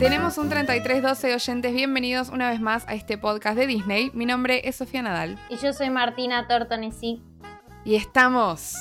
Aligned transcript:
Tenemos 0.00 0.38
un 0.38 0.48
3312 0.48 1.34
oyentes, 1.34 1.74
bienvenidos 1.74 2.30
una 2.30 2.48
vez 2.48 2.58
más 2.58 2.88
a 2.88 2.94
este 2.94 3.18
podcast 3.18 3.54
de 3.58 3.66
Disney. 3.66 4.10
Mi 4.14 4.24
nombre 4.24 4.66
es 4.66 4.76
Sofía 4.76 5.02
Nadal. 5.02 5.38
Y 5.50 5.58
yo 5.58 5.74
soy 5.74 5.90
Martina 5.90 6.48
Tortonesi. 6.48 7.22
Y 7.84 7.96
estamos 7.96 8.76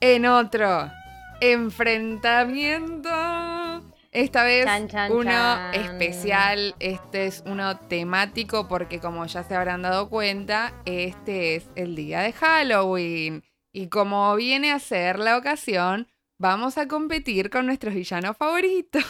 en 0.00 0.26
otro 0.26 0.90
enfrentamiento. 1.40 3.08
Esta 4.10 4.42
vez 4.42 4.66
uno 5.10 5.70
especial, 5.70 6.74
este 6.80 7.26
es 7.26 7.44
uno 7.46 7.78
temático 7.78 8.66
porque 8.66 8.98
como 8.98 9.26
ya 9.26 9.44
se 9.44 9.54
habrán 9.54 9.82
dado 9.82 10.08
cuenta, 10.08 10.74
este 10.86 11.54
es 11.54 11.70
el 11.76 11.94
día 11.94 12.22
de 12.22 12.32
Halloween. 12.32 13.44
Y 13.72 13.86
como 13.86 14.34
viene 14.34 14.72
a 14.72 14.80
ser 14.80 15.20
la 15.20 15.36
ocasión, 15.36 16.08
vamos 16.36 16.78
a 16.78 16.88
competir 16.88 17.48
con 17.48 17.66
nuestros 17.66 17.94
villanos 17.94 18.36
favoritos. 18.36 19.04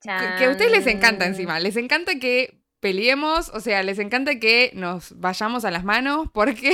Que, 0.00 0.44
a 0.44 0.50
ustedes 0.50 0.70
les 0.70 0.86
encanta 0.86 1.26
encima, 1.26 1.58
les 1.58 1.76
encanta 1.76 2.18
que 2.18 2.62
peleemos, 2.80 3.48
o 3.48 3.60
sea, 3.60 3.82
les 3.82 3.98
encanta 3.98 4.38
que 4.38 4.70
nos 4.74 5.18
vayamos 5.18 5.64
a 5.64 5.70
las 5.70 5.84
manos 5.84 6.28
porque, 6.32 6.70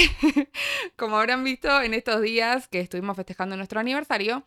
como 0.97 1.17
habrán 1.19 1.45
visto 1.45 1.81
en 1.81 1.95
estos 1.95 2.21
días 2.21 2.69
que 2.69 2.81
estuvimos 2.81 3.17
festejando 3.17 3.57
nuestro 3.57 3.81
aniversario, 3.81 4.47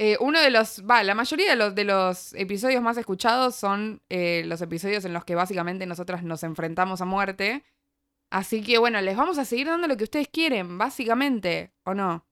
eh, 0.00 0.16
uno 0.20 0.40
de 0.40 0.50
los, 0.50 0.84
va, 0.88 1.02
la 1.02 1.14
mayoría 1.14 1.50
de 1.50 1.56
los, 1.56 1.74
de 1.74 1.84
los 1.84 2.32
episodios 2.34 2.80
más 2.80 2.96
escuchados 2.96 3.56
son 3.56 4.00
eh, 4.08 4.44
los 4.46 4.62
episodios 4.62 5.04
en 5.04 5.12
los 5.12 5.24
que 5.24 5.34
básicamente 5.34 5.86
nosotras 5.86 6.22
nos 6.22 6.44
enfrentamos 6.44 7.00
a 7.00 7.04
muerte. 7.04 7.64
Así 8.30 8.62
que 8.62 8.78
bueno, 8.78 9.00
les 9.00 9.16
vamos 9.16 9.38
a 9.38 9.44
seguir 9.44 9.66
dando 9.66 9.88
lo 9.88 9.96
que 9.96 10.04
ustedes 10.04 10.28
quieren, 10.28 10.78
básicamente, 10.78 11.72
¿o 11.84 11.94
no? 11.94 12.24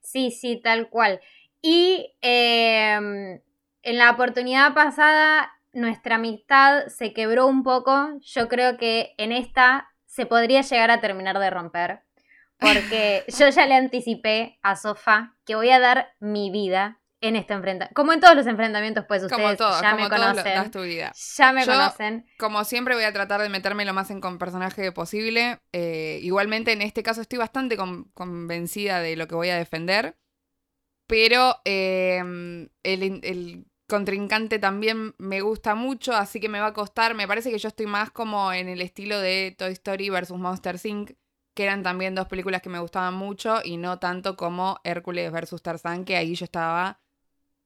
Sí, 0.00 0.32
sí, 0.32 0.60
tal 0.62 0.88
cual. 0.88 1.20
Y 1.62 2.16
em, 2.22 3.40
en 3.82 3.98
la 3.98 4.10
oportunidad 4.10 4.74
pasada 4.74 5.52
nuestra 5.72 6.16
amistad 6.16 6.86
se 6.88 7.12
quebró 7.12 7.46
un 7.46 7.62
poco. 7.62 8.18
Yo 8.20 8.48
creo 8.48 8.76
que 8.76 9.14
en 9.18 9.32
esta 9.32 9.88
se 10.06 10.26
podría 10.26 10.62
llegar 10.62 10.90
a 10.90 11.00
terminar 11.00 11.38
de 11.38 11.50
romper. 11.50 12.02
Porque 12.58 13.24
yo 13.38 13.48
ya 13.48 13.66
le 13.66 13.74
anticipé 13.74 14.58
a 14.62 14.76
Sofa 14.76 15.36
que 15.44 15.54
voy 15.54 15.70
a 15.70 15.78
dar 15.78 16.14
mi 16.18 16.50
vida 16.50 17.00
en 17.22 17.36
este 17.36 17.52
enfrentamiento. 17.52 17.94
Como 17.94 18.12
en 18.12 18.20
todos 18.20 18.34
los 18.34 18.46
enfrentamientos, 18.46 19.04
pues 19.06 19.22
ustedes 19.22 19.58
ya 19.58 19.94
me 19.94 20.08
conocen. 20.08 20.70
tu 20.70 20.82
vida. 20.82 21.12
Ya 21.36 21.52
me 21.52 21.66
conocen. 21.66 22.26
Como 22.38 22.64
siempre, 22.64 22.94
voy 22.94 23.04
a 23.04 23.12
tratar 23.12 23.42
de 23.42 23.50
meterme 23.50 23.84
lo 23.84 23.92
más 23.92 24.10
en 24.10 24.20
con 24.20 24.38
personaje 24.38 24.90
posible. 24.92 25.58
Eh, 25.72 26.18
igualmente, 26.22 26.72
en 26.72 26.82
este 26.82 27.02
caso, 27.02 27.20
estoy 27.20 27.38
bastante 27.38 27.76
convencida 28.14 29.00
de 29.00 29.16
lo 29.16 29.28
que 29.28 29.34
voy 29.34 29.50
a 29.50 29.56
defender. 29.56 30.16
Pero 31.06 31.56
em, 31.64 32.68
el, 32.82 33.66
contrincante 33.90 34.58
también 34.58 35.14
me 35.18 35.42
gusta 35.42 35.74
mucho, 35.74 36.14
así 36.14 36.40
que 36.40 36.48
me 36.48 36.60
va 36.60 36.68
a 36.68 36.72
costar. 36.72 37.14
Me 37.14 37.28
parece 37.28 37.50
que 37.50 37.58
yo 37.58 37.68
estoy 37.68 37.86
más 37.86 38.10
como 38.10 38.52
en 38.52 38.68
el 38.68 38.80
estilo 38.80 39.18
de 39.18 39.54
Toy 39.58 39.72
Story 39.72 40.08
versus 40.08 40.38
Monster 40.38 40.80
Inc., 40.82 41.12
que 41.52 41.64
eran 41.64 41.82
también 41.82 42.14
dos 42.14 42.28
películas 42.28 42.62
que 42.62 42.70
me 42.70 42.78
gustaban 42.78 43.14
mucho, 43.14 43.60
y 43.62 43.76
no 43.76 43.98
tanto 43.98 44.36
como 44.36 44.80
Hércules 44.84 45.30
versus 45.30 45.62
Tarzán, 45.62 46.04
que 46.06 46.16
ahí 46.16 46.34
yo 46.34 46.44
estaba 46.44 47.00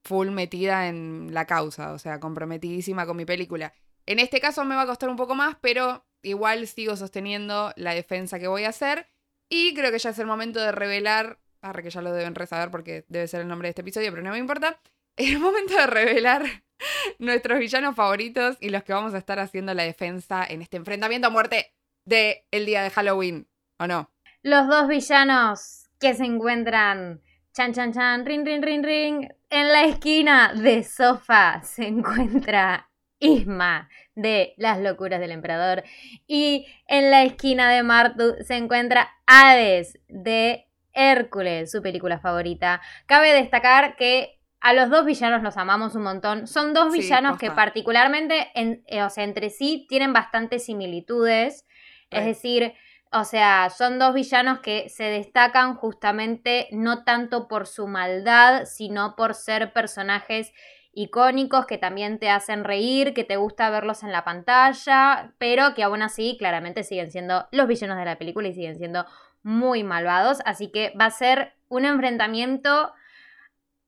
full 0.03 0.29
metida 0.29 0.87
en 0.87 1.29
la 1.31 1.45
causa, 1.45 1.93
o 1.93 1.99
sea, 1.99 2.19
comprometidísima 2.19 3.05
con 3.05 3.15
mi 3.15 3.25
película. 3.25 3.73
En 4.05 4.19
este 4.19 4.41
caso 4.41 4.65
me 4.65 4.75
va 4.75 4.81
a 4.81 4.87
costar 4.87 5.09
un 5.09 5.15
poco 5.15 5.35
más, 5.35 5.55
pero 5.61 6.05
igual 6.23 6.67
sigo 6.67 6.95
sosteniendo 6.97 7.71
la 7.75 7.93
defensa 7.93 8.39
que 8.39 8.47
voy 8.47 8.65
a 8.65 8.69
hacer. 8.69 9.07
Y 9.49 9.73
creo 9.75 9.91
que 9.91 9.99
ya 9.99 10.09
es 10.09 10.19
el 10.19 10.25
momento 10.25 10.59
de 10.59 10.71
revelar, 10.71 11.39
arre 11.61 11.83
que 11.83 11.91
ya 11.91 12.01
lo 12.01 12.11
deben 12.11 12.35
resaber 12.35 12.71
porque 12.71 13.05
debe 13.07 13.27
ser 13.27 13.41
el 13.41 13.47
nombre 13.47 13.67
de 13.67 13.71
este 13.71 13.81
episodio, 13.81 14.11
pero 14.11 14.23
no 14.23 14.31
me 14.31 14.39
importa. 14.39 14.79
Es 15.17 15.31
el 15.31 15.39
momento 15.39 15.75
de 15.75 15.87
revelar 15.87 16.43
nuestros 17.19 17.59
villanos 17.59 17.95
favoritos 17.95 18.57
y 18.59 18.69
los 18.69 18.83
que 18.83 18.93
vamos 18.93 19.13
a 19.13 19.17
estar 19.17 19.39
haciendo 19.39 19.73
la 19.73 19.83
defensa 19.83 20.45
en 20.47 20.61
este 20.61 20.77
enfrentamiento 20.77 21.27
a 21.27 21.31
muerte 21.31 21.73
del 22.05 22.37
el 22.51 22.65
día 22.65 22.83
de 22.83 22.89
Halloween, 22.89 23.47
¿o 23.79 23.87
no? 23.87 24.11
Los 24.43 24.67
dos 24.67 24.87
villanos 24.87 25.89
que 25.99 26.13
se 26.13 26.25
encuentran 26.25 27.21
Chan, 27.55 27.71
chan, 27.71 27.93
chan, 27.93 28.25
ring, 28.25 28.45
ring, 28.45 28.61
ring, 28.61 28.83
ring. 28.83 29.29
En 29.49 29.71
la 29.71 29.85
esquina 29.85 30.51
de 30.53 30.83
sofá 30.83 31.61
se 31.63 31.87
encuentra 31.87 32.89
Isma 33.17 33.87
de 34.13 34.53
Las 34.57 34.79
locuras 34.79 35.21
del 35.21 35.31
emperador. 35.31 35.85
Y 36.27 36.67
en 36.85 37.11
la 37.11 37.23
esquina 37.23 37.71
de 37.71 37.81
Martu 37.81 38.35
se 38.45 38.57
encuentra 38.57 39.09
Hades 39.25 39.97
de 40.09 40.67
Hércules, 40.91 41.71
su 41.71 41.81
película 41.81 42.19
favorita. 42.19 42.81
Cabe 43.05 43.31
destacar 43.31 43.95
que 43.95 44.34
a 44.65 44.73
los 44.73 44.89
dos 44.89 45.05
villanos 45.05 45.43
los 45.43 45.57
amamos 45.57 45.93
un 45.93 46.01
montón. 46.01 46.47
Son 46.47 46.73
dos 46.73 46.91
villanos 46.91 47.37
que 47.37 47.51
particularmente, 47.51 48.49
en, 48.55 48.83
eh, 48.87 49.03
o 49.03 49.11
sea, 49.11 49.23
entre 49.23 49.51
sí 49.51 49.85
tienen 49.87 50.11
bastantes 50.11 50.65
similitudes. 50.65 51.67
Es 52.09 52.25
decir, 52.25 52.73
o 53.11 53.25
sea, 53.25 53.69
son 53.69 53.99
dos 53.99 54.15
villanos 54.15 54.61
que 54.61 54.89
se 54.89 55.03
destacan 55.03 55.75
justamente 55.75 56.67
no 56.71 57.03
tanto 57.03 57.47
por 57.47 57.67
su 57.67 57.85
maldad, 57.85 58.65
sino 58.65 59.15
por 59.15 59.35
ser 59.35 59.71
personajes 59.71 60.51
icónicos 60.93 61.67
que 61.67 61.77
también 61.77 62.17
te 62.17 62.31
hacen 62.31 62.63
reír, 62.63 63.13
que 63.13 63.23
te 63.23 63.37
gusta 63.37 63.69
verlos 63.69 64.01
en 64.01 64.11
la 64.11 64.23
pantalla, 64.23 65.35
pero 65.37 65.75
que 65.75 65.83
aún 65.83 66.01
así 66.01 66.37
claramente 66.39 66.83
siguen 66.83 67.11
siendo 67.11 67.47
los 67.51 67.67
villanos 67.67 67.99
de 67.99 68.05
la 68.05 68.17
película 68.17 68.47
y 68.47 68.53
siguen 68.55 68.77
siendo 68.77 69.05
muy 69.43 69.83
malvados. 69.83 70.39
Así 70.43 70.71
que 70.71 70.91
va 70.99 71.05
a 71.05 71.11
ser 71.11 71.53
un 71.67 71.85
enfrentamiento 71.85 72.91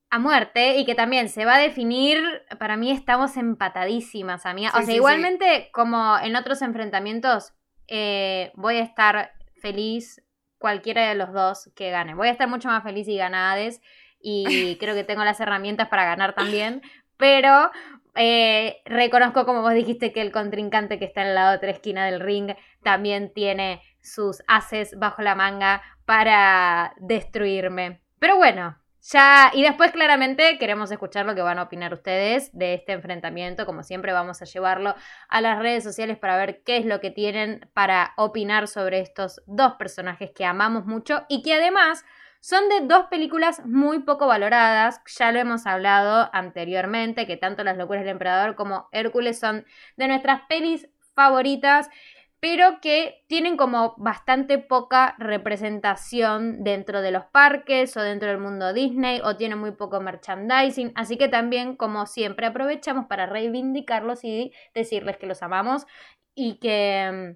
a 0.10 0.20
muerte 0.20 0.78
y 0.78 0.86
que 0.86 0.96
también 0.96 1.30
se 1.30 1.46
va 1.46 1.56
a 1.56 1.60
definir, 1.60 2.22
para 2.60 2.78
mí 2.78 2.92
estamos 2.92 3.36
empatadísimas, 3.38 4.46
amiga. 4.46 4.72
o 4.76 4.82
sea, 4.82 4.96
igualmente 4.96 5.70
como 5.74 6.18
en 6.20 6.36
otros 6.36 6.62
enfrentamientos 6.62 7.54
eh, 7.88 8.52
voy 8.56 8.78
a 8.78 8.84
estar 8.84 9.34
feliz 9.62 10.24
cualquiera 10.58 11.08
de 11.10 11.16
los 11.16 11.34
dos 11.34 11.72
que 11.76 11.92
gane. 11.92 12.16
Voy 12.16 12.30
a 12.30 12.32
estar 12.32 12.48
mucho 12.48 12.70
más 12.70 12.84
feliz 12.84 13.08
y 13.08 13.18
ganades 13.18 13.82
y 14.22 14.78
creo 14.78 14.96
que 14.96 15.04
tengo 15.04 15.24
las 15.24 15.40
herramientas 15.40 15.90
para 15.90 16.06
ganar 16.06 16.34
también, 16.34 16.82
pero 17.18 17.72
eh, 18.16 18.82
reconozco, 18.86 19.46
como 19.46 19.62
vos 19.62 19.74
dijiste, 19.74 20.12
que 20.12 20.22
el 20.22 20.32
contrincante 20.32 20.98
que 20.98 21.06
está 21.06 21.22
en 21.22 21.36
la 21.36 21.54
otra 21.54 21.70
esquina 21.70 22.06
del 22.06 22.20
ring 22.20 22.52
también 22.82 23.32
tiene 23.32 23.82
sus 24.02 24.42
haces 24.48 24.98
bajo 24.98 25.22
la 25.22 25.36
manga 25.36 25.84
para 26.06 26.94
destruirme. 26.98 28.02
Pero 28.20 28.38
bueno, 28.38 28.78
ya, 29.12 29.52
y 29.54 29.62
después 29.62 29.92
claramente 29.92 30.58
queremos 30.58 30.92
escuchar 30.92 31.26
lo 31.26 31.34
que 31.34 31.42
van 31.42 31.60
a 31.60 31.64
opinar 31.64 31.94
ustedes 31.94 32.50
de 32.52 32.74
este 32.74 32.92
enfrentamiento. 32.92 33.66
Como 33.66 33.84
siempre 33.84 34.12
vamos 34.12 34.42
a 34.42 34.46
llevarlo 34.46 34.96
a 35.30 35.42
las 35.42 35.60
redes 35.60 35.84
sociales 35.84 36.18
para 36.18 36.36
ver 36.36 36.62
qué 36.64 36.78
es 36.78 36.86
lo 36.86 37.00
que 37.00 37.10
tienen 37.10 37.70
para 37.74 38.14
opinar 38.18 38.68
sobre 38.68 39.00
estos 39.00 39.42
dos 39.46 39.74
personajes 39.76 40.32
que 40.36 40.44
amamos 40.44 40.86
mucho 40.86 41.24
y 41.30 41.42
que 41.42 41.54
además 41.54 42.04
son 42.42 42.68
de 42.68 42.82
dos 42.82 43.06
películas 43.06 43.66
muy 43.66 44.00
poco 44.00 44.28
valoradas. 44.28 45.02
Ya 45.18 45.32
lo 45.32 45.40
hemos 45.40 45.66
hablado 45.66 46.30
anteriormente, 46.34 47.26
que 47.26 47.38
tanto 47.38 47.64
Las 47.64 47.78
locuras 47.78 48.04
del 48.04 48.12
emperador 48.12 48.56
como 48.56 48.90
Hércules 48.92 49.40
son 49.40 49.66
de 49.96 50.08
nuestras 50.10 50.42
pelis 50.50 50.90
favoritas 51.16 51.90
pero 52.40 52.80
que 52.82 53.24
tienen 53.28 53.58
como 53.58 53.96
bastante 53.98 54.60
poca 54.60 55.16
representación 55.18 56.64
dentro 56.64 57.02
de 57.02 57.12
los 57.12 57.26
parques 57.26 57.98
o 57.98 58.02
dentro 58.02 58.30
del 58.30 58.38
mundo 58.38 58.74
Disney 58.74 59.22
o 59.24 59.38
tienen 59.38 59.58
muy 59.58 59.72
poco 59.72 60.00
merchandising, 60.02 60.92
así 60.96 61.18
que 61.18 61.28
también 61.28 61.76
como 61.76 62.06
siempre 62.06 62.46
aprovechamos 62.46 63.08
para 63.08 63.26
reivindicarlos 63.26 64.24
y 64.24 64.54
decirles 64.74 65.18
que 65.18 65.26
los 65.28 65.42
amamos 65.42 65.88
y 66.36 66.60
que 66.60 67.36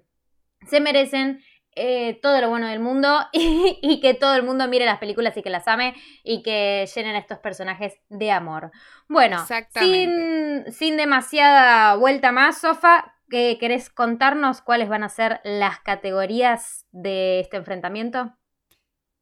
mm, 0.62 0.66
se 0.68 0.80
merecen 0.80 1.42
eh, 1.74 2.20
todo 2.20 2.38
lo 2.42 2.50
bueno 2.50 2.68
del 2.68 2.80
mundo 2.80 3.18
y, 3.32 4.00
que 4.00 4.12
todo 4.14 4.34
el 4.36 4.42
mundo 4.42 4.68
mire 4.68 4.84
las 4.84 4.98
películas 4.98 5.36
y 5.36 5.42
que 5.42 5.50
las 5.50 5.66
ame 5.66 5.94
y 6.22 6.42
que 6.42 6.86
llenen 6.94 7.16
a 7.16 7.18
estos 7.18 7.38
personajes 7.38 7.98
de 8.10 8.30
amor. 8.30 8.70
Bueno, 9.08 9.44
sin, 9.70 10.70
sin 10.70 10.96
demasiada 10.98 11.96
vuelta 11.96 12.30
más, 12.30 12.60
Sofa, 12.60 13.14
¿Querés 13.32 13.88
contarnos 13.88 14.60
cuáles 14.60 14.90
van 14.90 15.02
a 15.02 15.08
ser 15.08 15.40
las 15.42 15.80
categorías 15.80 16.86
de 16.90 17.40
este 17.40 17.56
enfrentamiento? 17.56 18.36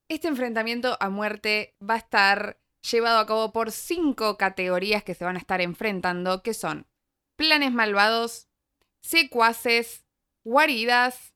Este 0.08 0.26
enfrentamiento 0.26 0.96
a 0.98 1.10
muerte 1.10 1.76
va 1.80 1.94
a 1.94 1.98
estar 1.98 2.60
llevado 2.90 3.20
a 3.20 3.26
cabo 3.26 3.52
por 3.52 3.70
cinco 3.70 4.36
categorías 4.36 5.04
que 5.04 5.14
se 5.14 5.24
van 5.24 5.36
a 5.36 5.38
estar 5.38 5.60
enfrentando, 5.60 6.42
que 6.42 6.54
son 6.54 6.88
planes 7.36 7.72
malvados, 7.72 8.48
secuaces, 9.00 10.04
guaridas, 10.42 11.32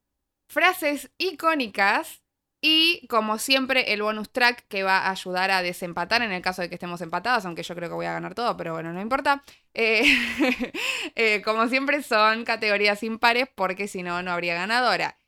frases 0.48 1.12
icónicas 1.16 2.23
y 2.66 3.06
como 3.08 3.36
siempre, 3.36 3.92
el 3.92 4.00
bonus 4.00 4.30
track 4.30 4.64
que 4.68 4.84
va 4.84 5.00
a 5.00 5.10
ayudar 5.10 5.50
a 5.50 5.60
desempatar 5.60 6.22
en 6.22 6.32
el 6.32 6.40
caso 6.40 6.62
de 6.62 6.70
que 6.70 6.76
estemos 6.76 7.02
empatados, 7.02 7.44
aunque 7.44 7.62
yo 7.62 7.74
creo 7.74 7.90
que 7.90 7.94
voy 7.94 8.06
a 8.06 8.14
ganar 8.14 8.34
todo, 8.34 8.56
pero 8.56 8.72
bueno, 8.72 8.90
no 8.90 9.02
importa. 9.02 9.44
Eh, 9.74 10.02
eh, 11.14 11.42
como 11.42 11.68
siempre, 11.68 12.02
son 12.02 12.46
categorías 12.46 13.02
impares 13.02 13.48
porque 13.54 13.86
si 13.86 14.02
no, 14.02 14.22
no 14.22 14.32
habría 14.32 14.54
ganadora. 14.54 15.18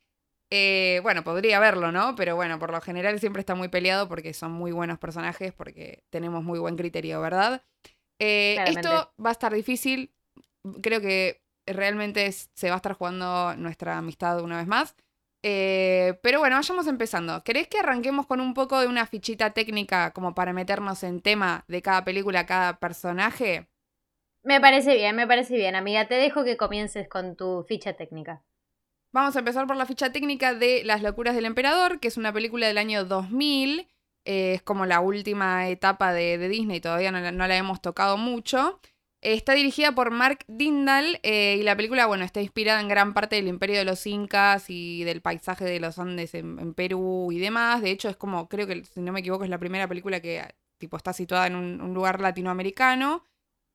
Eh, 0.50 1.00
bueno, 1.02 1.24
podría 1.24 1.58
haberlo, 1.58 1.92
¿no? 1.92 2.16
Pero 2.16 2.36
bueno, 2.36 2.58
por 2.58 2.70
lo 2.70 2.80
general 2.80 3.20
siempre 3.20 3.40
está 3.40 3.54
muy 3.54 3.68
peleado 3.68 4.08
porque 4.08 4.32
son 4.32 4.52
muy 4.52 4.72
buenos 4.72 4.98
personajes, 4.98 5.52
porque 5.52 6.04
tenemos 6.08 6.42
muy 6.42 6.58
buen 6.58 6.76
criterio, 6.76 7.20
¿verdad? 7.20 7.62
esto 8.18 9.12
va 9.22 9.28
a 9.28 9.32
estar 9.32 9.52
difícil. 9.52 10.10
creo 10.80 11.02
que 11.02 11.42
realmente 11.66 12.32
se 12.32 12.68
va 12.70 12.76
a 12.76 12.78
estar 12.78 12.94
jugando 12.94 13.54
nuestra 13.56 13.98
amistad 13.98 14.40
una 14.40 14.56
vez 14.56 14.66
más. 14.66 14.96
Eh, 15.48 16.18
pero 16.22 16.40
bueno, 16.40 16.56
vayamos 16.56 16.88
empezando. 16.88 17.44
¿Querés 17.44 17.68
que 17.68 17.78
arranquemos 17.78 18.26
con 18.26 18.40
un 18.40 18.52
poco 18.52 18.80
de 18.80 18.88
una 18.88 19.06
fichita 19.06 19.50
técnica 19.50 20.10
como 20.10 20.34
para 20.34 20.52
meternos 20.52 21.04
en 21.04 21.20
tema 21.20 21.64
de 21.68 21.82
cada 21.82 22.04
película, 22.04 22.46
cada 22.46 22.80
personaje? 22.80 23.68
Me 24.42 24.60
parece 24.60 24.96
bien, 24.96 25.14
me 25.14 25.24
parece 25.28 25.54
bien, 25.54 25.76
amiga. 25.76 26.08
Te 26.08 26.16
dejo 26.16 26.42
que 26.42 26.56
comiences 26.56 27.08
con 27.08 27.36
tu 27.36 27.62
ficha 27.62 27.92
técnica. 27.92 28.42
Vamos 29.12 29.36
a 29.36 29.38
empezar 29.38 29.68
por 29.68 29.76
la 29.76 29.86
ficha 29.86 30.10
técnica 30.10 30.52
de 30.52 30.82
Las 30.82 31.00
locuras 31.00 31.36
del 31.36 31.44
emperador, 31.44 32.00
que 32.00 32.08
es 32.08 32.16
una 32.16 32.32
película 32.32 32.66
del 32.66 32.78
año 32.78 33.04
2000. 33.04 33.86
Eh, 34.24 34.54
es 34.54 34.62
como 34.62 34.84
la 34.84 34.98
última 34.98 35.68
etapa 35.68 36.12
de, 36.12 36.38
Disney, 36.48 36.80
todavía 36.80 37.12
no 37.12 37.46
la 37.46 37.56
hemos 37.56 37.80
tocado 37.80 38.16
mucho. 38.16 38.80
Está 39.26 39.54
dirigida 39.54 39.90
por 39.92 40.12
Mark 40.12 40.44
Dindal 40.46 41.18
eh, 41.24 41.56
y 41.58 41.64
la 41.64 41.74
película, 41.74 42.06
bueno, 42.06 42.24
está 42.24 42.40
inspirada 42.40 42.80
en 42.80 42.86
gran 42.86 43.12
parte 43.12 43.34
del 43.34 43.48
imperio 43.48 43.76
de 43.76 43.84
los 43.84 44.06
incas 44.06 44.66
y 44.70 45.02
del 45.02 45.20
paisaje 45.20 45.64
de 45.64 45.80
los 45.80 45.98
Andes 45.98 46.32
en, 46.34 46.74
Perú 46.74 47.32
y 47.32 47.40
demás. 47.40 47.82
De 47.82 47.90
hecho, 47.90 48.08
es 48.08 48.16
como, 48.16 48.48
creo 48.48 48.68
que, 48.68 48.84
si 48.84 49.00
no 49.00 49.10
me 49.10 49.18
equivoco, 49.18 49.42
es 49.42 49.50
la 49.50 49.58
primera 49.58 49.88
película 49.88 50.20
que 50.20 50.44
tipo, 50.78 50.96
está 50.96 51.12
situada 51.12 51.48
en 51.48 51.56
un, 51.56 51.92
lugar 51.92 52.20
latinoamericano. 52.20 53.24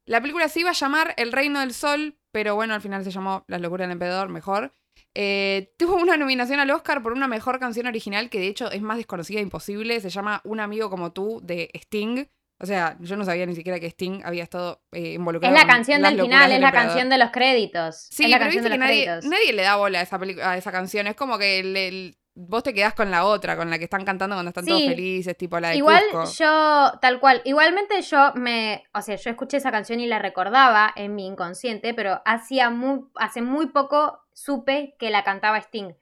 La 0.05 0.21
película 0.21 0.47
se 0.47 0.61
iba 0.61 0.69
a 0.69 0.73
llamar 0.73 1.13
El 1.17 1.33
Reino 1.33 1.59
del 1.59 1.73
Sol, 1.73 2.17
pero 2.31 2.55
bueno, 2.55 2.73
al 2.73 2.81
final 2.81 3.03
se 3.03 3.11
llamó 3.11 3.43
Las 3.47 3.59
locuras 3.59 3.89
del 3.89 3.91
emperador, 3.91 4.29
mejor. 4.29 4.73
Eh, 5.13 5.73
tuvo 5.77 5.95
una 5.97 6.15
nominación 6.15 6.61
al 6.61 6.71
Oscar 6.71 7.03
por 7.03 7.11
una 7.11 7.27
mejor 7.27 7.59
canción 7.59 7.87
original 7.87 8.29
que 8.29 8.39
de 8.39 8.47
hecho 8.47 8.71
es 8.71 8.81
más 8.81 8.95
desconocida 8.95 9.39
e 9.39 9.43
imposible. 9.43 9.99
Se 9.99 10.11
llama 10.11 10.39
Un 10.45 10.61
amigo 10.61 10.89
como 10.89 11.11
tú 11.11 11.41
de 11.43 11.69
Sting. 11.73 12.29
O 12.61 12.65
sea, 12.65 12.95
yo 12.99 13.17
no 13.17 13.25
sabía 13.25 13.45
ni 13.47 13.55
siquiera 13.55 13.79
que 13.79 13.87
Sting 13.87 14.21
había 14.23 14.43
estado 14.43 14.83
eh, 14.91 15.13
involucrado. 15.13 15.55
Es 15.55 15.61
la 15.61 15.67
canción 15.67 16.01
del 16.03 16.21
final, 16.21 16.51
es 16.51 16.59
la 16.59 16.71
canción 16.71 17.09
de 17.09 17.17
los 17.17 17.31
créditos. 17.31 18.07
Sí, 18.11 18.27
la 18.27 18.37
pero 18.37 18.51
viste 18.51 18.69
que 18.69 18.77
nadie, 18.77 19.53
le 19.53 19.63
da 19.63 19.77
bola 19.77 19.99
a 19.99 20.03
esa, 20.03 20.19
a 20.43 20.57
esa 20.57 20.71
canción. 20.71 21.07
Es 21.07 21.15
como 21.15 21.39
que 21.39 22.13
vos 22.33 22.63
te 22.63 22.73
quedás 22.73 22.93
con 22.93 23.11
la 23.11 23.25
otra, 23.25 23.57
con 23.57 23.69
la 23.69 23.77
que 23.77 23.85
están 23.85 24.05
cantando 24.05 24.35
cuando 24.35 24.49
están 24.49 24.65
todos 24.65 24.83
felices, 24.83 25.35
tipo 25.35 25.59
la 25.59 25.69
de 25.69 25.77
Igual 25.77 26.03
yo, 26.37 26.91
tal 27.01 27.19
cual, 27.19 27.41
igualmente 27.45 28.01
yo 28.01 28.31
me, 28.35 28.83
o 28.93 29.01
sea, 29.01 29.15
yo 29.15 29.29
escuché 29.31 29.57
esa 29.57 29.71
canción 29.71 29.99
y 29.99 30.07
la 30.07 30.19
recordaba 30.19 30.93
en 30.95 31.15
mi 31.15 31.25
inconsciente, 31.25 31.93
pero 31.93 32.21
hacía 32.25 32.69
muy, 32.69 33.01
hace 33.15 33.41
muy 33.41 33.67
poco 33.67 34.21
supe 34.33 34.95
que 34.97 35.09
la 35.09 35.23
cantaba 35.23 35.57
Sting. 35.57 35.93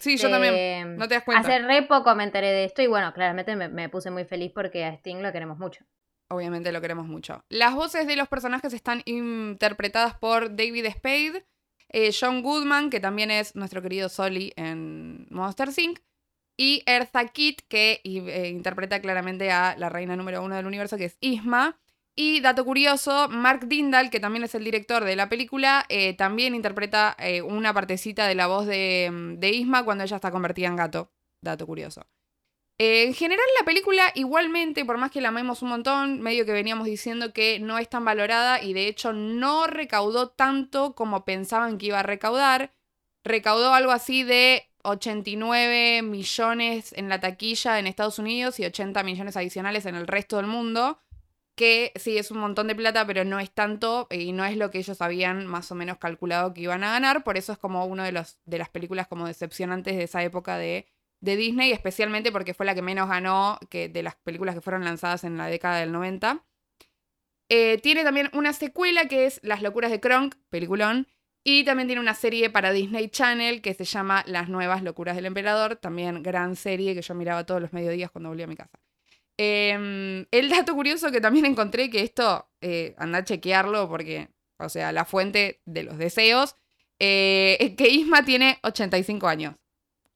Sí, 0.00 0.16
yo 0.16 0.30
también. 0.30 0.54
Este, 0.54 0.84
no 0.84 1.08
te 1.08 1.14
das 1.14 1.24
cuenta. 1.24 1.48
Hace 1.48 1.58
re 1.60 1.82
poco 1.82 2.14
me 2.14 2.24
enteré 2.24 2.48
de 2.48 2.64
esto 2.64 2.82
y 2.82 2.86
bueno, 2.86 3.12
claramente 3.12 3.56
me, 3.56 3.88
puse 3.88 4.10
muy 4.10 4.24
feliz 4.24 4.52
porque 4.54 4.84
a 4.84 4.90
Sting 4.94 5.22
lo 5.22 5.32
queremos 5.32 5.58
mucho. 5.58 5.84
Obviamente 6.28 6.72
lo 6.72 6.80
queremos 6.80 7.06
mucho. 7.06 7.44
Las 7.48 7.74
voces 7.74 8.06
de 8.06 8.16
los 8.16 8.28
personajes 8.28 8.72
están 8.72 9.02
interpretadas 9.04 10.14
por 10.14 10.56
David 10.56 10.86
Spade, 10.90 11.44
eh, 11.90 12.10
John 12.18 12.42
Goodman, 12.42 12.88
que 12.88 13.00
también 13.00 13.30
es 13.30 13.54
nuestro 13.54 13.82
querido 13.82 14.08
Solly 14.08 14.52
en 14.56 15.26
Monster 15.30 15.68
Inc., 15.76 16.00
y 16.56 16.82
Eartha 16.86 17.26
Kitt, 17.28 17.62
que 17.68 18.00
eh, 18.04 18.48
interpreta 18.48 19.00
claramente 19.00 19.50
a 19.50 19.74
la 19.78 19.88
reina 19.88 20.16
número 20.16 20.42
uno 20.42 20.54
del 20.54 20.66
universo, 20.66 20.96
que 20.96 21.06
es 21.06 21.16
Isma. 21.20 21.78
Y 22.14 22.40
dato 22.40 22.64
curioso, 22.64 23.28
Mark 23.28 23.66
Dindal, 23.68 24.10
que 24.10 24.20
también 24.20 24.44
es 24.44 24.54
el 24.54 24.64
director 24.64 25.04
de 25.04 25.16
la 25.16 25.28
película, 25.28 25.86
eh, 25.88 26.14
también 26.14 26.54
interpreta 26.54 27.16
una 27.44 27.72
partecita 27.72 28.26
de 28.26 28.34
la 28.34 28.46
voz 28.46 28.66
de, 28.66 29.10
de 29.38 29.50
Isma 29.50 29.84
cuando 29.84 30.04
ella 30.04 30.16
está 30.16 30.30
convertida 30.30 30.68
en 30.68 30.76
gato. 30.76 31.10
Dato 31.40 31.66
curioso. 31.66 32.06
Eh, 32.78 33.04
en 33.04 33.14
general 33.14 33.44
la 33.58 33.64
película 33.64 34.10
igualmente, 34.16 34.84
por 34.84 34.98
más 34.98 35.12
que 35.12 35.20
la 35.20 35.28
amemos 35.28 35.62
un 35.62 35.68
montón, 35.68 36.20
medio 36.20 36.44
que 36.44 36.52
veníamos 36.52 36.86
diciendo 36.86 37.32
que 37.32 37.60
no 37.60 37.78
es 37.78 37.88
tan 37.88 38.04
valorada 38.04 38.60
y 38.62 38.72
de 38.72 38.88
hecho 38.88 39.12
no 39.12 39.68
recaudó 39.68 40.30
tanto 40.30 40.94
como 40.94 41.24
pensaban 41.24 41.78
que 41.78 41.86
iba 41.86 42.00
a 42.00 42.02
recaudar. 42.02 42.72
Recaudó 43.24 43.72
algo 43.72 43.92
así 43.92 44.24
de 44.24 44.68
89 44.82 46.02
millones 46.02 46.92
en 46.96 47.08
la 47.08 47.20
taquilla 47.20 47.78
en 47.78 47.86
Estados 47.86 48.18
Unidos 48.18 48.58
y 48.58 48.64
80 48.64 49.02
millones 49.04 49.36
adicionales 49.36 49.86
en 49.86 49.94
el 49.94 50.08
resto 50.08 50.38
del 50.38 50.46
mundo. 50.46 50.98
Que 51.62 51.92
sí 51.94 52.18
es 52.18 52.32
un 52.32 52.38
montón 52.38 52.66
de 52.66 52.74
plata, 52.74 53.06
pero 53.06 53.24
no 53.24 53.38
es 53.38 53.52
tanto 53.52 54.08
y 54.10 54.32
no 54.32 54.44
es 54.44 54.56
lo 54.56 54.70
que 54.70 54.78
ellos 54.78 55.00
habían 55.00 55.46
más 55.46 55.70
o 55.70 55.76
menos 55.76 55.98
calculado 55.98 56.52
que 56.54 56.62
iban 56.62 56.82
a 56.82 56.90
ganar. 56.90 57.22
Por 57.22 57.36
eso 57.36 57.52
es 57.52 57.58
como 57.58 57.84
una 57.86 58.04
de, 58.04 58.24
de 58.46 58.58
las 58.58 58.68
películas 58.68 59.06
como 59.06 59.26
decepcionantes 59.26 59.96
de 59.96 60.02
esa 60.04 60.22
época 60.24 60.56
de 60.56 60.86
de 61.22 61.36
Disney, 61.36 61.72
especialmente 61.72 62.32
porque 62.32 62.52
fue 62.52 62.66
la 62.66 62.74
que 62.74 62.82
menos 62.82 63.08
ganó 63.08 63.58
que 63.70 63.88
de 63.88 64.02
las 64.02 64.16
películas 64.16 64.56
que 64.56 64.60
fueron 64.60 64.84
lanzadas 64.84 65.24
en 65.24 65.38
la 65.38 65.46
década 65.46 65.78
del 65.78 65.92
90. 65.92 66.44
Eh, 67.48 67.78
tiene 67.78 68.02
también 68.02 68.28
una 68.32 68.52
secuela 68.52 69.06
que 69.06 69.26
es 69.26 69.38
Las 69.42 69.62
locuras 69.62 69.90
de 69.92 70.00
Kronk, 70.00 70.34
peliculón, 70.50 71.06
y 71.44 71.64
también 71.64 71.86
tiene 71.86 72.00
una 72.00 72.14
serie 72.14 72.50
para 72.50 72.72
Disney 72.72 73.08
Channel 73.08 73.62
que 73.62 73.74
se 73.74 73.84
llama 73.84 74.24
Las 74.26 74.48
nuevas 74.48 74.82
locuras 74.82 75.14
del 75.14 75.26
emperador, 75.26 75.76
también 75.76 76.22
gran 76.22 76.56
serie 76.56 76.94
que 76.94 77.02
yo 77.02 77.14
miraba 77.14 77.46
todos 77.46 77.60
los 77.60 77.72
mediodías 77.72 78.10
cuando 78.10 78.30
volví 78.30 78.42
a 78.42 78.48
mi 78.48 78.56
casa. 78.56 78.80
Em, 79.38 80.26
el 80.30 80.50
dato 80.50 80.74
curioso 80.74 81.10
que 81.10 81.20
también 81.20 81.46
encontré, 81.46 81.90
que 81.90 82.02
esto, 82.02 82.48
eh, 82.60 82.94
anda 82.98 83.18
a 83.18 83.24
chequearlo 83.24 83.88
porque, 83.88 84.28
o 84.58 84.68
sea, 84.68 84.92
la 84.92 85.04
fuente 85.04 85.60
de 85.64 85.82
los 85.84 85.98
deseos, 85.98 86.56
eh, 86.98 87.56
es 87.60 87.74
que 87.74 87.88
Isma 87.88 88.24
tiene 88.24 88.58
85 88.62 89.26
años. 89.26 89.56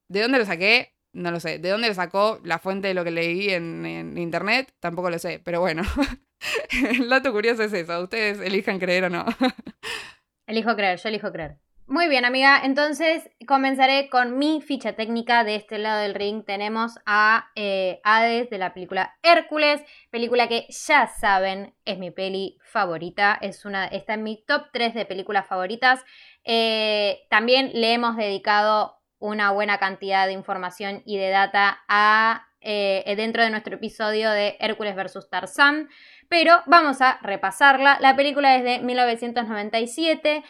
¿De 0.09 0.23
dónde 0.23 0.39
lo 0.39 0.47
saqué? 0.47 0.95
No 1.13 1.31
lo 1.31 1.41
sé. 1.41 1.59
¿De 1.59 1.71
dónde 1.71 1.89
le 1.89 1.95
sacó 1.95 2.41
la 2.45 2.59
fuente 2.59 2.89
de 2.89 2.95
lo 2.95 3.03
que 3.05 3.11
leí 3.11 3.51
en, 3.51 4.17
internet? 4.17 4.73
Tampoco 4.81 5.11
lo 5.11 5.19
sé. 5.19 5.41
Pero 5.43 5.61
bueno, 5.61 5.83
el 6.71 7.09
dato 7.09 7.33
curioso 7.33 7.65
es 7.65 7.73
eso. 7.73 8.03
Ustedes 8.03 8.39
elijan 8.41 8.79
creer 8.79 9.05
o 9.05 9.11
no. 9.11 9.25
elijo 10.47 10.77
creer, 10.77 10.99
yo 11.01 11.09
elijo 11.09 11.33
creer. 11.33 11.59
Muy 11.89 12.09
bien, 12.09 12.25
amiga. 12.25 12.61
Entonces 12.65 13.31
comenzaré 13.47 14.09
con 14.11 14.39
mi 14.39 14.61
ficha 14.61 14.95
técnica. 14.95 15.45
De 15.45 15.55
este 15.55 15.79
lado 15.79 16.01
del 16.01 16.17
ring 16.17 16.45
tenemos 16.45 16.99
a 17.07 17.53
eh, 17.55 18.01
Hades 18.03 18.51
de 18.51 18.59
la 18.59 18.75
película 18.75 19.17
Hércules, 19.23 19.81
película 20.11 20.49
que 20.49 20.67
ya 20.69 21.07
saben 21.07 21.77
es 21.85 21.99
mi 21.99 22.11
peli 22.11 22.59
favorita. 22.65 23.39
Es 23.41 23.65
una, 23.65 23.87
está 23.87 24.15
en 24.15 24.25
mi 24.25 24.43
top 24.49 24.65
3 24.73 24.95
de 24.95 25.07
películas 25.07 25.47
favoritas. 25.47 26.05
Eh, 26.43 27.21
también 27.31 27.71
le 27.73 27.93
hemos 27.93 28.17
dedicado 28.17 28.97
una 29.21 29.53
buena 29.53 29.79
cantidad 29.79 30.27
de 30.27 30.33
información 30.33 31.03
y 31.07 31.19
de 31.19 31.31
data 31.31 31.85
a, 31.87 32.49
eh, 32.63 33.15
dentro 33.17 33.45
de 33.45 33.51
nuestro 33.51 33.77
episodio 33.77 34.33
de 34.33 34.57
Hércules 34.59 34.97
vs. 34.97 35.31
Tarzán, 35.31 35.89
pero 36.29 36.63
vamos 36.67 37.01
a 37.01 37.21
repasarla. 37.23 37.99
La 38.01 38.17
película 38.17 38.57
es 38.57 38.65
de 38.65 38.81
1997, 38.81 40.43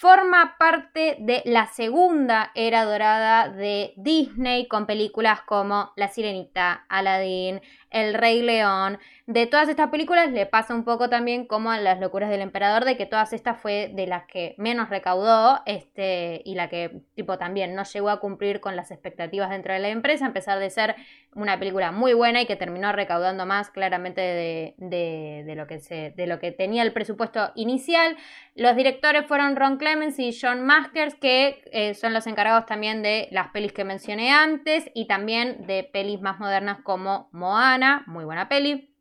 forma 0.00 0.56
parte 0.58 1.16
de 1.20 1.42
la 1.44 1.66
segunda 1.66 2.52
era 2.54 2.86
dorada 2.86 3.50
de 3.50 3.92
Disney 3.98 4.66
con 4.66 4.86
películas 4.86 5.42
como 5.42 5.92
La 5.94 6.08
Sirenita, 6.08 6.86
Aladdin, 6.88 7.60
El 7.90 8.14
Rey 8.14 8.42
León, 8.42 8.98
de 9.26 9.46
todas 9.46 9.68
estas 9.68 9.90
películas 9.90 10.32
le 10.32 10.44
pasa 10.44 10.74
un 10.74 10.82
poco 10.84 11.08
también 11.08 11.46
como 11.46 11.70
a 11.70 11.78
Las 11.78 12.00
locuras 12.00 12.30
del 12.30 12.40
emperador, 12.40 12.84
de 12.84 12.96
que 12.96 13.06
todas 13.06 13.32
estas 13.32 13.60
fue 13.60 13.88
de 13.94 14.08
las 14.08 14.24
que 14.26 14.56
menos 14.58 14.90
recaudó 14.90 15.60
este, 15.66 16.42
y 16.44 16.56
la 16.56 16.68
que 16.68 17.02
tipo 17.14 17.38
también 17.38 17.76
no 17.76 17.84
llegó 17.84 18.10
a 18.10 18.18
cumplir 18.18 18.60
con 18.60 18.74
las 18.74 18.90
expectativas 18.90 19.50
dentro 19.50 19.72
de 19.72 19.78
la 19.78 19.88
empresa, 19.88 20.26
a 20.26 20.32
pesar 20.32 20.58
de 20.58 20.68
ser 20.70 20.96
una 21.34 21.58
película 21.58 21.92
muy 21.92 22.12
buena 22.12 22.42
y 22.42 22.46
que 22.46 22.56
terminó 22.56 22.90
recaudando 22.90 23.46
más 23.46 23.70
claramente 23.70 24.20
de, 24.20 25.54
lo, 25.56 25.68
que 25.68 25.78
se, 25.78 26.10
de 26.10 26.26
lo 26.26 26.40
que 26.40 26.50
tenía 26.50 26.82
el 26.82 26.92
presupuesto 26.92 27.52
inicial. 27.54 28.16
Los 28.56 28.74
directores 28.74 29.26
fueron 29.26 29.54
Ron 29.54 29.76
Clemens 29.76 30.18
y 30.18 30.36
John 30.38 30.66
Masters, 30.66 31.14
que 31.14 31.62
eh, 31.72 31.94
son 31.94 32.12
los 32.12 32.26
encargados 32.26 32.66
también 32.66 33.02
de 33.02 33.28
las 33.30 33.48
pelis 33.48 33.72
que 33.72 33.84
mencioné 33.84 34.32
antes 34.32 34.90
y 34.92 35.06
también 35.06 35.66
de 35.66 35.84
pelis 35.84 36.20
más 36.20 36.40
modernas 36.40 36.78
como 36.82 37.28
Moana, 37.30 37.79
muy 38.06 38.24
buena 38.24 38.48
peli. 38.48 38.94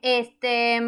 Este, 0.00 0.80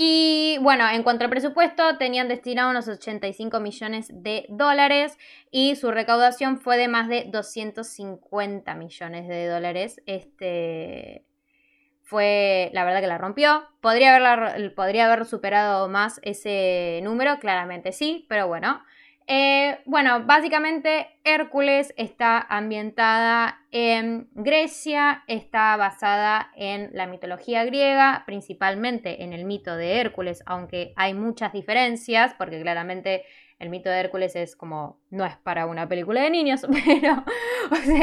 y 0.00 0.58
bueno, 0.60 0.88
en 0.88 1.02
cuanto 1.02 1.24
al 1.24 1.30
presupuesto, 1.30 1.98
tenían 1.98 2.28
destinado 2.28 2.70
unos 2.70 2.86
85 2.86 3.58
millones 3.58 4.06
de 4.12 4.46
dólares 4.48 5.18
y 5.50 5.74
su 5.74 5.90
recaudación 5.90 6.60
fue 6.60 6.76
de 6.76 6.86
más 6.86 7.08
de 7.08 7.24
250 7.24 8.74
millones 8.76 9.26
de 9.26 9.46
dólares. 9.48 10.00
Este 10.06 11.24
fue 12.04 12.70
la 12.74 12.84
verdad 12.84 13.00
que 13.00 13.08
la 13.08 13.18
rompió. 13.18 13.64
Podría, 13.80 14.14
haberla, 14.14 14.72
podría 14.76 15.06
haber 15.06 15.26
superado 15.26 15.88
más 15.88 16.20
ese 16.22 17.00
número, 17.02 17.40
claramente 17.40 17.90
sí, 17.90 18.24
pero 18.28 18.46
bueno. 18.46 18.80
Eh, 19.30 19.78
bueno, 19.84 20.24
básicamente 20.24 21.06
Hércules 21.22 21.92
está 21.98 22.40
ambientada 22.40 23.60
en 23.70 24.30
Grecia, 24.32 25.22
está 25.26 25.76
basada 25.76 26.50
en 26.56 26.88
la 26.94 27.06
mitología 27.06 27.62
griega, 27.66 28.22
principalmente 28.24 29.22
en 29.22 29.34
el 29.34 29.44
mito 29.44 29.76
de 29.76 30.00
Hércules, 30.00 30.42
aunque 30.46 30.94
hay 30.96 31.12
muchas 31.12 31.52
diferencias, 31.52 32.32
porque 32.38 32.62
claramente 32.62 33.22
El 33.58 33.70
mito 33.70 33.90
de 33.90 33.98
Hércules 33.98 34.36
es 34.36 34.54
como, 34.54 35.00
no 35.10 35.24
es 35.24 35.36
para 35.36 35.66
una 35.66 35.88
película 35.88 36.22
de 36.22 36.30
niños, 36.30 36.64
pero 36.86 37.24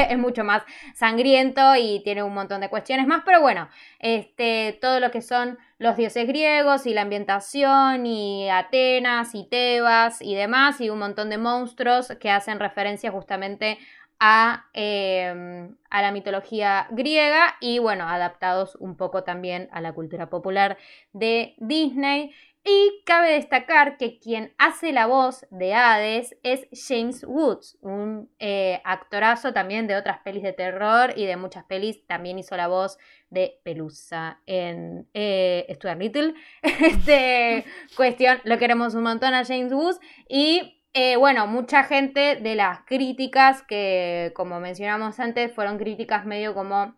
es 0.08 0.18
mucho 0.18 0.44
más 0.44 0.62
sangriento 0.94 1.76
y 1.76 2.02
tiene 2.04 2.22
un 2.22 2.34
montón 2.34 2.60
de 2.60 2.68
cuestiones 2.68 3.06
más. 3.06 3.22
Pero 3.24 3.40
bueno, 3.40 3.68
este, 3.98 4.78
todo 4.80 5.00
lo 5.00 5.10
que 5.10 5.22
son 5.22 5.58
los 5.78 5.96
dioses 5.96 6.26
griegos 6.26 6.86
y 6.86 6.94
la 6.94 7.02
ambientación 7.02 8.06
y 8.06 8.50
Atenas 8.50 9.34
y 9.34 9.44
Tebas 9.44 10.20
y 10.20 10.34
demás 10.34 10.80
y 10.80 10.90
un 10.90 10.98
montón 10.98 11.30
de 11.30 11.38
monstruos 11.38 12.08
que 12.20 12.30
hacen 12.30 12.60
referencia 12.60 13.10
justamente 13.10 13.78
a, 14.18 14.66
em, 14.72 15.76
a, 15.90 16.02
la 16.02 16.12
mitología 16.12 16.86
griega 16.90 17.56
y 17.60 17.78
bueno, 17.78 18.08
adaptados 18.08 18.76
un 18.76 18.96
poco 18.96 19.24
también 19.24 19.68
a 19.72 19.80
la 19.80 19.92
cultura 19.92 20.30
popular 20.30 20.78
de 21.12 21.54
Disney. 21.58 22.32
Y 22.68 23.04
cabe 23.04 23.30
destacar 23.34 23.96
que 23.96 24.18
quien 24.18 24.52
hace 24.58 24.90
la 24.90 25.06
voz 25.06 25.46
de 25.50 25.72
Hades 25.72 26.36
es 26.42 26.66
James 26.72 27.22
Woods, 27.22 27.78
un 27.80 28.28
eh, 28.40 28.80
actorazo 28.84 29.52
también 29.52 29.86
de 29.86 29.94
otras 29.94 30.18
pelis 30.24 30.42
de 30.42 30.52
terror 30.52 31.12
y 31.14 31.26
de 31.26 31.36
muchas 31.36 31.62
pelis. 31.62 32.04
También 32.08 32.40
hizo 32.40 32.56
la 32.56 32.66
voz 32.66 32.98
de 33.30 33.60
Pelusa 33.62 34.40
en 34.46 35.08
eh, 35.14 35.64
Stuart 35.76 36.00
Little. 36.00 36.34
este, 36.62 37.64
cuestión, 37.96 38.40
lo 38.42 38.58
queremos 38.58 38.96
un 38.96 39.04
montón 39.04 39.32
a 39.32 39.44
James 39.44 39.72
Woods. 39.72 40.00
Y 40.28 40.82
eh, 40.92 41.14
bueno, 41.14 41.46
mucha 41.46 41.84
gente 41.84 42.34
de 42.34 42.56
las 42.56 42.80
críticas 42.80 43.62
que, 43.62 44.32
como 44.34 44.58
mencionamos 44.58 45.20
antes, 45.20 45.52
fueron 45.52 45.78
críticas 45.78 46.26
medio 46.26 46.52
como 46.52 46.96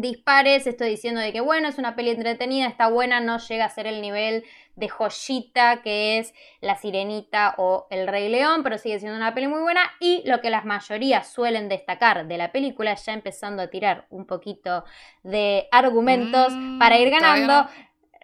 dispares, 0.00 0.66
estoy 0.66 0.90
diciendo 0.90 1.20
de 1.20 1.32
que 1.32 1.40
bueno, 1.40 1.68
es 1.68 1.78
una 1.78 1.96
peli 1.96 2.10
entretenida, 2.10 2.66
está 2.66 2.88
buena, 2.88 3.20
no 3.20 3.38
llega 3.38 3.64
a 3.64 3.70
ser 3.70 3.86
el 3.86 4.00
nivel 4.00 4.44
de 4.76 4.88
joyita 4.88 5.82
que 5.82 6.18
es 6.18 6.34
La 6.60 6.76
Sirenita 6.76 7.54
o 7.58 7.86
El 7.90 8.06
Rey 8.06 8.28
León, 8.28 8.62
pero 8.62 8.78
sigue 8.78 8.98
siendo 8.98 9.16
una 9.16 9.34
peli 9.34 9.48
muy 9.48 9.60
buena 9.60 9.80
y 10.00 10.22
lo 10.26 10.40
que 10.40 10.50
las 10.50 10.64
mayorías 10.64 11.32
suelen 11.32 11.68
destacar 11.68 12.26
de 12.26 12.38
la 12.38 12.52
película, 12.52 12.94
ya 12.94 13.12
empezando 13.12 13.62
a 13.62 13.68
tirar 13.68 14.06
un 14.10 14.26
poquito 14.26 14.84
de 15.22 15.68
argumentos 15.72 16.52
mm, 16.52 16.78
para 16.78 16.98
ir 16.98 17.10
ganando, 17.10 17.68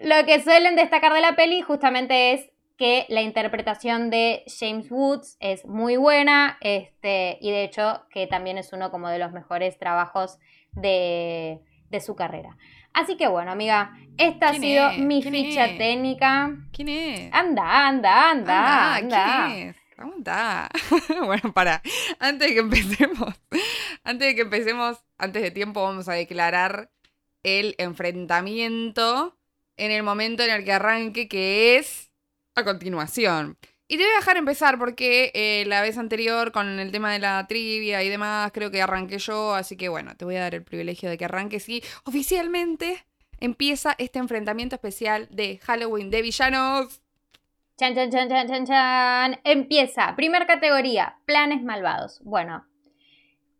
lo 0.00 0.26
que 0.26 0.40
suelen 0.40 0.76
destacar 0.76 1.12
de 1.12 1.20
la 1.20 1.36
peli 1.36 1.62
justamente 1.62 2.32
es 2.32 2.50
que 2.76 3.06
la 3.08 3.22
interpretación 3.22 4.10
de 4.10 4.44
James 4.46 4.90
Woods 4.90 5.36
es 5.40 5.64
muy 5.64 5.96
buena 5.96 6.58
este, 6.60 7.38
y 7.40 7.50
de 7.50 7.64
hecho 7.64 8.02
que 8.10 8.26
también 8.26 8.58
es 8.58 8.72
uno 8.72 8.90
como 8.90 9.08
de 9.08 9.18
los 9.18 9.32
mejores 9.32 9.78
trabajos 9.78 10.38
de, 10.72 11.60
de 11.90 12.00
su 12.00 12.14
carrera. 12.14 12.56
Así 12.92 13.16
que 13.16 13.26
bueno, 13.26 13.50
amiga, 13.50 13.96
esta 14.18 14.50
ha 14.50 14.54
sido 14.54 14.92
mi 14.98 15.22
ficha 15.22 15.66
técnica. 15.78 16.56
¿Quién 16.72 16.88
es? 16.88 17.32
Anda, 17.32 17.88
anda, 17.88 18.30
anda, 18.30 18.96
anda. 18.96 19.46
¿Quién 19.46 19.68
es? 19.68 19.76
Anda. 19.96 20.68
bueno, 21.24 21.52
para. 21.52 21.80
Antes 22.18 22.48
de 22.48 22.54
que 22.54 22.60
empecemos, 22.60 23.34
antes 24.04 24.28
de 24.28 24.34
que 24.34 24.42
empecemos, 24.42 24.98
antes 25.16 25.42
de 25.42 25.50
tiempo, 25.50 25.82
vamos 25.82 26.08
a 26.08 26.12
declarar 26.12 26.90
el 27.42 27.74
enfrentamiento 27.78 29.38
en 29.76 29.90
el 29.90 30.02
momento 30.02 30.42
en 30.42 30.50
el 30.50 30.64
que 30.64 30.72
arranque, 30.72 31.28
que 31.28 31.76
es 31.76 32.10
a 32.54 32.64
continuación. 32.64 33.56
Y 33.92 33.98
te 33.98 34.04
voy 34.04 34.12
a 34.14 34.20
dejar 34.20 34.38
empezar 34.38 34.78
porque 34.78 35.30
eh, 35.34 35.64
la 35.66 35.82
vez 35.82 35.98
anterior 35.98 36.50
con 36.50 36.80
el 36.80 36.90
tema 36.90 37.12
de 37.12 37.18
la 37.18 37.46
trivia 37.46 38.02
y 38.02 38.08
demás 38.08 38.50
creo 38.50 38.70
que 38.70 38.80
arranqué 38.80 39.18
yo, 39.18 39.54
así 39.54 39.76
que 39.76 39.90
bueno, 39.90 40.16
te 40.16 40.24
voy 40.24 40.36
a 40.36 40.40
dar 40.40 40.54
el 40.54 40.64
privilegio 40.64 41.10
de 41.10 41.18
que 41.18 41.26
arranques 41.26 41.68
y 41.68 41.82
oficialmente 42.04 43.04
empieza 43.38 43.94
este 43.98 44.18
enfrentamiento 44.18 44.76
especial 44.76 45.28
de 45.30 45.58
Halloween 45.58 46.08
de 46.08 46.22
villanos. 46.22 47.02
Chan, 47.76 47.94
chan, 47.94 48.10
chan, 48.10 48.30
chan, 48.30 48.48
chan, 48.48 48.64
chan. 48.64 49.40
Empieza. 49.44 50.16
Primera 50.16 50.46
categoría, 50.46 51.18
planes 51.26 51.62
malvados. 51.62 52.22
Bueno, 52.24 52.64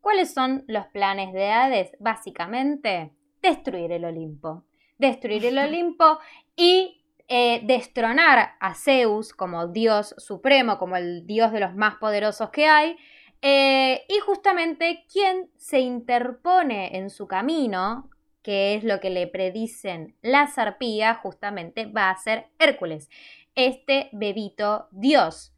¿cuáles 0.00 0.32
son 0.32 0.64
los 0.66 0.86
planes 0.86 1.34
de 1.34 1.50
Hades? 1.50 1.90
Básicamente, 2.00 3.12
destruir 3.42 3.92
el 3.92 4.06
Olimpo. 4.06 4.64
Destruir 4.96 5.44
el 5.44 5.58
Olimpo 5.58 6.20
y 6.56 7.01
eh, 7.28 7.60
destronar 7.64 8.56
a 8.60 8.74
Zeus 8.74 9.32
como 9.32 9.68
dios 9.68 10.14
supremo, 10.18 10.78
como 10.78 10.96
el 10.96 11.26
dios 11.26 11.52
de 11.52 11.60
los 11.60 11.74
más 11.74 11.96
poderosos 11.96 12.50
que 12.50 12.66
hay, 12.66 12.96
eh, 13.42 14.04
y 14.08 14.18
justamente 14.20 15.04
quien 15.12 15.50
se 15.56 15.80
interpone 15.80 16.96
en 16.96 17.10
su 17.10 17.26
camino, 17.26 18.10
que 18.42 18.74
es 18.74 18.84
lo 18.84 19.00
que 19.00 19.10
le 19.10 19.26
predicen 19.26 20.16
las 20.22 20.58
arpías, 20.58 21.18
justamente 21.18 21.86
va 21.86 22.10
a 22.10 22.16
ser 22.16 22.46
Hércules, 22.58 23.10
este 23.54 24.08
bebito 24.12 24.88
dios, 24.90 25.52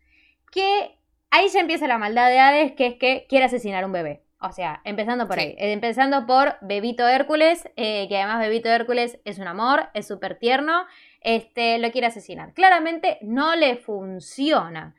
que 0.51 0.99
ahí 1.31 1.49
ya 1.49 1.61
empieza 1.61 1.87
la 1.87 1.99
maldad 1.99 2.29
de 2.29 2.39
Hades, 2.39 2.73
que 2.73 2.87
es 2.87 2.95
que 2.95 3.27
quiere 3.29 3.47
asesinar 3.47 3.85
a 3.85 3.87
un 3.87 3.93
bebé. 3.93 4.25
O 4.41 4.53
sea, 4.53 4.83
empezando 4.85 5.27
por 5.27 5.39
ahí. 5.39 5.55
Empezando 5.59 6.27
por 6.27 6.59
Bebito 6.61 7.09
Hércules, 7.09 7.67
eh, 7.77 8.07
que 8.09 8.19
además 8.19 8.41
Bebito 8.41 8.69
Hércules 8.69 9.19
es 9.25 9.39
un 9.39 9.47
amor, 9.47 9.89
es 9.95 10.07
súper 10.07 10.39
tierno 10.39 10.85
este, 11.25 11.79
lo 11.79 11.91
quiere 11.91 12.07
asesinar. 12.07 12.53
Claramente 12.53 13.19
no 13.23 13.57
le 13.57 13.77
funciona. 13.77 14.95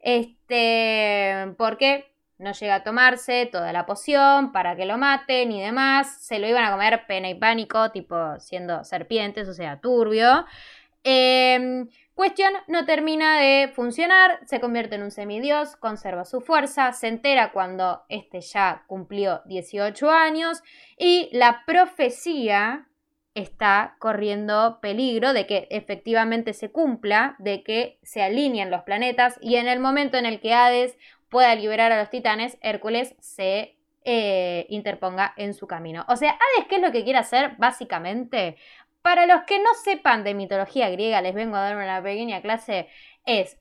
Este, 0.00 1.54
porque 1.56 2.12
no 2.38 2.52
llega 2.52 2.76
a 2.76 2.82
tomarse 2.82 3.46
toda 3.46 3.72
la 3.72 3.86
poción 3.86 4.52
para 4.52 4.76
que 4.76 4.84
lo 4.84 4.98
maten 4.98 5.50
y 5.50 5.62
demás. 5.62 6.24
Se 6.24 6.38
lo 6.38 6.46
iban 6.46 6.64
a 6.64 6.70
comer 6.70 7.06
pena 7.06 7.30
y 7.30 7.34
pánico, 7.34 7.90
tipo 7.90 8.38
siendo 8.38 8.84
serpientes, 8.84 9.48
o 9.48 9.54
sea, 9.54 9.80
turbio. 9.80 10.44
Em, 11.04 11.88
cuestión, 12.14 12.52
no 12.68 12.84
termina 12.84 13.40
de 13.40 13.68
funcionar, 13.74 14.40
se 14.44 14.60
convierte 14.60 14.96
en 14.96 15.02
un 15.02 15.10
semidios, 15.10 15.74
conserva 15.76 16.24
su 16.24 16.40
fuerza, 16.40 16.92
se 16.92 17.08
entera 17.08 17.50
cuando 17.52 18.04
este 18.08 18.40
ya 18.40 18.84
cumplió 18.86 19.42
18 19.46 20.10
años 20.10 20.62
y 20.96 21.28
la 21.32 21.62
profecía 21.66 22.88
está 23.34 23.96
corriendo 23.98 24.78
peligro 24.80 25.32
de 25.32 25.46
que 25.46 25.66
efectivamente 25.70 26.52
se 26.52 26.70
cumpla, 26.70 27.34
de 27.38 27.62
que 27.62 27.98
se 28.02 28.22
alineen 28.22 28.70
los 28.70 28.82
planetas 28.82 29.38
y 29.40 29.56
en 29.56 29.68
el 29.68 29.80
momento 29.80 30.18
en 30.18 30.26
el 30.26 30.40
que 30.40 30.52
Hades 30.52 30.98
pueda 31.28 31.54
liberar 31.54 31.92
a 31.92 31.98
los 31.98 32.10
titanes, 32.10 32.58
Hércules 32.60 33.14
se 33.20 33.76
eh, 34.04 34.66
interponga 34.68 35.32
en 35.36 35.54
su 35.54 35.66
camino. 35.66 36.04
O 36.08 36.16
sea, 36.16 36.32
Hades, 36.32 36.68
¿qué 36.68 36.76
es 36.76 36.82
lo 36.82 36.92
que 36.92 37.04
quiere 37.04 37.18
hacer 37.18 37.52
básicamente? 37.56 38.56
Para 39.00 39.26
los 39.26 39.42
que 39.44 39.58
no 39.58 39.70
sepan 39.82 40.24
de 40.24 40.34
mitología 40.34 40.90
griega, 40.90 41.22
les 41.22 41.34
vengo 41.34 41.56
a 41.56 41.62
dar 41.62 41.76
una 41.76 42.02
pequeña 42.02 42.42
clase, 42.42 42.88
es 43.24 43.58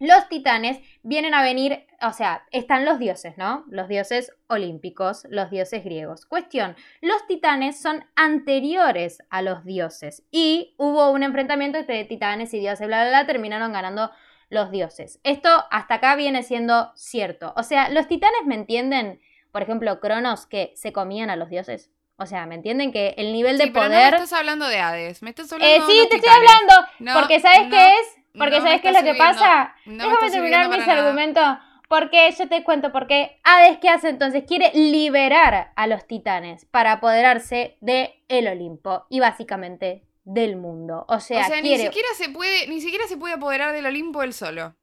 los 0.00 0.28
titanes 0.28 0.80
vienen 1.02 1.34
a 1.34 1.42
venir, 1.42 1.86
o 2.00 2.12
sea, 2.12 2.44
están 2.50 2.86
los 2.86 2.98
dioses, 2.98 3.36
¿no? 3.36 3.64
Los 3.68 3.86
dioses 3.86 4.32
olímpicos, 4.48 5.26
los 5.28 5.50
dioses 5.50 5.84
griegos. 5.84 6.24
Cuestión, 6.24 6.74
los 7.02 7.26
titanes 7.26 7.80
son 7.80 8.04
anteriores 8.16 9.18
a 9.28 9.42
los 9.42 9.62
dioses 9.64 10.24
y 10.30 10.74
hubo 10.78 11.10
un 11.10 11.22
enfrentamiento 11.22 11.78
entre 11.78 12.04
titanes 12.06 12.52
y 12.54 12.60
dioses, 12.60 12.86
bla, 12.86 13.02
bla, 13.02 13.10
bla, 13.10 13.26
terminaron 13.26 13.74
ganando 13.74 14.10
los 14.48 14.70
dioses. 14.70 15.20
Esto 15.22 15.50
hasta 15.70 15.96
acá 15.96 16.16
viene 16.16 16.42
siendo 16.42 16.92
cierto. 16.96 17.52
O 17.56 17.62
sea, 17.62 17.90
los 17.90 18.08
titanes 18.08 18.46
me 18.46 18.54
entienden, 18.54 19.20
por 19.52 19.62
ejemplo, 19.62 20.00
Cronos, 20.00 20.46
que 20.46 20.72
se 20.76 20.94
comían 20.94 21.28
a 21.28 21.36
los 21.36 21.50
dioses. 21.50 21.90
O 22.16 22.24
sea, 22.24 22.46
¿me 22.46 22.54
entienden 22.54 22.90
que 22.90 23.14
el 23.18 23.32
nivel 23.32 23.58
de 23.58 23.68
poder. 23.68 23.90
no 23.90 24.18
me 24.18 24.24
estás 24.24 24.32
hablando 24.32 24.66
de 24.66 24.78
Hades, 24.78 25.22
me 25.22 25.30
estás 25.30 25.52
hablando 25.52 25.74
eh, 25.74 25.80
sí, 25.86 26.06
te 26.08 26.16
estoy 26.16 26.30
hablando. 26.30 27.18
porque 27.20 27.40
¿sabes 27.40 27.68
qué 27.70 27.90
es? 27.90 28.19
Porque 28.36 28.60
¿sabes 28.60 28.80
qué 28.80 28.88
es 28.88 28.94
lo 28.94 29.12
que 29.12 29.14
pasa? 29.14 29.74
Déjame 29.84 30.30
terminar 30.30 30.68
mis 30.68 30.86
argumentos. 30.86 31.58
Porque 31.88 32.30
yo 32.38 32.48
te 32.48 32.62
cuento, 32.62 32.92
porque 32.92 33.40
Hades, 33.42 33.78
¿qué 33.78 33.88
hace 33.88 34.10
entonces? 34.10 34.44
Quiere 34.46 34.70
liberar 34.74 35.72
a 35.74 35.86
los 35.88 36.06
titanes 36.06 36.64
para 36.66 36.92
apoderarse 36.92 37.78
de 37.80 38.22
el 38.28 38.46
Olimpo 38.46 39.06
y 39.10 39.18
básicamente 39.18 40.04
del 40.22 40.56
mundo. 40.56 41.04
O 41.08 41.18
sea, 41.18 41.48
ni 41.60 41.76
siquiera 41.76 42.08
se 42.16 42.28
puede, 42.28 42.68
ni 42.68 42.80
siquiera 42.80 43.08
se 43.08 43.16
puede 43.16 43.34
apoderar 43.34 43.72
del 43.72 43.86
Olimpo 43.86 44.22
él 44.22 44.32
solo. 44.32 44.76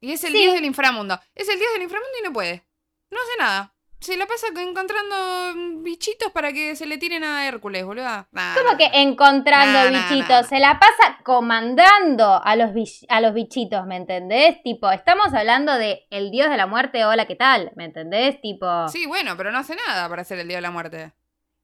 Y 0.00 0.12
es 0.12 0.22
el 0.22 0.32
dios 0.32 0.54
del 0.54 0.64
inframundo. 0.64 1.18
Es 1.34 1.48
el 1.48 1.58
dios 1.58 1.72
del 1.72 1.82
inframundo 1.82 2.16
y 2.20 2.22
no 2.22 2.32
puede. 2.32 2.64
No 3.10 3.18
hace 3.20 3.38
nada. 3.38 3.73
Se 4.04 4.18
la 4.18 4.26
pasa 4.26 4.48
encontrando 4.48 5.82
bichitos 5.82 6.30
para 6.30 6.52
que 6.52 6.76
se 6.76 6.84
le 6.84 6.98
tiren 6.98 7.24
a 7.24 7.48
Hércules, 7.48 7.86
boludo. 7.86 8.26
¿Cómo 8.32 8.76
que 8.76 8.90
encontrando 8.92 9.90
bichitos? 9.90 10.46
se 10.46 10.58
la 10.58 10.78
pasa 10.78 11.20
comandando 11.24 12.38
a 12.44 12.54
los, 12.54 12.72
a 13.08 13.22
los 13.22 13.32
bichitos, 13.32 13.86
¿me 13.86 13.96
entendés? 13.96 14.62
Tipo, 14.62 14.90
estamos 14.90 15.32
hablando 15.32 15.72
de 15.78 16.06
el 16.10 16.30
dios 16.30 16.50
de 16.50 16.58
la 16.58 16.66
muerte, 16.66 17.06
hola, 17.06 17.24
¿qué 17.24 17.34
tal? 17.34 17.72
¿Me 17.76 17.86
entendés? 17.86 18.38
Tipo. 18.42 18.88
Sí, 18.88 19.06
bueno, 19.06 19.38
pero 19.38 19.50
no 19.50 19.56
hace 19.56 19.74
nada 19.74 20.06
para 20.10 20.22
ser 20.22 20.38
el 20.38 20.48
dios 20.48 20.58
de 20.58 20.62
la 20.62 20.70
muerte. 20.70 21.14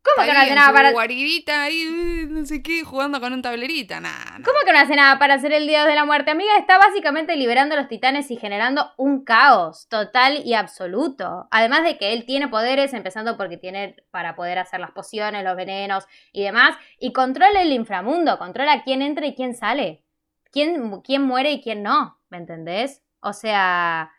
¿Cómo 0.02 0.26
que 0.26 0.32
no 0.32 0.40
hace 0.40 0.54
nada 0.54 0.72
para.? 0.72 0.92
guaririta 0.92 1.62
ahí, 1.62 2.26
no 2.28 2.46
sé 2.46 2.62
qué, 2.62 2.84
jugando 2.84 3.20
con 3.20 3.34
un 3.34 3.42
tablerita, 3.42 4.00
nada. 4.00 4.38
¿Cómo 4.42 4.58
que 4.64 4.72
no 4.72 4.78
hace 4.78 4.96
nada 4.96 5.18
para 5.18 5.38
ser 5.38 5.52
el 5.52 5.66
dios 5.66 5.84
de 5.84 5.94
la 5.94 6.06
muerte? 6.06 6.30
Amiga, 6.30 6.56
está 6.58 6.78
básicamente 6.78 7.36
liberando 7.36 7.74
a 7.74 7.78
los 7.78 7.88
titanes 7.88 8.30
y 8.30 8.36
generando 8.36 8.92
un 8.96 9.24
caos 9.24 9.88
total 9.88 10.40
y 10.44 10.54
absoluto. 10.54 11.48
Además 11.50 11.84
de 11.84 11.98
que 11.98 12.14
él 12.14 12.24
tiene 12.24 12.48
poderes, 12.48 12.94
empezando 12.94 13.36
porque 13.36 13.58
tiene 13.58 13.96
para 14.10 14.34
poder 14.36 14.58
hacer 14.58 14.80
las 14.80 14.92
pociones, 14.92 15.44
los 15.44 15.56
venenos 15.56 16.06
y 16.32 16.44
demás. 16.44 16.76
Y 16.98 17.12
controla 17.12 17.60
el 17.60 17.72
inframundo, 17.72 18.38
controla 18.38 18.82
quién 18.82 19.02
entra 19.02 19.26
y 19.26 19.34
quién 19.34 19.54
sale. 19.54 20.04
Quién, 20.50 21.00
quién 21.02 21.22
muere 21.22 21.52
y 21.52 21.62
quién 21.62 21.82
no, 21.82 22.18
¿me 22.28 22.38
entendés? 22.38 23.02
O 23.20 23.32
sea, 23.32 24.10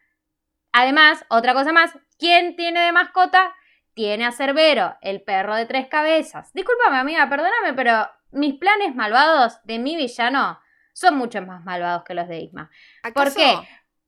además, 0.71 1.25
otra 1.29 1.53
cosa 1.53 1.73
más, 1.73 1.91
¿quién 2.17 2.55
tiene 2.55 2.81
de 2.81 2.91
mascota? 2.93 3.53
Tiene 3.93 4.25
a 4.25 4.31
Cerbero, 4.31 4.95
el 5.01 5.21
perro 5.21 5.55
de 5.55 5.65
tres 5.65 5.87
cabezas. 5.87 6.53
Discúlpame, 6.53 6.97
amiga, 6.97 7.27
perdóname, 7.29 7.73
pero 7.75 8.09
mis 8.31 8.55
planes 8.55 8.95
malvados 8.95 9.59
de 9.63 9.79
mi 9.79 9.95
villano 9.95 10.59
son 10.93 11.17
mucho 11.17 11.41
más 11.41 11.63
malvados 11.63 12.03
que 12.03 12.13
los 12.13 12.27
de 12.27 12.39
Isma. 12.39 12.69
¿Por 13.13 13.33
qué? 13.33 13.53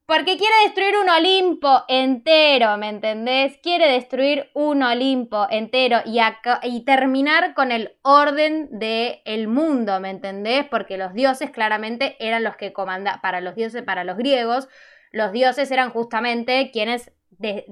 Porque 0.06 0.38
quiere 0.38 0.54
destruir 0.66 0.96
un 1.02 1.10
Olimpo 1.10 1.86
entero, 1.88 2.78
¿me 2.78 2.90
entendés? 2.90 3.58
Quiere 3.64 3.90
destruir 3.90 4.52
un 4.54 4.84
Olimpo 4.84 5.48
entero 5.50 6.02
y, 6.06 6.20
y 6.64 6.84
terminar 6.84 7.54
con 7.54 7.72
el 7.72 7.98
orden 8.02 8.68
del 8.78 9.48
mundo, 9.48 10.02
¿me 10.02 10.10
entendés? 10.10 10.66
Porque 10.70 10.98
los 10.98 11.14
dioses 11.14 11.52
claramente 11.52 12.18
eran 12.20 12.44
los 12.44 12.58
que 12.58 12.74
comandaban, 12.74 13.22
para 13.22 13.40
los 13.40 13.56
dioses, 13.56 13.84
para 13.84 14.04
los 14.04 14.18
griegos, 14.18 14.68
los 15.12 15.32
dioses 15.32 15.72
eran 15.72 15.92
justamente 15.92 16.70
quienes 16.72 17.14
de, 17.30 17.66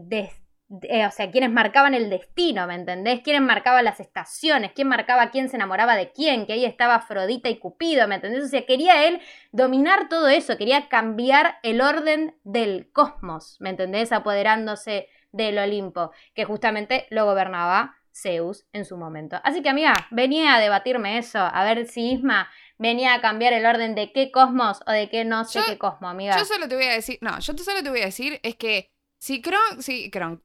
eh, 0.83 1.05
o 1.05 1.11
sea, 1.11 1.29
quienes 1.31 1.51
marcaban 1.51 1.93
el 1.93 2.09
destino, 2.09 2.65
¿me 2.65 2.75
entendés? 2.75 3.21
Quienes 3.21 3.41
marcaban 3.41 3.83
las 3.83 3.99
estaciones, 3.99 4.71
quién 4.73 4.87
marcaba 4.87 5.29
quién 5.29 5.49
se 5.49 5.57
enamoraba 5.57 5.95
de 5.95 6.11
quién, 6.11 6.45
que 6.45 6.53
ahí 6.53 6.63
estaba 6.63 6.95
Afrodita 6.95 7.49
y 7.49 7.57
Cupido, 7.59 8.07
¿me 8.07 8.15
entendés? 8.15 8.45
O 8.45 8.47
sea, 8.47 8.65
quería 8.65 9.05
él 9.07 9.19
dominar 9.51 10.07
todo 10.07 10.29
eso, 10.29 10.57
quería 10.57 10.87
cambiar 10.87 11.57
el 11.63 11.81
orden 11.81 12.37
del 12.43 12.89
cosmos, 12.93 13.57
¿me 13.59 13.69
entendés? 13.69 14.13
Apoderándose 14.13 15.09
del 15.31 15.57
Olimpo, 15.57 16.11
que 16.33 16.45
justamente 16.45 17.05
lo 17.09 17.25
gobernaba 17.25 17.97
Zeus 18.13 18.65
en 18.71 18.85
su 18.85 18.97
momento. 18.97 19.41
Así 19.43 19.61
que, 19.61 19.69
amiga, 19.69 19.93
venía 20.09 20.55
a 20.55 20.59
debatirme 20.59 21.17
eso, 21.17 21.39
a 21.39 21.63
ver 21.65 21.85
si 21.87 22.11
Isma 22.13 22.49
venía 22.77 23.13
a 23.13 23.21
cambiar 23.21 23.53
el 23.53 23.65
orden 23.65 23.93
de 23.93 24.11
qué 24.13 24.31
cosmos 24.31 24.79
o 24.87 24.91
de 24.91 25.09
qué 25.09 25.25
no 25.25 25.43
sé 25.43 25.59
qué 25.67 25.77
cosmos, 25.77 26.11
amiga. 26.11 26.37
Yo 26.37 26.45
solo 26.45 26.67
te 26.67 26.75
voy 26.75 26.85
a 26.85 26.93
decir, 26.93 27.17
no, 27.21 27.39
yo 27.39 27.53
solo 27.57 27.83
te 27.83 27.89
voy 27.89 28.01
a 28.01 28.05
decir 28.05 28.39
es 28.43 28.55
que 28.55 28.89
si 29.19 29.41
Kronk, 29.41 29.81
si 29.81 30.09
Kronk, 30.09 30.41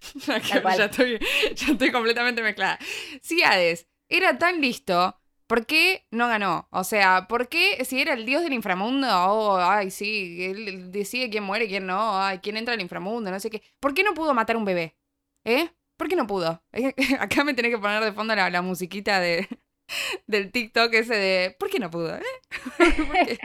ya, 0.26 0.84
estoy, 0.84 1.18
ya 1.54 1.72
estoy 1.72 1.90
completamente 1.90 2.42
mezclada. 2.42 2.78
Si 3.22 3.42
Hades 3.42 3.88
era 4.08 4.38
tan 4.38 4.60
listo, 4.60 5.18
¿por 5.46 5.66
qué 5.66 6.06
no 6.10 6.28
ganó? 6.28 6.68
O 6.70 6.84
sea, 6.84 7.26
¿por 7.28 7.48
qué 7.48 7.84
si 7.84 8.00
era 8.00 8.14
el 8.14 8.26
dios 8.26 8.42
del 8.42 8.52
inframundo? 8.52 9.08
Oh, 9.10 9.58
ay, 9.58 9.90
sí, 9.90 10.44
él 10.44 10.92
decide 10.92 11.30
quién 11.30 11.44
muere, 11.44 11.68
quién 11.68 11.86
no, 11.86 12.20
ay, 12.20 12.38
quién 12.38 12.56
entra 12.56 12.74
al 12.74 12.80
inframundo, 12.80 13.30
no 13.30 13.40
sé 13.40 13.50
qué. 13.50 13.62
¿Por 13.80 13.94
qué 13.94 14.02
no 14.02 14.14
pudo 14.14 14.34
matar 14.34 14.56
un 14.56 14.64
bebé? 14.64 14.96
¿Eh? 15.44 15.70
¿Por 15.96 16.08
qué 16.08 16.16
no 16.16 16.26
pudo? 16.26 16.62
Acá 17.20 17.44
me 17.44 17.54
tenés 17.54 17.72
que 17.72 17.78
poner 17.78 18.04
de 18.04 18.12
fondo 18.12 18.34
la 18.36 18.62
musiquita 18.62 19.20
de, 19.20 19.48
del 20.26 20.50
TikTok 20.52 20.92
ese 20.94 21.14
de 21.14 21.56
¿por 21.58 21.70
qué 21.70 21.78
no 21.78 21.90
pudo? 21.90 22.16
Eh? 22.16 23.38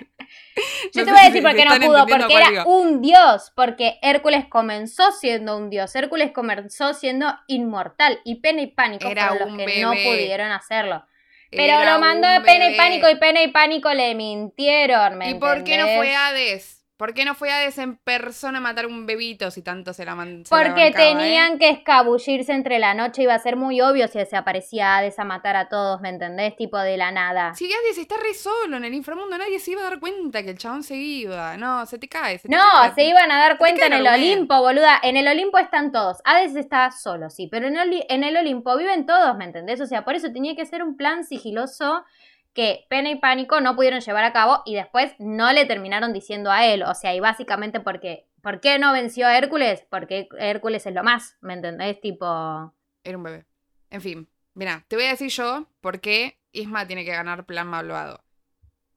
Yo 0.93 1.05
te 1.05 1.11
voy 1.11 1.19
a 1.19 1.25
decir 1.25 1.41
por 1.41 1.55
qué 1.55 1.65
no 1.65 1.75
pudo, 1.79 2.05
porque 2.07 2.33
era 2.33 2.65
un 2.65 3.01
dios, 3.01 3.51
porque 3.55 3.99
Hércules 4.01 4.45
comenzó 4.47 5.11
siendo 5.11 5.57
un 5.57 5.69
dios, 5.69 5.95
Hércules 5.95 6.31
comenzó 6.31 6.93
siendo 6.93 7.33
inmortal 7.47 8.19
y 8.23 8.35
Pena 8.35 8.61
y 8.61 8.67
Pánico 8.67 9.07
era 9.07 9.29
fueron 9.29 9.57
los 9.57 9.65
que 9.65 9.81
no 9.81 9.91
pudieron 9.91 10.51
hacerlo. 10.51 11.05
Pero 11.51 11.83
lo 11.83 11.99
mandó 11.99 12.27
a 12.27 12.41
Pena 12.41 12.69
y 12.69 12.77
Pánico 12.77 13.09
y 13.09 13.15
Pena 13.15 13.41
y 13.43 13.49
Pánico 13.49 13.93
le 13.93 14.15
mintieron, 14.15 15.17
¿me 15.17 15.31
¿Y 15.31 15.33
por 15.35 15.63
qué 15.63 15.77
no 15.77 15.87
fue 15.87 16.15
Hades? 16.15 16.80
¿Por 17.01 17.15
qué 17.15 17.25
no 17.25 17.33
fue 17.33 17.51
Hades 17.51 17.79
en 17.79 17.97
persona 17.97 18.59
a 18.59 18.61
matar 18.61 18.85
un 18.85 19.07
bebito 19.07 19.49
si 19.49 19.63
tanto 19.63 19.91
se 19.91 20.05
la 20.05 20.13
mandó? 20.13 20.47
Porque 20.47 20.89
eh? 20.89 20.93
tenían 20.95 21.57
que 21.57 21.71
escabullirse 21.71 22.53
entre 22.53 22.77
la 22.77 22.93
noche. 22.93 23.23
Iba 23.23 23.33
a 23.33 23.39
ser 23.39 23.55
muy 23.55 23.81
obvio 23.81 24.07
si 24.07 24.23
se 24.23 24.37
aparecía 24.37 24.97
Hades 24.97 25.17
a 25.17 25.23
matar 25.23 25.55
a 25.55 25.67
todos, 25.67 25.99
¿me 26.01 26.09
entendés? 26.09 26.55
Tipo 26.55 26.77
de 26.77 26.97
la 26.97 27.11
nada. 27.11 27.55
Si 27.55 27.65
Hades 27.65 27.97
está 27.97 28.17
re 28.17 28.35
solo 28.35 28.77
en 28.77 28.85
el 28.85 28.93
inframundo, 28.93 29.35
nadie 29.35 29.57
se 29.57 29.71
iba 29.71 29.81
a 29.81 29.85
dar 29.85 29.99
cuenta 29.99 30.43
que 30.43 30.51
el 30.51 30.59
chabón 30.59 30.83
se 30.83 30.95
iba. 30.95 31.57
No, 31.57 31.87
se 31.87 31.97
te 31.97 32.07
cae. 32.07 32.39
no, 32.47 32.93
se 32.93 33.03
iban 33.03 33.31
a 33.31 33.39
dar 33.39 33.57
cuenta 33.57 33.87
en 33.87 33.93
el 33.93 34.07
Olimpo, 34.07 34.61
boluda. 34.61 34.99
En 35.01 35.17
el 35.17 35.27
Olimpo 35.27 35.57
están 35.57 35.91
todos. 35.91 36.17
Hades 36.23 36.55
está 36.55 36.91
solo, 36.91 37.31
sí. 37.31 37.47
Pero 37.47 37.65
en 37.65 37.77
el, 37.77 38.05
en 38.09 38.23
el 38.23 38.37
Olimpo 38.37 38.77
viven 38.77 39.07
todos, 39.07 39.35
¿me 39.37 39.45
entendés? 39.45 39.81
O 39.81 39.87
sea, 39.87 40.05
por 40.05 40.13
eso 40.13 40.31
tenía 40.31 40.55
que 40.55 40.67
ser 40.67 40.83
un 40.83 40.95
plan 40.95 41.23
sigiloso 41.23 42.05
que 42.53 42.85
Pena 42.89 43.09
y 43.09 43.15
Pánico 43.15 43.61
no 43.61 43.75
pudieron 43.75 44.01
llevar 44.01 44.23
a 44.23 44.33
cabo 44.33 44.61
y 44.65 44.75
después 44.75 45.13
no 45.19 45.51
le 45.53 45.65
terminaron 45.65 46.13
diciendo 46.13 46.51
a 46.51 46.65
él. 46.65 46.83
O 46.83 46.93
sea, 46.93 47.15
y 47.15 47.19
básicamente 47.19 47.79
porque. 47.79 48.27
¿Por 48.41 48.59
qué 48.59 48.79
no 48.79 48.91
venció 48.91 49.27
a 49.27 49.37
Hércules? 49.37 49.85
Porque 49.89 50.27
Hércules 50.39 50.87
es 50.87 50.93
lo 50.95 51.03
más, 51.03 51.37
¿me 51.41 51.53
entendés? 51.53 52.01
Tipo. 52.01 52.73
Era 53.03 53.17
un 53.17 53.23
bebé. 53.23 53.45
En 53.91 54.01
fin, 54.01 54.29
mira, 54.55 54.83
te 54.87 54.95
voy 54.95 55.05
a 55.05 55.09
decir 55.09 55.29
yo 55.29 55.67
por 55.79 55.99
qué 55.99 56.39
Isma 56.51 56.87
tiene 56.87 57.05
que 57.05 57.11
ganar 57.11 57.45
plan 57.45 57.67
malvado. 57.67 58.23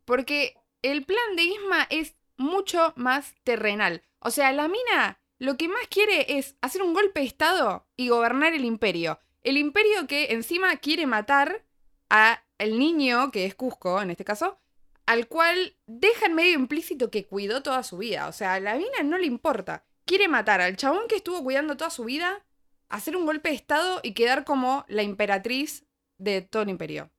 Porque 0.07 0.55
el 0.83 1.05
plan 1.05 1.37
de 1.37 1.43
Isma 1.43 1.87
es 1.90 2.17
mucho 2.38 2.95
más 2.97 3.35
terrenal. 3.45 4.03
O 4.19 4.31
sea, 4.31 4.51
la 4.53 4.69
mina 4.69 5.19
lo 5.38 5.57
que 5.57 5.69
más 5.69 5.87
quiere 5.88 6.38
es 6.38 6.57
hacer 6.61 6.83
un 6.83 6.95
golpe 6.95 7.21
de 7.21 7.27
estado 7.27 7.87
y 7.97 8.09
gobernar 8.09 8.55
el 8.55 8.64
imperio. 8.64 9.19
El 9.43 9.59
imperio 9.59 10.07
que 10.07 10.33
encima 10.33 10.77
quiere 10.77 11.07
matar 11.07 11.64
a 12.11 12.43
el 12.59 12.79
niño, 12.79 13.31
que 13.31 13.47
es 13.47 13.55
Cusco 13.55 14.01
en 14.01 14.11
este 14.11 14.25
caso, 14.25 14.59
al 15.07 15.29
cual 15.29 15.77
deja 15.87 16.27
en 16.27 16.35
medio 16.35 16.55
implícito 16.55 17.11
que 17.11 17.27
cuidó 17.27 17.62
toda 17.62 17.83
su 17.83 17.99
vida. 17.99 18.29
O 18.29 18.33
sea, 18.33 18.55
a 18.55 18.61
la 18.61 18.75
mina 18.75 19.03
no 19.05 19.19
le 19.19 19.27
importa. 19.27 19.85
Quiere 20.05 20.29
matar 20.29 20.61
al 20.61 20.77
chabón 20.77 21.09
que 21.09 21.17
estuvo 21.17 21.43
cuidando 21.43 21.77
toda 21.77 21.90
su 21.90 22.05
vida, 22.05 22.45
hacer 22.88 23.17
un 23.17 23.27
golpe 23.27 23.51
de 23.51 23.57
estado 23.57 24.01
y 24.03 24.12
quedar 24.12 24.45
como 24.45 24.85
la 24.88 25.03
emperatriz 25.03 25.87
de 26.19 26.43
todo 26.43 26.62
el 26.62 26.69
imperio. 26.71 27.11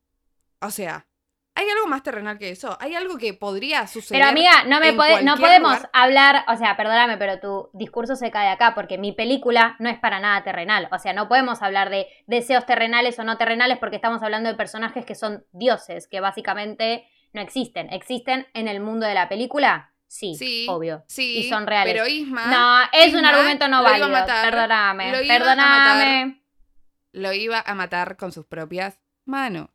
O 0.60 0.70
sea, 0.70 1.06
¿Hay 1.56 1.70
algo 1.70 1.86
más 1.86 2.02
terrenal 2.02 2.38
que 2.38 2.50
eso? 2.50 2.76
¿Hay 2.80 2.94
algo 2.94 3.16
que 3.16 3.32
podría 3.32 3.86
suceder? 3.86 4.20
Pero 4.20 4.30
amiga, 4.30 4.64
no 4.66 4.78
me 4.78 4.92
no 5.22 5.36
podemos 5.38 5.78
hablar, 5.94 6.44
o 6.48 6.56
sea, 6.56 6.76
perdóname, 6.76 7.16
pero 7.16 7.40
tu 7.40 7.70
discurso 7.72 8.14
se 8.14 8.30
cae 8.30 8.48
acá 8.48 8.74
porque 8.74 8.98
mi 8.98 9.12
película 9.12 9.74
no 9.78 9.88
es 9.88 9.98
para 9.98 10.20
nada 10.20 10.44
terrenal. 10.44 10.86
O 10.92 10.98
sea, 10.98 11.14
no 11.14 11.28
podemos 11.28 11.62
hablar 11.62 11.88
de 11.88 12.08
deseos 12.26 12.66
terrenales 12.66 13.18
o 13.18 13.24
no 13.24 13.38
terrenales 13.38 13.78
porque 13.78 13.96
estamos 13.96 14.22
hablando 14.22 14.50
de 14.50 14.54
personajes 14.54 15.06
que 15.06 15.14
son 15.14 15.46
dioses, 15.52 16.06
que 16.06 16.20
básicamente 16.20 17.08
no 17.32 17.40
existen. 17.40 17.90
¿Existen 17.90 18.46
en 18.52 18.68
el 18.68 18.80
mundo 18.80 19.06
de 19.06 19.14
la 19.14 19.30
película? 19.30 19.94
Sí, 20.08 20.66
obvio. 20.68 21.04
Sí, 21.08 21.38
y 21.38 21.48
son 21.48 21.66
reales. 21.66 21.94
Pero 21.94 22.06
Isma. 22.06 22.46
No, 22.48 22.78
es 22.92 23.14
un 23.14 23.24
argumento 23.24 23.66
no 23.68 23.82
válido. 23.82 24.10
perdóname. 24.42 25.10
perdóname. 25.26 26.42
lo 27.12 27.32
iba 27.32 27.64
a 27.64 27.74
matar 27.74 28.18
con 28.18 28.30
sus 28.30 28.44
propias 28.44 29.00
manos. 29.24 29.70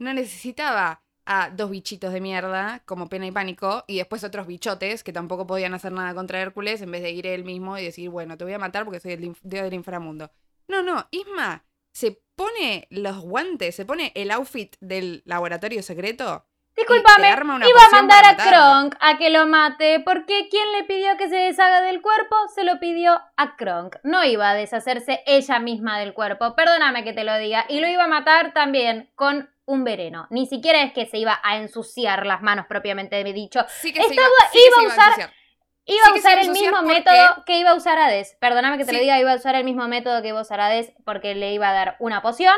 No 0.00 0.12
necesitaba 0.12 1.04
a 1.32 1.48
dos 1.48 1.70
bichitos 1.70 2.12
de 2.12 2.20
mierda, 2.20 2.82
como 2.86 3.08
pena 3.08 3.24
y 3.24 3.30
pánico, 3.30 3.84
y 3.86 3.98
después 3.98 4.24
otros 4.24 4.48
bichotes 4.48 5.04
que 5.04 5.12
tampoco 5.12 5.46
podían 5.46 5.72
hacer 5.74 5.92
nada 5.92 6.12
contra 6.12 6.40
Hércules 6.40 6.82
en 6.82 6.90
vez 6.90 7.02
de 7.02 7.12
ir 7.12 7.24
él 7.24 7.44
mismo 7.44 7.78
y 7.78 7.84
decir, 7.84 8.10
bueno, 8.10 8.36
te 8.36 8.42
voy 8.42 8.52
a 8.52 8.58
matar 8.58 8.84
porque 8.84 8.98
soy 8.98 9.12
el 9.12 9.20
dios 9.20 9.62
del 9.62 9.74
inframundo. 9.74 10.32
No, 10.66 10.82
no, 10.82 11.06
Isma 11.12 11.62
se 11.92 12.20
pone 12.34 12.88
los 12.90 13.20
guantes, 13.20 13.76
se 13.76 13.84
pone 13.84 14.10
el 14.16 14.32
outfit 14.32 14.74
del 14.80 15.22
laboratorio 15.24 15.84
secreto. 15.84 16.46
Discúlpame, 16.76 17.28
iba 17.28 17.84
a 17.86 17.90
mandar 17.92 18.24
a 18.26 18.36
Kronk 18.36 18.96
a 18.98 19.16
que 19.16 19.30
lo 19.30 19.46
mate, 19.46 20.00
porque 20.00 20.48
quien 20.48 20.72
le 20.72 20.82
pidió 20.82 21.16
que 21.16 21.28
se 21.28 21.36
deshaga 21.36 21.82
del 21.82 22.02
cuerpo, 22.02 22.34
se 22.52 22.64
lo 22.64 22.80
pidió 22.80 23.20
a 23.36 23.56
Kronk. 23.56 23.96
No 24.02 24.24
iba 24.24 24.50
a 24.50 24.54
deshacerse 24.54 25.22
ella 25.26 25.60
misma 25.60 26.00
del 26.00 26.12
cuerpo, 26.12 26.56
perdóname 26.56 27.04
que 27.04 27.12
te 27.12 27.22
lo 27.22 27.36
diga, 27.38 27.66
y 27.68 27.78
lo 27.78 27.86
iba 27.86 28.04
a 28.04 28.08
matar 28.08 28.52
también 28.52 29.10
con 29.14 29.48
un 29.70 29.84
veneno. 29.84 30.26
Ni 30.30 30.46
siquiera 30.46 30.82
es 30.82 30.92
que 30.92 31.06
se 31.06 31.18
iba 31.18 31.40
a 31.42 31.56
ensuciar 31.56 32.26
las 32.26 32.42
manos 32.42 32.66
propiamente 32.66 33.22
dicho. 33.32 33.64
Sí 33.68 33.92
que 33.92 34.00
iba, 34.00 34.12
a 34.12 34.86
usar. 34.86 35.32
Iba 35.84 36.06
a 36.08 36.14
usar 36.14 36.38
el 36.38 36.50
mismo 36.50 36.82
método 36.82 37.44
que 37.46 37.58
iba 37.58 37.70
a 37.70 37.74
usar 37.74 37.98
Hades. 37.98 38.36
Perdóname 38.40 38.78
que 38.78 38.84
te 38.84 38.92
lo 38.92 38.98
diga, 38.98 39.18
iba 39.18 39.32
a 39.32 39.36
usar 39.36 39.54
el 39.54 39.64
mismo 39.64 39.86
método 39.88 40.22
que 40.22 40.28
iba 40.28 40.38
a 40.38 40.42
usar 40.42 40.60
Hades 40.60 40.92
porque 41.04 41.34
le 41.34 41.52
iba 41.52 41.68
a 41.68 41.72
dar 41.72 41.96
una 42.00 42.20
poción. 42.22 42.56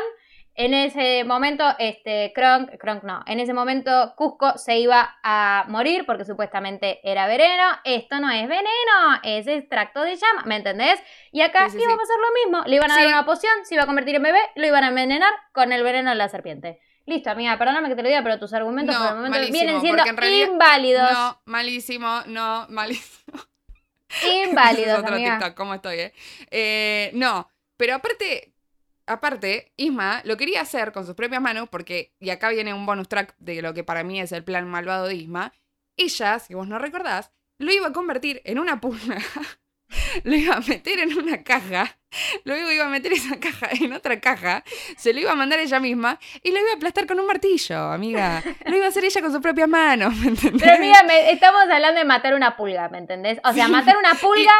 En 0.55 0.75
ese 0.75 1.23
momento, 1.23 1.63
este, 1.79 2.31
Kronk, 2.35 2.77
Kronk 2.77 3.03
no, 3.03 3.23
en 3.25 3.39
ese 3.39 3.53
momento 3.53 4.13
Cusco 4.15 4.55
se 4.59 4.77
iba 4.77 5.17
a 5.23 5.65
morir 5.67 6.05
porque 6.05 6.25
supuestamente 6.25 6.99
era 7.03 7.25
veneno. 7.25 7.63
Esto 7.83 8.19
no 8.19 8.29
es 8.29 8.47
veneno, 8.47 9.19
es 9.23 9.47
extracto 9.47 10.01
de 10.01 10.15
llama, 10.15 10.43
¿me 10.45 10.57
entendés? 10.57 11.01
Y 11.31 11.41
acá 11.41 11.67
iba 11.73 11.93
a 11.93 11.97
pasar 11.97 12.17
lo 12.19 12.33
mismo. 12.43 12.63
Le 12.67 12.75
iban 12.75 12.91
a 12.91 12.95
dar 12.95 13.07
una 13.07 13.25
poción, 13.25 13.53
se 13.63 13.73
iba 13.73 13.83
a 13.83 13.87
convertir 13.87 14.15
en 14.15 14.23
bebé, 14.23 14.41
lo 14.55 14.67
iban 14.67 14.83
a 14.83 14.89
envenenar 14.89 15.33
con 15.53 15.71
el 15.71 15.81
veneno 15.81 16.11
de 16.11 16.17
la 16.17 16.29
serpiente. 16.29 16.79
Listo, 17.05 17.29
amiga, 17.29 17.57
perdóname 17.57 17.89
que 17.89 17.95
te 17.95 18.03
lo 18.03 18.07
diga, 18.07 18.23
pero 18.23 18.39
tus 18.39 18.53
argumentos 18.53 18.95
por 18.95 19.07
el 19.07 19.15
momento 19.15 19.51
vienen 19.51 19.81
siendo 19.81 20.03
inválidos. 20.53 21.11
No, 21.11 21.41
malísimo, 21.45 22.21
no, 22.27 22.65
malísimo. 22.69 23.39
Inválidos, 24.45 24.99
otro 24.99 25.15
amiga. 25.15 25.53
¿cómo 25.55 25.73
estoy, 25.73 25.99
eh? 25.99 26.13
eh? 26.49 27.11
No, 27.13 27.49
pero 27.75 27.95
aparte, 27.95 28.53
aparte, 29.05 29.73
Isma 29.75 30.21
lo 30.23 30.37
quería 30.37 30.61
hacer 30.61 30.93
con 30.93 31.05
sus 31.05 31.15
propias 31.15 31.41
manos 31.41 31.67
porque, 31.69 32.13
y 32.19 32.29
acá 32.29 32.49
viene 32.49 32.73
un 32.73 32.85
bonus 32.85 33.09
track 33.09 33.35
de 33.37 33.61
lo 33.61 33.73
que 33.73 33.83
para 33.83 34.03
mí 34.03 34.21
es 34.21 34.31
el 34.31 34.43
plan 34.43 34.69
malvado 34.69 35.07
de 35.07 35.15
Isma, 35.15 35.53
ella, 35.97 36.39
si 36.39 36.53
vos 36.53 36.67
no 36.67 36.79
recordás, 36.79 37.31
lo 37.57 37.71
iba 37.71 37.87
a 37.87 37.93
convertir 37.93 38.41
en 38.45 38.59
una 38.59 38.79
pulga 38.79 39.17
lo 40.23 40.35
iba 40.35 40.55
a 40.55 40.59
meter 40.61 40.99
en 40.99 41.17
una 41.17 41.43
caja, 41.43 41.95
luego 42.45 42.71
iba 42.71 42.85
a 42.85 42.89
meter 42.89 43.13
esa 43.13 43.39
caja 43.39 43.69
en 43.71 43.93
otra 43.93 44.19
caja, 44.19 44.63
se 44.97 45.13
lo 45.13 45.19
iba 45.19 45.31
a 45.31 45.35
mandar 45.35 45.59
ella 45.59 45.79
misma 45.79 46.19
y 46.43 46.51
lo 46.51 46.59
iba 46.59 46.71
a 46.71 46.75
aplastar 46.75 47.05
con 47.07 47.19
un 47.19 47.25
martillo, 47.27 47.77
amiga. 47.91 48.41
Lo 48.65 48.75
iba 48.75 48.85
a 48.85 48.89
hacer 48.89 49.05
ella 49.05 49.21
con 49.21 49.31
sus 49.31 49.41
propias 49.41 49.67
manos, 49.69 50.15
¿me 50.17 50.27
entendés? 50.29 50.61
Pero 50.61 50.75
amiga, 50.75 51.03
me- 51.03 51.31
estamos 51.31 51.61
hablando 51.63 51.99
de 51.99 52.05
matar 52.05 52.33
una 52.33 52.55
pulga, 52.55 52.89
¿me 52.89 52.97
entendés? 52.99 53.39
O 53.43 53.53
sea, 53.53 53.67
matar 53.67 53.97
una 53.97 54.13
pulga 54.21 54.51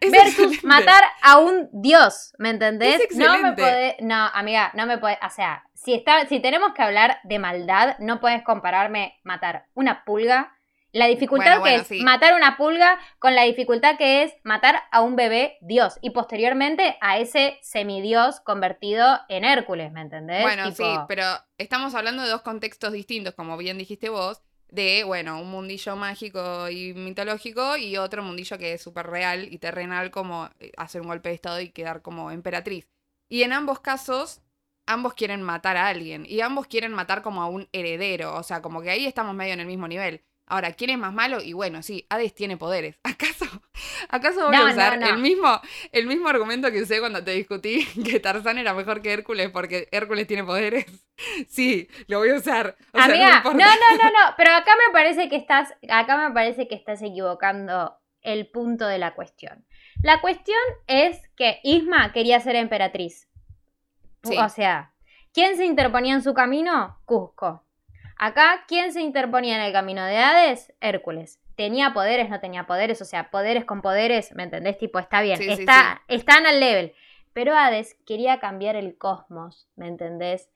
Es 0.00 0.10
versus 0.10 0.32
excelente. 0.54 0.66
matar 0.66 1.02
a 1.22 1.38
un 1.38 1.68
dios, 1.72 2.34
¿me 2.38 2.50
entendés? 2.50 3.00
Es 3.10 3.16
no 3.16 3.38
me 3.38 3.52
podés, 3.52 3.94
no, 4.00 4.26
amiga, 4.34 4.70
no 4.74 4.86
me 4.86 4.98
podés, 4.98 5.18
o 5.26 5.30
sea, 5.30 5.62
si 5.74 5.94
está, 5.94 6.26
si 6.26 6.40
tenemos 6.40 6.72
que 6.74 6.82
hablar 6.82 7.18
de 7.24 7.38
maldad, 7.38 7.96
no 8.00 8.18
puedes 8.20 8.42
compararme 8.42 9.18
matar 9.22 9.66
una 9.74 10.04
pulga, 10.04 10.52
la 10.96 11.08
dificultad 11.08 11.58
Bueno, 11.60 11.64
que 11.64 11.70
bueno, 11.70 11.82
es 11.82 11.88
sí. 11.88 12.00
matar 12.00 12.34
una 12.34 12.56
pulga 12.56 12.98
con 13.18 13.34
la 13.34 13.42
dificultad 13.42 13.98
que 13.98 14.22
es 14.22 14.32
matar 14.44 14.82
a 14.90 15.02
un 15.02 15.14
bebé 15.14 15.58
dios 15.60 15.98
y 16.00 16.10
posteriormente 16.10 16.96
a 17.02 17.18
ese 17.18 17.58
semidios 17.60 18.40
convertido 18.40 19.20
en 19.28 19.44
Hércules, 19.44 19.92
¿me 19.92 20.00
entendés? 20.00 20.40
Bueno, 20.40 20.70
Tipo, 20.70 20.76
sí, 20.76 21.00
pero 21.06 21.24
estamos 21.58 21.94
hablando 21.94 22.22
de 22.22 22.30
dos 22.30 22.40
contextos 22.40 22.92
distintos, 22.92 23.34
como 23.34 23.58
bien 23.58 23.76
dijiste 23.76 24.08
vos, 24.08 24.40
de, 24.68 25.04
bueno, 25.04 25.38
un 25.38 25.50
mundillo 25.50 25.96
mágico 25.96 26.70
y 26.70 26.94
mitológico 26.94 27.76
y 27.76 27.98
otro 27.98 28.22
mundillo 28.22 28.56
que 28.56 28.72
es 28.72 28.82
súper 28.82 29.06
real 29.06 29.52
y 29.52 29.58
terrenal, 29.58 30.10
como 30.10 30.48
eh, 30.60 30.72
hacer 30.78 31.02
un 31.02 31.08
golpe 31.08 31.28
de 31.28 31.34
estado 31.34 31.60
y 31.60 31.72
quedar 31.72 32.00
como 32.00 32.30
emperatriz. 32.30 32.88
Y 33.28 33.42
en 33.42 33.52
ambos 33.52 33.80
casos, 33.80 34.40
ambos 34.86 35.12
quieren 35.12 35.42
matar 35.42 35.76
a 35.76 35.88
alguien 35.88 36.24
y 36.26 36.40
ambos 36.40 36.66
quieren 36.68 36.92
matar 36.92 37.20
como 37.20 37.42
a 37.42 37.48
un 37.48 37.68
heredero, 37.72 38.34
o 38.34 38.42
sea, 38.42 38.62
como 38.62 38.80
que 38.80 38.88
ahí 38.88 39.04
estamos 39.04 39.34
medio 39.34 39.52
en 39.52 39.60
el 39.60 39.66
mismo 39.66 39.88
nivel. 39.88 40.24
Ahora, 40.46 40.72
¿quién 40.72 40.90
es 40.90 40.98
más 40.98 41.12
malo? 41.12 41.42
Y 41.42 41.52
bueno, 41.54 41.82
sí, 41.82 42.06
Hades 42.08 42.34
tiene 42.34 42.56
poderes. 42.56 42.98
¿Acaso, 43.04 43.46
acaso 44.08 44.46
voy 44.46 44.56
No, 44.56 44.66
a 44.66 44.70
usar 44.70 44.98
no. 44.98 45.06
el 45.08 45.18
mismo 45.18 45.60
el 45.92 46.06
mismo 46.06 46.28
argumento 46.28 46.70
que 46.70 46.82
usé 46.82 47.00
cuando 47.00 47.22
te 47.24 47.32
discutí 47.32 47.84
que 48.04 48.20
Tarzán 48.20 48.58
era 48.58 48.72
mejor 48.74 49.02
que 49.02 49.12
Hércules 49.12 49.50
porque 49.50 49.88
Hércules 49.90 50.26
tiene 50.26 50.44
poderes? 50.44 50.86
Sí, 51.48 51.88
lo 52.08 52.18
voy 52.18 52.28
a 52.28 52.34
usar. 52.34 52.76
O 52.92 52.98
sea, 52.98 53.08
no 53.08 53.14
me 53.14 53.24
Amiga, 53.24 53.42
no, 53.42 53.52
no, 53.52 53.56
no, 53.56 54.04
no, 54.10 54.34
pero 54.36 54.52
acá 54.52 54.72
me 54.76 54.92
parece 54.92 55.30
que 55.30 55.36
estás, 55.36 55.72
acá 55.88 56.28
me 56.28 56.34
parece 56.34 56.68
que 56.68 56.74
estás 56.74 57.00
equivocando 57.00 57.96
el 58.20 58.46
punto 58.48 58.86
de 58.86 58.98
la 58.98 59.14
cuestión. 59.14 59.64
La 60.02 60.20
cuestión 60.20 60.58
es 60.86 61.22
que 61.36 61.60
Isma 61.62 62.12
quería 62.12 62.38
ser 62.40 62.56
emperatriz. 62.56 63.28
Sí. 64.24 64.36
O 64.36 64.48
sea, 64.50 64.92
¿quién 65.32 65.56
se 65.56 65.64
interponía 65.64 66.14
en 66.14 66.22
su 66.22 66.34
camino? 66.34 67.00
Cusco. 67.06 67.64
Acá, 68.18 68.64
¿quién 68.66 68.92
se 68.92 69.00
interponía 69.00 69.56
en 69.56 69.62
el 69.62 69.72
camino 69.72 70.04
de 70.04 70.18
Hades? 70.18 70.72
Hércules. 70.80 71.40
¿Tenía 71.54 71.92
poderes? 71.92 72.28
No 72.30 72.40
tenía 72.40 72.66
poderes. 72.66 73.00
O 73.02 73.04
sea, 73.04 73.30
poderes 73.30 73.64
con 73.64 73.82
poderes, 73.82 74.34
¿me 74.34 74.44
entendés? 74.44 74.78
Tipo, 74.78 74.98
está 74.98 75.20
bien. 75.20 75.38
Sí, 75.38 75.44
sí, 75.44 75.62
está, 75.62 76.02
Están 76.08 76.46
al 76.46 76.60
level. 76.60 76.94
Pero 77.32 77.56
Hades 77.56 77.96
quería 78.06 78.38
cambiar 78.40 78.76
el 78.76 78.96
cosmos, 78.96 79.68
¿me 79.76 79.88
entendés? 79.88 80.48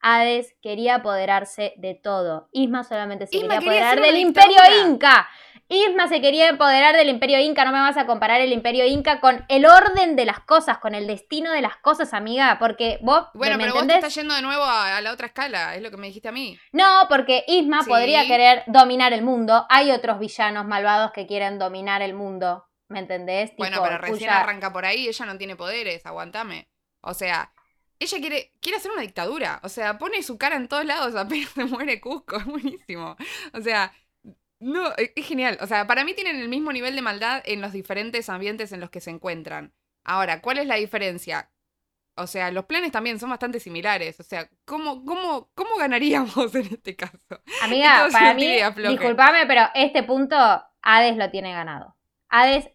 Hades 0.00 0.54
quería 0.62 0.96
apoderarse 0.96 1.74
de 1.76 1.94
todo. 1.94 2.48
Isma 2.52 2.84
solamente 2.84 3.26
se 3.26 3.36
Isma 3.36 3.58
quería 3.58 3.70
quería 3.70 3.90
apoderar 3.90 4.06
del 4.06 4.20
imperio 4.20 4.58
inca. 4.86 5.28
Isma 5.68 6.08
se 6.08 6.20
quería 6.20 6.48
empoderar 6.48 6.94
del 6.94 7.08
imperio 7.08 7.38
inca. 7.40 7.64
No 7.64 7.72
me 7.72 7.80
vas 7.80 7.96
a 7.96 8.06
comparar 8.06 8.40
el 8.40 8.52
imperio 8.52 8.84
inca 8.86 9.20
con 9.20 9.44
el 9.48 9.64
orden 9.66 10.14
de 10.14 10.24
las 10.26 10.40
cosas, 10.40 10.78
con 10.78 10.94
el 10.94 11.06
destino 11.06 11.52
de 11.52 11.62
las 11.62 11.76
cosas, 11.78 12.12
amiga. 12.12 12.58
Porque 12.58 12.98
vos, 13.00 13.26
Bueno, 13.34 13.56
¿me 13.56 13.64
pero 13.64 13.74
vos 13.76 13.86
te 13.86 13.94
estás 13.94 14.14
yendo 14.14 14.34
de 14.34 14.42
nuevo 14.42 14.62
a, 14.62 14.96
a 14.96 15.00
la 15.00 15.12
otra 15.12 15.26
escala, 15.28 15.74
es 15.74 15.82
lo 15.82 15.90
que 15.90 15.96
me 15.96 16.06
dijiste 16.08 16.28
a 16.28 16.32
mí. 16.32 16.58
No, 16.72 17.06
porque 17.08 17.44
Isma 17.48 17.82
Sí. 17.82 17.88
podría 17.88 18.26
querer 18.26 18.62
dominar 18.66 19.12
el 19.14 19.22
mundo. 19.22 19.66
Hay 19.70 19.90
otros 19.90 20.18
villanos 20.18 20.66
malvados 20.66 21.12
que 21.12 21.26
quieren 21.26 21.58
dominar 21.58 22.02
el 22.02 22.14
mundo. 22.14 22.66
¿Me 22.88 22.98
entendés? 22.98 23.52
Bueno, 23.56 23.80
pero 23.82 23.96
recién 23.98 24.18
cuya- 24.18 24.40
arranca 24.40 24.70
por 24.72 24.84
ahí, 24.84 25.08
ella 25.08 25.24
no 25.26 25.38
tiene 25.38 25.56
poderes, 25.56 26.04
aguantame. 26.04 26.68
O 27.00 27.14
sea, 27.14 27.50
ella 27.98 28.18
quiere, 28.18 28.52
quiere 28.60 28.76
hacer 28.76 28.90
una 28.90 29.00
dictadura. 29.00 29.60
O 29.62 29.70
sea, 29.70 29.96
pone 29.96 30.22
su 30.22 30.36
cara 30.36 30.56
en 30.56 30.68
todos 30.68 30.84
lados 30.84 31.14
apenas 31.16 31.48
se 31.50 31.64
muere 31.64 32.00
Cusco, 32.00 32.36
es 32.36 32.44
buenísimo. 32.44 33.16
O 33.54 33.60
sea, 33.62 33.92
no, 34.64 34.92
es 34.96 35.12
es 35.14 35.26
genial. 35.26 35.58
O 35.60 35.66
sea, 35.66 35.86
para 35.86 36.04
mí 36.04 36.14
tienen 36.14 36.36
el 36.36 36.48
mismo 36.48 36.72
nivel 36.72 36.96
de 36.96 37.02
maldad 37.02 37.42
en 37.44 37.60
los 37.60 37.72
diferentes 37.72 38.28
ambientes 38.28 38.72
en 38.72 38.80
los 38.80 38.90
que 38.90 39.00
se 39.00 39.10
encuentran. 39.10 39.72
Ahora, 40.04 40.40
¿cuál 40.40 40.58
es 40.58 40.66
la 40.66 40.76
diferencia? 40.76 41.50
O 42.16 42.26
sea, 42.26 42.50
los 42.50 42.66
planes 42.66 42.92
también 42.92 43.18
son 43.18 43.30
bastante 43.30 43.58
similares. 43.58 44.20
O 44.20 44.22
sea, 44.22 44.48
¿cómo, 44.64 45.04
cómo, 45.04 45.50
cómo 45.54 45.76
ganaríamos 45.76 46.54
en 46.54 46.66
este 46.74 46.94
caso? 46.94 47.18
Amiga, 47.62 48.08
para 48.12 48.34
mí, 48.34 48.58
disculpame, 48.88 49.46
pero 49.46 49.62
este 49.74 50.02
punto 50.02 50.36
Hades 50.82 51.16
lo 51.16 51.30
tiene 51.30 51.52
ganado. 51.52 51.96
Hades 52.28 52.68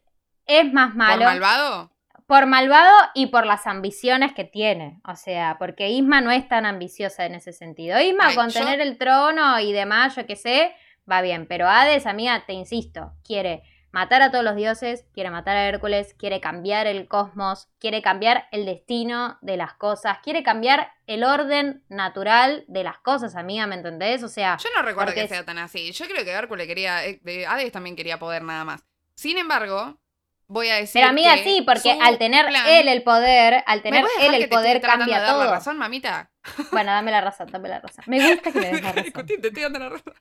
es 0.46 0.74
más 0.74 0.96
malo. 0.96 1.24
¿Por 1.24 1.26
malvado? 1.26 1.92
Por 2.26 2.46
malvado 2.46 2.96
y 3.16 3.28
por 3.28 3.46
las 3.46 3.66
ambiciones 3.66 4.34
que 4.34 4.44
tiene. 4.44 5.00
O 5.08 5.16
sea, 5.16 5.56
porque 5.58 5.90
Isma 5.90 6.22
no 6.22 6.32
es 6.32 6.48
tan 6.48 6.66
ambiciosa 6.66 7.26
en 7.26 7.36
ese 7.36 7.54
sentido. 7.54 8.00
Isma 8.00 8.28
Ay, 8.28 8.36
con 8.36 8.50
yo- 8.50 8.60
tener 8.60 8.82
el 8.82 8.98
trono 8.98 9.60
y 9.60 9.72
demás, 9.72 10.16
yo 10.16 10.26
qué 10.28 10.36
sé, 10.36 10.76
va 11.10 11.22
bien. 11.22 11.46
Pero 11.48 11.68
Hades, 11.68 12.06
amiga, 12.06 12.44
te 12.46 12.54
insisto, 12.54 13.14
quiere 13.24 13.64
matar 13.92 14.22
a 14.22 14.30
todos 14.30 14.44
los 14.44 14.56
dioses, 14.56 15.06
quiere 15.16 15.32
matar 15.32 15.58
a 15.58 15.68
Hércules, 15.68 16.14
quiere 16.14 16.40
cambiar 16.40 16.86
el 16.86 17.08
cosmos, 17.08 17.70
quiere 17.80 18.04
cambiar 18.04 18.48
el 18.52 18.66
destino 18.66 19.40
de 19.42 19.58
las 19.58 19.74
cosas, 19.74 20.20
quiere 20.24 20.44
cambiar 20.44 20.92
el 21.08 21.24
orden 21.24 21.84
natural 21.90 22.66
de 22.68 22.84
las 22.84 23.00
cosas, 23.00 23.36
amiga, 23.36 23.66
¿me 23.66 23.74
entendés? 23.76 24.22
O 24.22 24.28
sea, 24.28 24.58
Yo 24.58 24.70
no 24.76 24.84
recuerdo 24.84 25.14
que 25.16 25.28
sea 25.28 25.44
tan 25.44 25.58
así. 25.58 25.92
Yo 25.92 26.06
creo 26.06 26.24
que 26.24 26.30
Hércules 26.32 26.68
quería. 26.68 27.04
eh, 27.06 27.20
de- 27.24 27.48
Hades 27.48 27.72
también 27.72 27.96
quería 27.96 28.20
poder 28.20 28.44
nada 28.44 28.64
más. 28.64 28.86
Sin 29.16 29.40
embargo, 29.40 29.98
voy 30.46 30.70
a 30.70 30.76
decir. 30.76 31.02
pero 31.02 31.10
amiga, 31.10 31.36
que 31.38 31.44
sí, 31.46 31.64
porque 31.66 31.98
al 32.00 32.20
tener 32.20 32.46
plan- 32.46 32.68
él 32.68 32.88
el 32.90 33.02
poder, 33.02 33.64
al 33.66 33.80
¿Me 33.80 33.84
tener 33.84 34.06
él 34.22 34.36
el 34.36 34.50
poder 34.50 34.82
tratando 34.82 35.06
de 35.06 35.12
cambia 35.12 35.20
dar 35.20 35.36
la 35.38 35.44
todo. 35.46 35.52
razón, 35.52 35.78
mamita? 35.80 36.30
Bueno, 36.72 36.92
dame 36.92 37.10
la 37.10 37.22
razón, 37.22 37.50
dame 37.52 37.68
la 37.70 37.80
razón. 37.80 38.04
Me 38.08 38.20
gusta 38.36 38.52
que 38.52 38.60
me 38.60 38.68
des 38.72 38.82
la 38.84 38.92
razón. 38.94 39.26
te 39.26 39.34
estoy 39.48 39.64
dando 39.64 39.80
la 39.80 39.90
razón. 39.90 40.14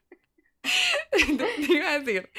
te, 1.10 1.72
iba 1.72 1.90
a 1.90 1.98
decir 1.98 2.30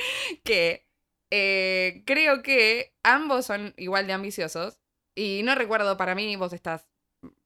que 0.44 0.88
eh, 1.32 2.04
creo 2.06 2.42
que 2.42 2.94
ambos 3.04 3.46
son 3.46 3.74
igual 3.78 4.08
de 4.08 4.14
ambiciosos. 4.14 4.80
Y 5.16 5.42
no 5.44 5.56
recuerdo, 5.56 5.98
para 5.98 6.16
mí 6.16 6.36
vos 6.36 6.54
estás 6.54 6.88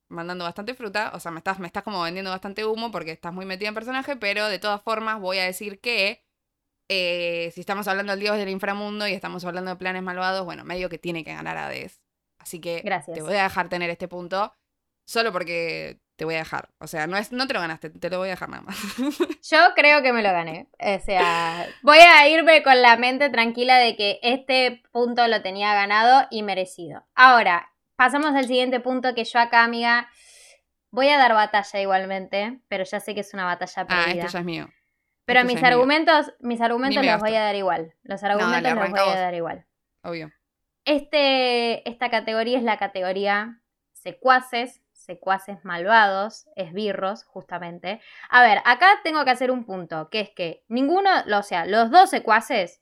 mandando 0.10 0.46
bastante 0.46 0.76
fruta, 0.76 1.12
o 1.16 1.20
sea, 1.20 1.32
me 1.32 1.40
estás, 1.40 1.60
me 1.60 1.68
estás 1.68 1.84
como 1.84 2.02
vendiendo 2.02 2.30
bastante 2.30 2.66
humo 2.66 2.92
porque 2.92 3.12
estás 3.12 3.34
muy 3.34 3.46
metida 3.46 3.70
en 3.70 3.76
personaje, 3.76 4.16
pero 4.16 4.48
de 4.48 4.60
todas 4.60 4.82
formas 4.82 5.20
voy 5.20 5.40
a 5.40 5.46
decir 5.46 5.80
que 5.80 6.24
eh, 6.90 7.52
si 7.54 7.62
estamos 7.62 7.88
hablando 7.88 8.12
del 8.12 8.20
dios 8.20 8.38
del 8.38 8.50
inframundo 8.50 9.08
y 9.08 9.14
estamos 9.14 9.44
hablando 9.46 9.72
de 9.72 9.78
planes 9.78 10.04
malvados, 10.04 10.46
bueno, 10.46 10.64
medio 10.64 10.90
que 10.90 11.00
tiene 11.00 11.24
que 11.24 11.34
ganar 11.34 11.58
Hades. 11.58 12.02
Así 12.38 12.60
que 12.60 12.82
Gracias. 12.82 13.16
te 13.16 13.24
voy 13.24 13.36
a 13.36 13.44
dejar 13.44 13.70
tener 13.70 13.90
este 13.90 14.08
punto 14.08 14.54
solo 15.06 15.32
porque 15.32 16.00
te 16.16 16.26
voy 16.26 16.36
a 16.36 16.40
dejar. 16.40 16.70
O 16.80 16.88
sea, 16.88 17.08
no, 17.08 17.18
es, 17.18 17.32
no 17.32 17.48
te 17.48 17.54
lo 17.54 17.60
ganaste, 17.60 17.90
te 17.90 18.10
lo 18.10 18.20
voy 18.20 18.30
a 18.30 18.32
dejar 18.32 18.50
nada 18.50 18.64
más. 18.64 18.78
Yo 19.50 19.58
creo 19.76 20.02
que 20.02 20.14
me 20.14 20.22
lo 20.22 20.32
gané. 20.32 20.70
O 20.80 21.00
sea, 21.00 21.68
voy 21.82 21.98
a 21.98 22.28
irme 22.28 22.64
con 22.64 22.82
la 22.82 22.98
mente 22.98 23.30
tranquila 23.30 23.78
de 23.78 23.96
que 23.96 24.20
este 24.22 24.84
punto 24.92 25.28
lo 25.28 25.42
tenía 25.42 25.74
ganado 25.74 26.28
y 26.30 26.44
merecido. 26.44 27.04
Ahora, 27.16 27.72
pasamos 27.96 28.36
al 28.36 28.48
siguiente 28.48 28.80
punto 28.80 29.16
que 29.16 29.24
yo 29.24 29.40
acá, 29.40 29.64
amiga, 29.64 30.10
voy 30.92 31.10
a 31.10 31.18
dar 31.18 31.34
batalla 31.34 31.82
igualmente, 31.82 32.60
pero 32.68 32.84
ya 32.84 33.00
sé 33.00 33.14
que 33.14 33.22
es 33.22 33.34
una 33.34 33.46
batalla 33.46 33.82
ah, 33.82 33.88
perdida. 33.88 34.26
esto 34.26 34.34
ya 34.34 34.40
es 34.40 34.46
mío. 34.46 34.70
pero 35.26 35.40
esto 35.40 35.48
mis 35.52 35.62
mío. 35.62 35.68
argumentos, 35.68 36.34
mis 36.40 36.62
argumentos 36.62 37.04
me 37.04 37.12
los 37.12 37.22
voy 37.22 37.36
a 37.36 37.42
dar 37.42 37.56
igual. 37.56 37.94
Los 38.04 38.24
argumentos 38.24 38.62
dale, 38.62 38.80
los 38.80 38.92
voy 38.92 39.00
a 39.00 39.20
dar 39.20 39.34
igual. 39.34 39.66
Obvio. 40.04 40.32
Este, 40.86 41.88
esta 41.90 42.10
categoría 42.10 42.58
es 42.58 42.64
la 42.64 42.78
categoría 42.78 43.62
secuaces, 43.94 44.83
secuaces 45.04 45.64
malvados, 45.64 46.48
esbirros, 46.56 47.24
justamente. 47.26 48.02
A 48.30 48.42
ver, 48.42 48.60
acá 48.66 48.88
tengo 49.04 49.24
que 49.26 49.32
hacer 49.32 49.52
un 49.52 49.66
punto, 49.66 50.10
que 50.10 50.20
es 50.22 50.30
que 50.30 50.64
ninguno, 50.68 51.10
o 51.38 51.44
sea, 51.44 51.66
los 51.66 51.92
dos 51.92 52.10
secuaces 52.10 52.82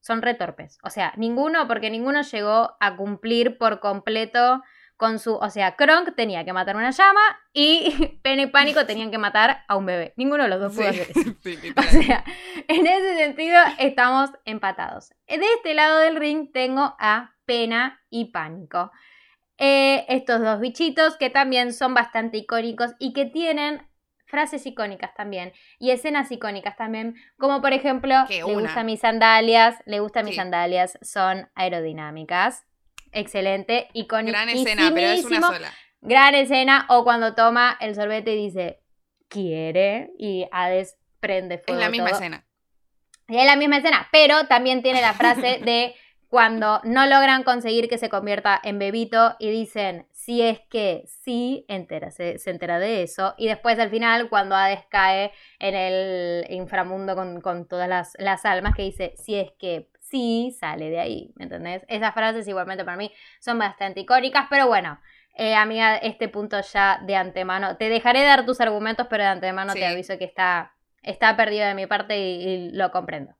son 0.00 0.22
retorpes. 0.22 0.78
O 0.82 0.90
sea, 0.90 1.12
ninguno, 1.16 1.66
porque 1.68 1.90
ninguno 1.90 2.22
llegó 2.22 2.76
a 2.80 2.96
cumplir 2.96 3.58
por 3.58 3.80
completo 3.80 4.62
con 4.96 5.18
su. 5.18 5.34
O 5.36 5.50
sea, 5.50 5.76
Kronk 5.76 6.14
tenía 6.16 6.44
que 6.44 6.52
matar 6.52 6.76
una 6.76 6.90
llama 6.90 7.20
y 7.52 8.18
Pena 8.22 8.42
y 8.42 8.46
Pánico 8.46 8.86
tenían 8.86 9.10
que 9.10 9.18
matar 9.18 9.64
a 9.68 9.76
un 9.76 9.86
bebé. 9.86 10.14
Ninguno 10.16 10.44
de 10.44 10.48
los 10.48 10.60
dos 10.60 10.72
Sí, 10.72 10.78
pudo 10.78 10.88
hacer 10.88 11.10
eso. 11.16 11.34
sí, 11.42 11.58
O 11.76 11.82
sea, 11.82 12.24
en 12.68 12.86
ese 12.86 13.16
sentido 13.16 13.60
estamos 13.78 14.30
empatados. 14.44 15.10
De 15.26 15.40
este 15.56 15.74
lado 15.74 15.98
del 15.98 16.16
ring 16.16 16.50
tengo 16.52 16.96
a 16.98 17.34
Pena 17.44 18.00
y 18.10 18.26
Pánico. 18.32 18.90
Eh, 19.58 20.04
estos 20.08 20.40
dos 20.40 20.60
bichitos 20.60 21.16
que 21.16 21.30
también 21.30 21.72
son 21.72 21.92
bastante 21.92 22.38
icónicos 22.38 22.92
y 22.98 23.12
que 23.12 23.24
tienen 23.26 23.82
frases 24.26 24.64
icónicas 24.66 25.14
también 25.14 25.52
y 25.78 25.90
escenas 25.90 26.30
icónicas 26.30 26.76
también, 26.76 27.16
como 27.38 27.60
por 27.60 27.72
ejemplo, 27.72 28.14
le 28.28 28.42
gustan 28.42 28.86
mis 28.86 29.00
sandalias, 29.00 29.76
le 29.86 30.00
gustan 30.00 30.26
mis 30.26 30.36
sandalias, 30.36 30.98
son 31.02 31.48
aerodinámicas. 31.54 32.64
Excelente, 33.12 33.88
icónico. 33.94 34.32
Gran 34.32 34.48
escena, 34.50 34.90
pero 34.94 35.06
es 35.08 35.24
una 35.24 35.40
sola. 35.40 35.72
Gran 36.00 36.34
escena 36.34 36.86
o 36.90 37.02
cuando 37.02 37.34
toma 37.34 37.76
el 37.80 37.94
sorbete 37.94 38.34
y 38.34 38.44
dice, 38.44 38.80
quiere, 39.28 40.12
y 40.18 40.46
Hades 40.52 40.96
prende 41.18 41.56
Es 41.56 41.62
fuego 41.64 41.80
la 41.80 41.90
misma 41.90 42.10
todo. 42.10 42.18
escena. 42.18 42.44
Y 43.28 43.38
es 43.38 43.44
la 43.44 43.56
misma 43.56 43.78
escena, 43.78 44.08
pero 44.12 44.46
también 44.46 44.82
tiene 44.82 45.00
la 45.00 45.14
frase 45.14 45.58
de 45.64 45.94
cuando 46.28 46.80
no 46.84 47.06
logran 47.06 47.42
conseguir 47.42 47.88
que 47.88 47.96
se 47.96 48.10
convierta 48.10 48.60
en 48.62 48.78
bebito 48.78 49.34
y 49.38 49.50
dicen, 49.50 50.06
si 50.12 50.42
es 50.42 50.60
que 50.60 51.04
sí, 51.06 51.64
entera, 51.68 52.10
se, 52.10 52.36
entera 52.44 52.78
de 52.78 53.02
eso. 53.02 53.34
Y 53.38 53.48
después 53.48 53.78
al 53.78 53.88
final, 53.88 54.28
cuando 54.28 54.54
Hades 54.54 54.84
cae 54.90 55.32
en 55.58 55.74
el 55.74 56.46
inframundo 56.50 57.16
con, 57.42 57.66
todas 57.66 57.88
las, 57.88 58.14
las, 58.18 58.44
almas, 58.44 58.74
que 58.74 58.82
dice, 58.82 59.14
si 59.16 59.36
es 59.36 59.52
que 59.52 59.88
sí, 60.00 60.54
sale 60.58 60.90
de 60.90 61.00
ahí, 61.00 61.32
¿me 61.36 61.44
entendés? 61.44 61.84
Esas 61.88 62.12
frases 62.12 62.46
igualmente 62.46 62.84
para 62.84 62.98
mí 62.98 63.10
son 63.40 63.58
bastante 63.58 64.00
icónicas, 64.00 64.46
pero 64.50 64.66
bueno. 64.66 65.00
Eh, 65.34 65.54
amiga, 65.54 65.96
este 65.96 66.28
punto 66.28 66.60
ya 66.60 67.00
de 67.06 67.14
antemano, 67.14 67.76
te 67.76 67.88
dejaré 67.88 68.24
dar 68.24 68.44
tus 68.44 68.60
argumentos, 68.60 69.06
pero 69.08 69.22
de 69.22 69.30
antemano 69.30 69.72
te 69.72 69.86
aviso 69.86 70.18
que 70.18 70.24
está, 70.24 70.74
está 71.02 71.36
perdido 71.36 71.64
de 71.64 71.74
mi 71.74 71.86
parte 71.86 72.18
y 72.18 72.70
lo 72.72 72.90
comprendo. 72.90 73.36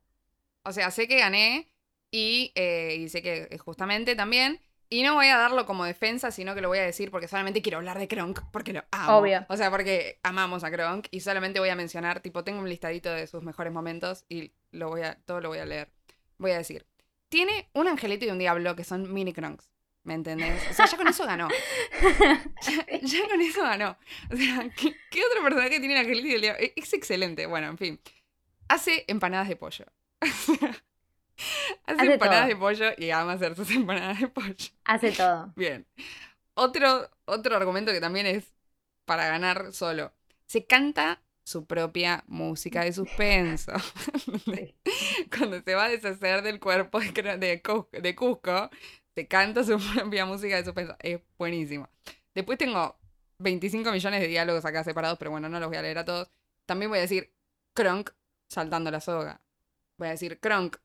O 0.62 0.70
sea, 0.70 0.92
sé 0.92 1.08
que 1.08 1.18
gané, 1.18 1.66
eh, 2.12 2.96
y, 2.98 3.08
sé 3.08 3.22
que 3.22 3.58
justamente 3.58 4.16
también. 4.16 4.60
Y 4.90 5.02
no 5.02 5.14
voy 5.14 5.26
a 5.26 5.36
darlo 5.36 5.66
como 5.66 5.84
defensa, 5.84 6.30
sino 6.30 6.54
que 6.54 6.62
lo 6.62 6.68
voy 6.68 6.78
a 6.78 6.82
decir 6.82 7.10
porque 7.10 7.28
solamente 7.28 7.60
quiero 7.60 7.76
hablar 7.76 7.98
de 7.98 8.08
Kronk, 8.08 8.40
porque 8.50 8.72
lo 8.72 8.84
amo. 8.90 9.18
Obvio. 9.18 9.44
O 9.48 9.56
sea, 9.56 9.70
porque 9.70 10.18
amamos 10.22 10.64
a 10.64 10.70
Kronk 10.70 11.08
y 11.10 11.20
solamente 11.20 11.60
voy 11.60 11.68
a 11.68 11.76
mencionar, 11.76 12.20
tipo, 12.20 12.42
tengo 12.42 12.60
un 12.60 12.68
listadito 12.70 13.10
de 13.10 13.26
sus 13.26 13.42
mejores 13.42 13.72
momentos 13.72 14.24
y 14.30 14.54
lo 14.70 14.88
voy 14.88 15.02
a, 15.02 15.16
todo 15.26 15.40
lo 15.42 15.50
voy 15.50 15.58
a 15.58 15.66
leer. 15.66 15.90
Voy 16.38 16.52
a 16.52 16.58
decir, 16.58 16.86
tiene 17.28 17.68
un 17.74 17.86
angelito 17.86 18.24
y 18.24 18.30
un 18.30 18.38
diablo 18.38 18.74
que 18.76 18.84
son 18.84 19.12
mini 19.12 19.34
Kronks. 19.34 19.70
¿Me 20.04 20.14
entendés? 20.14 20.62
O 20.70 20.72
sea, 20.72 20.86
ya 20.86 20.96
con 20.96 21.06
eso 21.06 21.26
ganó. 21.26 21.48
ya, 23.02 23.28
con 23.28 23.40
eso 23.42 23.62
ganó. 23.62 23.98
O 24.32 24.36
sea, 24.36 24.70
¿qué, 24.74 25.20
otro 25.22 25.42
personaje 25.42 25.80
tiene 25.80 25.94
un 25.94 26.00
angelito 26.00 26.28
y 26.28 26.32
el 26.32 26.40
diablo? 26.40 26.66
Es 26.76 26.94
excelente. 26.94 27.44
Bueno, 27.44 27.66
en 27.66 27.76
fin. 27.76 28.00
Hace 28.68 29.04
empanadas 29.06 29.48
de 29.48 29.56
pollo. 29.56 29.84
Hace, 31.86 32.12
empanadas 32.12 32.48
de 32.48 32.56
pollo 32.56 32.86
y 32.96 33.10
ama 33.10 33.32
hacer 33.32 33.54
sus 33.54 33.70
empanadas 33.74 34.20
de 34.20 34.28
pollo. 34.28 34.54
Hace 34.84 35.12
todo. 35.12 35.52
Bien. 35.56 35.86
Otro, 36.54 37.08
otro 37.24 37.56
argumento 37.56 37.92
que 37.92 38.00
también 38.00 38.26
es 38.26 38.52
para 39.04 39.28
ganar 39.28 39.72
solo. 39.72 40.12
Se 40.46 40.66
canta 40.66 41.22
su 41.44 41.66
propia 41.66 42.24
música 42.26 42.84
de 42.84 42.92
suspenso. 42.92 43.72
Cuando 45.36 45.62
se 45.62 45.74
va 45.74 45.84
a 45.84 45.88
deshacer 45.88 46.42
del 46.42 46.60
cuerpo 46.60 47.00
de, 47.00 47.62
de, 47.92 48.14
Cusco, 48.14 48.70
se 49.14 49.26
canta 49.26 49.64
su 49.64 49.78
propia 49.94 50.26
música 50.26 50.56
de 50.56 50.64
suspenso. 50.64 50.96
Es 50.98 51.20
buenísimo. 51.38 51.88
Después 52.34 52.58
tengo 52.58 52.98
25 53.38 53.90
millones 53.92 54.20
de 54.20 54.26
diálogos 54.26 54.64
acá 54.64 54.84
separados, 54.84 55.18
pero 55.18 55.30
bueno, 55.30 55.48
no 55.48 55.58
los 55.58 55.68
voy 55.68 55.78
a 55.78 55.82
leer 55.82 55.98
a 55.98 56.04
todos. 56.04 56.30
También 56.66 56.90
voy 56.90 56.98
a 56.98 57.02
decir 57.02 57.32
Kronk 57.74 58.10
saltando 58.48 58.90
la 58.90 59.00
soga. 59.00 59.40
Voy 59.96 60.08
a 60.08 60.12
decir 60.12 60.40
Kronk 60.40 60.76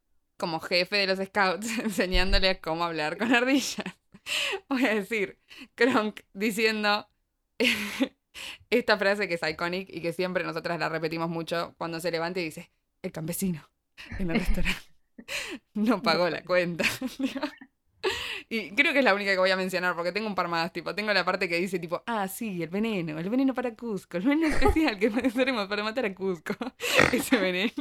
como 0.44 0.60
jefe 0.60 0.98
de 0.98 1.08
los 1.08 1.26
scouts 1.26 1.80
enseñándole 1.80 2.60
cómo 2.60 2.84
hablar 2.84 3.18
con 3.18 3.34
ardillas. 3.34 3.86
Voy 4.68 4.84
a 4.86 4.94
decir, 4.94 5.40
Kronk 5.74 6.20
diciendo 6.34 7.08
esta 8.70 8.98
frase 8.98 9.30
que 9.30 9.36
es 9.36 9.42
iconic 9.42 9.88
y 9.90 10.02
que 10.02 10.12
siempre 10.12 10.44
nosotras 10.44 10.78
la 10.78 10.90
repetimos 10.90 11.30
mucho 11.30 11.76
cuando 11.78 12.02
se 12.02 12.12
levanta 12.12 12.42
y 12.42 12.44
dice, 12.44 12.72
el 13.02 13.14
campesino 13.14 13.70
en 14.20 14.32
el 14.32 14.40
restaurante 14.40 14.82
no 15.76 16.02
pagó 16.02 16.30
la 16.30 16.44
cuenta. 16.44 16.84
y 18.50 18.72
creo 18.72 18.92
que 18.92 19.00
es 19.00 19.06
la 19.06 19.14
única 19.14 19.32
que 19.32 19.38
voy 19.38 19.52
a 19.52 19.56
mencionar 19.56 19.96
porque 19.96 20.12
tengo 20.12 20.28
un 20.28 20.36
par 20.36 20.50
más, 20.50 20.74
tipo, 20.74 20.94
tengo 20.94 21.14
la 21.14 21.24
parte 21.24 21.48
que 21.48 21.56
dice 21.56 21.80
tipo, 21.80 22.04
ah, 22.06 22.28
sí, 22.28 22.62
el 22.62 22.70
veneno, 22.70 23.18
el 23.18 23.30
veneno 23.30 23.54
para 23.54 23.74
Cusco, 23.78 24.18
el 24.18 24.24
veneno 24.24 24.54
especial 24.54 25.00
que 25.00 25.08
usaremos 25.08 25.70
para 25.70 25.86
matar 25.86 26.04
a 26.04 26.14
Cusco. 26.14 26.54
Ese 27.14 27.38
veneno. 27.38 27.72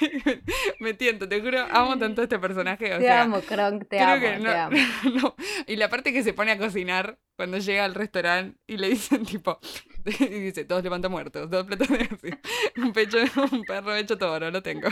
me 0.80 0.94
tiento, 0.94 1.28
te 1.28 1.40
juro, 1.40 1.60
amo 1.70 1.98
tanto 1.98 2.20
a 2.20 2.24
este 2.24 2.38
personaje. 2.38 2.94
O 2.94 2.98
te 2.98 3.10
amo, 3.10 3.40
Kronk, 3.40 3.88
te 3.88 4.00
amo, 4.00 4.20
te 4.20 4.48
amo. 4.54 4.76
Y 5.66 5.76
la 5.76 5.88
parte 5.88 6.12
que 6.12 6.22
se 6.22 6.32
pone 6.32 6.52
a 6.52 6.58
cocinar 6.58 7.18
cuando 7.36 7.58
llega 7.58 7.84
al 7.84 7.94
restaurante 7.94 8.58
y 8.66 8.76
le 8.76 8.88
dicen 8.88 9.24
tipo, 9.26 9.58
y 10.04 10.26
dice, 10.26 10.64
todos 10.64 10.82
levantan 10.82 11.10
muertos, 11.10 11.48
dos 11.50 11.66
platos 11.66 11.88
de 11.88 12.38
un 12.76 12.92
pecho, 12.92 13.18
un 13.50 13.62
perro 13.64 13.94
hecho 13.94 14.18
toro, 14.18 14.50
lo 14.50 14.62
tengo. 14.62 14.88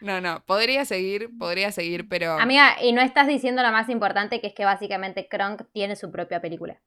no, 0.00 0.20
no, 0.20 0.42
podría 0.44 0.84
seguir, 0.84 1.30
podría 1.38 1.72
seguir, 1.72 2.08
pero... 2.08 2.38
Amiga, 2.38 2.76
y 2.82 2.92
no 2.92 3.00
estás 3.00 3.26
diciendo 3.28 3.62
lo 3.62 3.70
más 3.70 3.88
importante, 3.88 4.40
que 4.40 4.48
es 4.48 4.54
que 4.54 4.64
básicamente 4.64 5.28
Kronk 5.28 5.62
tiene 5.72 5.96
su 5.96 6.10
propia 6.10 6.40
película. 6.40 6.80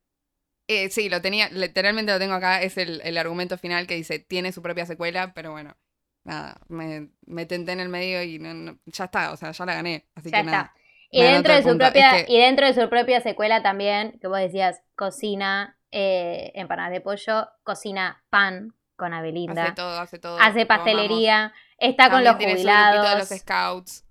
Eh, 0.73 0.89
sí, 0.89 1.09
lo 1.09 1.21
tenía, 1.21 1.49
literalmente 1.49 2.13
lo 2.13 2.17
tengo 2.17 2.33
acá, 2.33 2.61
es 2.61 2.77
el, 2.77 3.17
argumento 3.17 3.57
final 3.57 3.87
que 3.87 3.95
dice, 3.95 4.19
tiene 4.19 4.53
su 4.53 4.61
propia 4.61 4.85
secuela, 4.85 5.33
pero 5.33 5.51
bueno, 5.51 5.75
nada, 6.23 6.61
me, 6.69 7.09
me 7.25 7.45
tenté 7.45 7.73
en 7.73 7.81
el 7.81 7.89
medio 7.89 8.23
y 8.23 8.39
ya 8.85 9.03
está, 9.03 9.33
o 9.33 9.35
sea, 9.35 9.51
ya 9.51 9.65
la 9.65 9.75
gané, 9.75 10.07
así 10.15 10.31
que 10.31 10.43
nada. 10.43 10.73
Y 11.09 11.23
dentro, 11.23 11.53
de 11.53 11.63
su 11.63 11.77
propia, 11.77 12.25
y 12.25 12.39
dentro 12.39 12.67
de 12.67 12.73
su 12.73 12.87
propia 12.87 13.19
secuela 13.19 13.61
también, 13.61 14.17
que 14.21 14.27
vos 14.29 14.39
decías, 14.39 14.81
cocina 14.95 15.77
eh, 15.91 16.53
empanadas 16.55 16.93
de 16.93 17.01
pollo, 17.01 17.49
cocina 17.63 18.23
pan 18.29 18.73
con 18.95 19.13
Abelinda. 19.13 19.63
Hace 19.63 19.73
todo, 19.73 19.99
hace 19.99 20.19
todo. 20.19 20.39
Hace 20.39 20.65
pastelería, 20.65 21.53
está 21.77 22.09
con 22.09 22.23
los 22.23 22.35
jubilados. 22.35 23.09
de 23.09 23.17
los 23.17 23.41
scouts. 23.41 24.05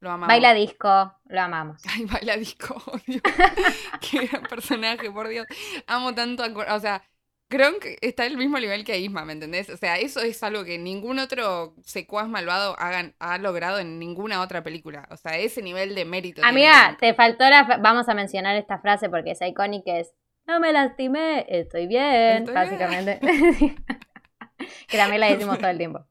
Lo 0.00 0.10
amamos. 0.10 0.28
Baila 0.28 0.54
disco, 0.54 1.12
lo 1.26 1.40
amamos. 1.40 1.82
Ay, 1.92 2.04
baila 2.04 2.36
disco, 2.36 2.74
odio. 2.86 3.20
Qué 4.00 4.26
gran 4.26 4.42
personaje, 4.44 5.10
por 5.10 5.28
Dios. 5.28 5.46
Amo 5.86 6.14
tanto 6.14 6.44
a. 6.44 6.74
O 6.74 6.80
sea, 6.80 7.02
Kronk 7.48 7.84
está 8.00 8.24
al 8.24 8.36
mismo 8.36 8.58
nivel 8.58 8.84
que 8.84 8.98
Isma, 8.98 9.24
¿me 9.24 9.32
entendés? 9.32 9.70
O 9.70 9.76
sea, 9.76 9.96
eso 9.96 10.20
es 10.20 10.42
algo 10.42 10.64
que 10.64 10.78
ningún 10.78 11.18
otro 11.18 11.74
secuaz 11.82 12.28
malvado 12.28 12.78
hagan, 12.78 13.14
ha 13.18 13.38
logrado 13.38 13.78
en 13.78 13.98
ninguna 13.98 14.42
otra 14.42 14.62
película. 14.62 15.08
O 15.10 15.16
sea, 15.16 15.38
ese 15.38 15.62
nivel 15.62 15.94
de 15.94 16.04
mérito. 16.04 16.42
Amiga, 16.44 16.96
te 17.00 17.14
faltó 17.14 17.48
la. 17.48 17.78
Vamos 17.80 18.08
a 18.08 18.14
mencionar 18.14 18.54
esta 18.56 18.78
frase 18.78 19.08
porque 19.08 19.32
es 19.32 19.40
icónica: 19.40 19.98
es. 19.98 20.12
No 20.46 20.60
me 20.60 20.72
lastimé, 20.72 21.44
estoy 21.48 21.86
bien, 21.86 22.46
básicamente. 22.46 23.20
que 24.88 24.96
también 24.96 25.20
la 25.20 25.28
decimos 25.28 25.58
todo 25.58 25.70
el 25.70 25.78
tiempo. 25.78 26.04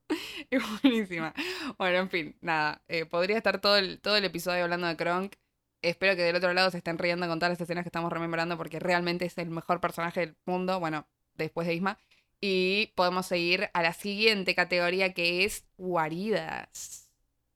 Es 0.50 0.62
buenísima. 0.82 1.34
Bueno, 1.78 1.98
en 1.98 2.10
fin, 2.10 2.38
nada. 2.42 2.82
Eh, 2.88 3.06
podría 3.06 3.36
estar 3.38 3.60
todo 3.60 3.78
el, 3.78 4.00
todo 4.00 4.16
el 4.16 4.24
episodio 4.24 4.64
hablando 4.64 4.88
de 4.88 4.96
Kronk. 4.96 5.34
Espero 5.82 6.16
que 6.16 6.24
del 6.24 6.36
otro 6.36 6.54
lado 6.54 6.70
se 6.72 6.78
estén 6.78 6.98
riendo 6.98 7.28
con 7.28 7.40
todas 7.40 7.52
las 7.52 7.62
escenas 7.62 7.84
que 7.84 7.90
estamos 7.90 8.12
rememorando 8.12 8.58
porque 8.58 8.80
realmente 8.80 9.26
es 9.26 9.38
el 9.38 9.50
mejor 9.50 9.82
personaje 9.82 10.20
del 10.22 10.38
mundo. 10.46 10.80
Bueno, 10.80 11.08
después 11.34 11.68
de 11.68 11.74
Isma. 11.74 11.98
Y 12.40 12.94
podemos 12.96 13.26
seguir 13.26 13.70
a 13.74 13.82
la 13.82 13.94
siguiente 13.94 14.54
categoría 14.54 15.14
que 15.14 15.44
es 15.44 15.66
guaridas. 15.78 17.10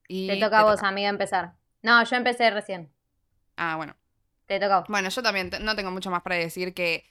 Y 0.08 0.28
te 0.28 0.38
toca 0.38 0.60
a 0.60 0.64
vos, 0.64 0.82
amiga, 0.82 1.10
empezar. 1.10 1.54
No, 1.84 2.04
yo 2.04 2.16
empecé 2.16 2.50
recién. 2.50 2.92
Ah, 3.58 3.76
bueno. 3.76 3.96
Te 4.48 4.60
toca 4.60 4.84
Bueno, 4.90 5.10
yo 5.10 5.22
también 5.22 5.52
no 5.62 5.76
tengo 5.76 5.92
mucho 5.92 6.10
más 6.10 6.24
para 6.24 6.36
decir 6.36 6.74
que 6.74 7.06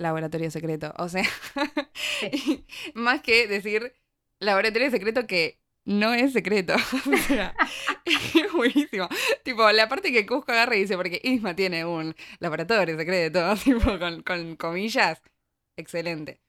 laboratorio 0.00 0.50
secreto. 0.50 0.92
O 0.98 1.08
sea, 1.08 1.24
más 2.94 3.20
que 3.22 3.46
decir 3.46 3.94
laboratorio 4.38 4.90
secreto 4.90 5.26
que 5.26 5.60
no 5.84 6.12
es 6.12 6.32
secreto. 6.32 6.74
o 7.12 7.16
sea, 7.16 7.54
es 8.04 8.52
buenísimo. 8.52 9.08
Tipo, 9.42 9.70
la 9.72 9.88
parte 9.88 10.12
que 10.12 10.26
Cusco 10.26 10.52
agarra 10.52 10.76
y 10.76 10.80
dice, 10.80 10.96
porque 10.96 11.20
Isma 11.22 11.54
tiene 11.54 11.84
un 11.84 12.14
laboratorio 12.38 12.96
secreto, 12.96 13.54
tipo, 13.64 13.98
con, 13.98 14.22
con 14.22 14.56
comillas. 14.56 15.22
Excelente. 15.76 16.40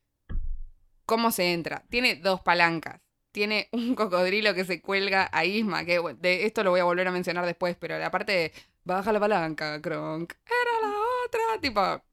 ¿Cómo 1.05 1.31
se 1.31 1.53
entra? 1.53 1.83
Tiene 1.89 2.15
dos 2.15 2.41
palancas. 2.41 3.01
Tiene 3.31 3.69
un 3.71 3.95
cocodrilo 3.95 4.53
que 4.53 4.65
se 4.65 4.81
cuelga 4.81 5.29
a 5.31 5.45
Isma, 5.45 5.85
que 5.85 5.99
de 6.19 6.45
esto 6.45 6.63
lo 6.63 6.71
voy 6.71 6.81
a 6.81 6.85
volver 6.85 7.07
a 7.07 7.11
mencionar 7.11 7.45
después, 7.45 7.77
pero 7.79 7.97
la 7.97 8.11
parte 8.11 8.31
de 8.33 8.53
baja 8.83 9.13
la 9.13 9.19
palanca, 9.21 9.81
Kronk, 9.81 10.33
era 10.45 10.89
la 10.89 10.97
otra, 11.25 11.61
tipo, 11.61 12.03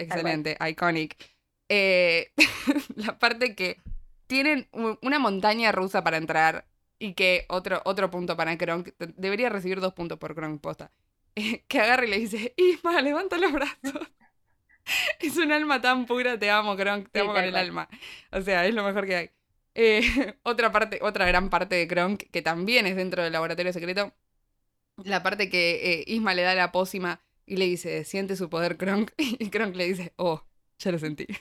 Excelente, 0.00 0.56
iconic. 0.68 1.16
Eh, 1.68 2.32
la 2.96 3.18
parte 3.18 3.54
que 3.54 3.80
tienen 4.26 4.68
una 4.72 5.18
montaña 5.18 5.72
rusa 5.72 6.02
para 6.02 6.16
entrar 6.16 6.66
y 6.98 7.14
que 7.14 7.46
otro, 7.48 7.80
otro 7.84 8.10
punto 8.10 8.36
para 8.36 8.56
Kronk, 8.56 8.90
debería 9.16 9.48
recibir 9.48 9.80
dos 9.80 9.92
puntos 9.94 10.18
por 10.18 10.34
Kronk 10.34 10.60
posta, 10.60 10.90
que 11.68 11.80
agarra 11.80 12.06
y 12.06 12.10
le 12.10 12.18
dice, 12.18 12.54
Isma, 12.56 13.00
levanta 13.02 13.38
los 13.38 13.52
brazos. 13.52 14.10
es 15.20 15.36
un 15.36 15.52
alma 15.52 15.80
tan 15.80 16.06
pura, 16.06 16.38
te 16.38 16.50
amo, 16.50 16.76
Kronk, 16.76 17.08
te 17.10 17.20
amo 17.20 17.32
con 17.32 17.44
el 17.44 17.56
alma. 17.56 17.88
O 18.32 18.40
sea, 18.40 18.66
es 18.66 18.74
lo 18.74 18.84
mejor 18.84 19.06
que 19.06 19.16
hay. 19.16 19.30
Eh, 19.74 20.34
otra 20.42 20.72
parte, 20.72 20.98
otra 21.02 21.26
gran 21.26 21.50
parte 21.50 21.76
de 21.76 21.88
Kronk, 21.88 22.24
que 22.30 22.42
también 22.42 22.86
es 22.86 22.96
dentro 22.96 23.22
del 23.22 23.32
laboratorio 23.32 23.72
secreto, 23.72 24.12
la 25.04 25.22
parte 25.22 25.48
que 25.48 25.80
eh, 25.82 26.04
Isma 26.06 26.34
le 26.34 26.42
da 26.42 26.54
la 26.54 26.72
pócima 26.72 27.20
y 27.50 27.56
le 27.56 27.66
dice, 27.66 28.04
siente 28.04 28.36
su 28.36 28.48
poder 28.48 28.76
Kronk. 28.76 29.10
Y 29.18 29.50
Kronk 29.50 29.74
le 29.74 29.86
dice, 29.86 30.12
oh, 30.16 30.46
ya 30.78 30.92
lo 30.92 31.00
sentí. 31.00 31.26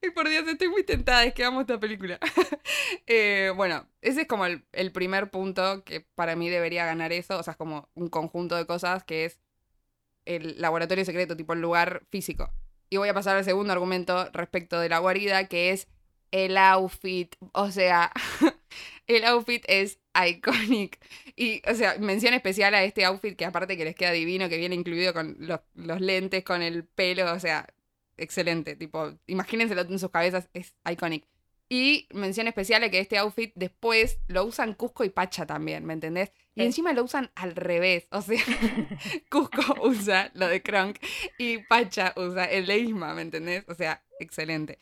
y 0.00 0.10
por 0.10 0.28
Dios, 0.28 0.46
estoy 0.46 0.68
muy 0.68 0.84
tentada, 0.84 1.24
es 1.24 1.34
que 1.34 1.42
amo 1.44 1.62
esta 1.62 1.78
película. 1.80 2.20
Eh, 3.06 3.52
bueno, 3.54 3.86
ese 4.00 4.22
es 4.22 4.26
como 4.26 4.46
el, 4.46 4.64
el, 4.72 4.90
primer 4.90 5.30
punto 5.30 5.84
que 5.84 6.00
para 6.00 6.36
mí 6.36 6.48
debería 6.48 6.86
ganar 6.86 7.12
eso. 7.12 7.38
O 7.38 7.42
sea, 7.42 7.50
es 7.52 7.56
como 7.56 7.90
un 7.94 8.08
conjunto 8.08 8.56
de 8.56 8.64
cosas 8.66 9.04
que 9.04 9.26
es 9.26 9.40
el 10.24 10.58
laboratorio 10.60 11.04
secreto, 11.04 11.36
tipo 11.36 11.52
el 11.52 11.60
lugar 11.60 12.06
físico. 12.10 12.50
Y 12.88 12.96
voy 12.96 13.10
a 13.10 13.14
pasar 13.14 13.36
al 13.36 13.44
segundo 13.44 13.72
argumento 13.74 14.30
respecto 14.32 14.80
de 14.80 14.88
la 14.88 15.00
guarida, 15.00 15.48
que 15.48 15.70
es 15.70 15.88
el 16.30 16.56
outfit, 16.56 17.36
o 17.52 17.70
sea, 17.70 18.10
el 19.06 19.24
outfit 19.24 19.64
es 19.68 19.98
iconic. 20.28 20.98
Y, 21.36 21.62
o 21.68 21.74
sea, 21.74 21.96
mención 21.98 22.32
especial 22.34 22.74
a 22.74 22.84
este 22.84 23.04
outfit 23.04 23.36
que 23.36 23.44
aparte 23.44 23.76
que 23.76 23.84
les 23.84 23.96
queda 23.96 24.12
divino, 24.12 24.48
que 24.48 24.56
viene 24.56 24.76
incluido 24.76 25.12
con 25.12 25.36
los, 25.40 25.58
los 25.74 26.00
lentes, 26.00 26.44
con 26.44 26.62
el 26.62 26.84
pelo, 26.84 27.32
o 27.32 27.40
sea, 27.40 27.66
excelente. 28.16 28.76
Tipo, 28.76 29.18
imagínenselo 29.26 29.80
en 29.82 29.98
sus 29.98 30.10
cabezas, 30.10 30.48
es 30.54 30.74
iconic. 30.88 31.26
Y 31.68 32.06
mención 32.12 32.46
especial 32.46 32.84
a 32.84 32.90
que 32.90 33.00
este 33.00 33.18
outfit 33.18 33.50
después 33.56 34.20
lo 34.28 34.44
usan 34.44 34.74
Cusco 34.74 35.02
y 35.02 35.08
Pacha 35.08 35.44
también, 35.46 35.84
¿me 35.84 35.94
entendés? 35.94 36.30
Y 36.54 36.60
Sí. 36.60 36.66
encima 36.66 36.92
lo 36.92 37.02
usan 37.02 37.32
al 37.34 37.56
revés. 37.56 38.06
O 38.12 38.22
sea, 38.22 38.38
Cusco 39.30 39.62
usa 39.82 40.30
lo 40.34 40.46
de 40.46 40.62
Kronk 40.62 40.98
y 41.38 41.58
Pacha 41.58 42.12
usa 42.16 42.44
el 42.44 42.66
de 42.66 42.78
Isma, 42.78 43.14
¿me 43.14 43.22
entendés? 43.22 43.64
O 43.68 43.74
sea, 43.74 44.04
excelente. 44.20 44.78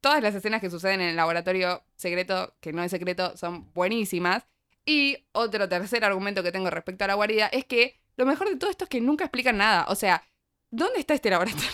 Todas 0.00 0.22
las 0.22 0.34
escenas 0.34 0.60
que 0.60 0.70
suceden 0.70 1.00
en 1.00 1.08
el 1.08 1.16
laboratorio 1.16 1.84
secreto, 1.96 2.54
que 2.60 2.72
no 2.72 2.82
es 2.82 2.90
secreto, 2.90 3.36
son 3.36 3.72
buenísimas. 3.74 4.46
Y 4.84 5.26
otro 5.32 5.68
tercer 5.68 6.04
argumento 6.04 6.42
que 6.42 6.52
tengo 6.52 6.70
respecto 6.70 7.04
a 7.04 7.08
la 7.08 7.14
guarida 7.14 7.46
es 7.48 7.64
que 7.66 8.00
lo 8.16 8.26
mejor 8.26 8.48
de 8.48 8.56
todo 8.56 8.70
esto 8.70 8.84
es 8.84 8.90
que 8.90 9.00
nunca 9.00 9.24
explican 9.24 9.58
nada. 9.58 9.84
O 9.88 9.94
sea, 9.94 10.24
¿dónde 10.70 10.98
está 10.98 11.14
este 11.14 11.30
laboratorio? 11.30 11.68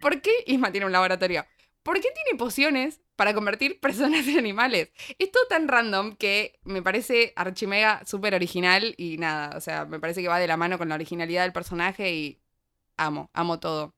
¿Por 0.00 0.20
qué 0.20 0.30
Isma 0.46 0.72
tiene 0.72 0.86
un 0.86 0.92
laboratorio? 0.92 1.46
¿Por 1.82 2.00
qué 2.00 2.08
tiene 2.12 2.38
pociones 2.38 3.00
para 3.16 3.32
convertir 3.32 3.80
personas 3.80 4.26
en 4.28 4.38
animales? 4.38 4.90
Es 5.18 5.32
todo 5.32 5.46
tan 5.48 5.68
random 5.68 6.16
que 6.16 6.58
me 6.64 6.82
parece 6.82 7.32
archimega 7.34 8.04
súper 8.04 8.34
original 8.34 8.94
y 8.98 9.16
nada, 9.16 9.56
o 9.56 9.60
sea, 9.60 9.86
me 9.86 9.98
parece 9.98 10.20
que 10.20 10.28
va 10.28 10.38
de 10.38 10.46
la 10.46 10.56
mano 10.56 10.76
con 10.76 10.90
la 10.90 10.96
originalidad 10.96 11.44
del 11.44 11.52
personaje 11.52 12.12
y 12.12 12.42
amo, 12.96 13.30
amo 13.32 13.58
todo. 13.58 13.94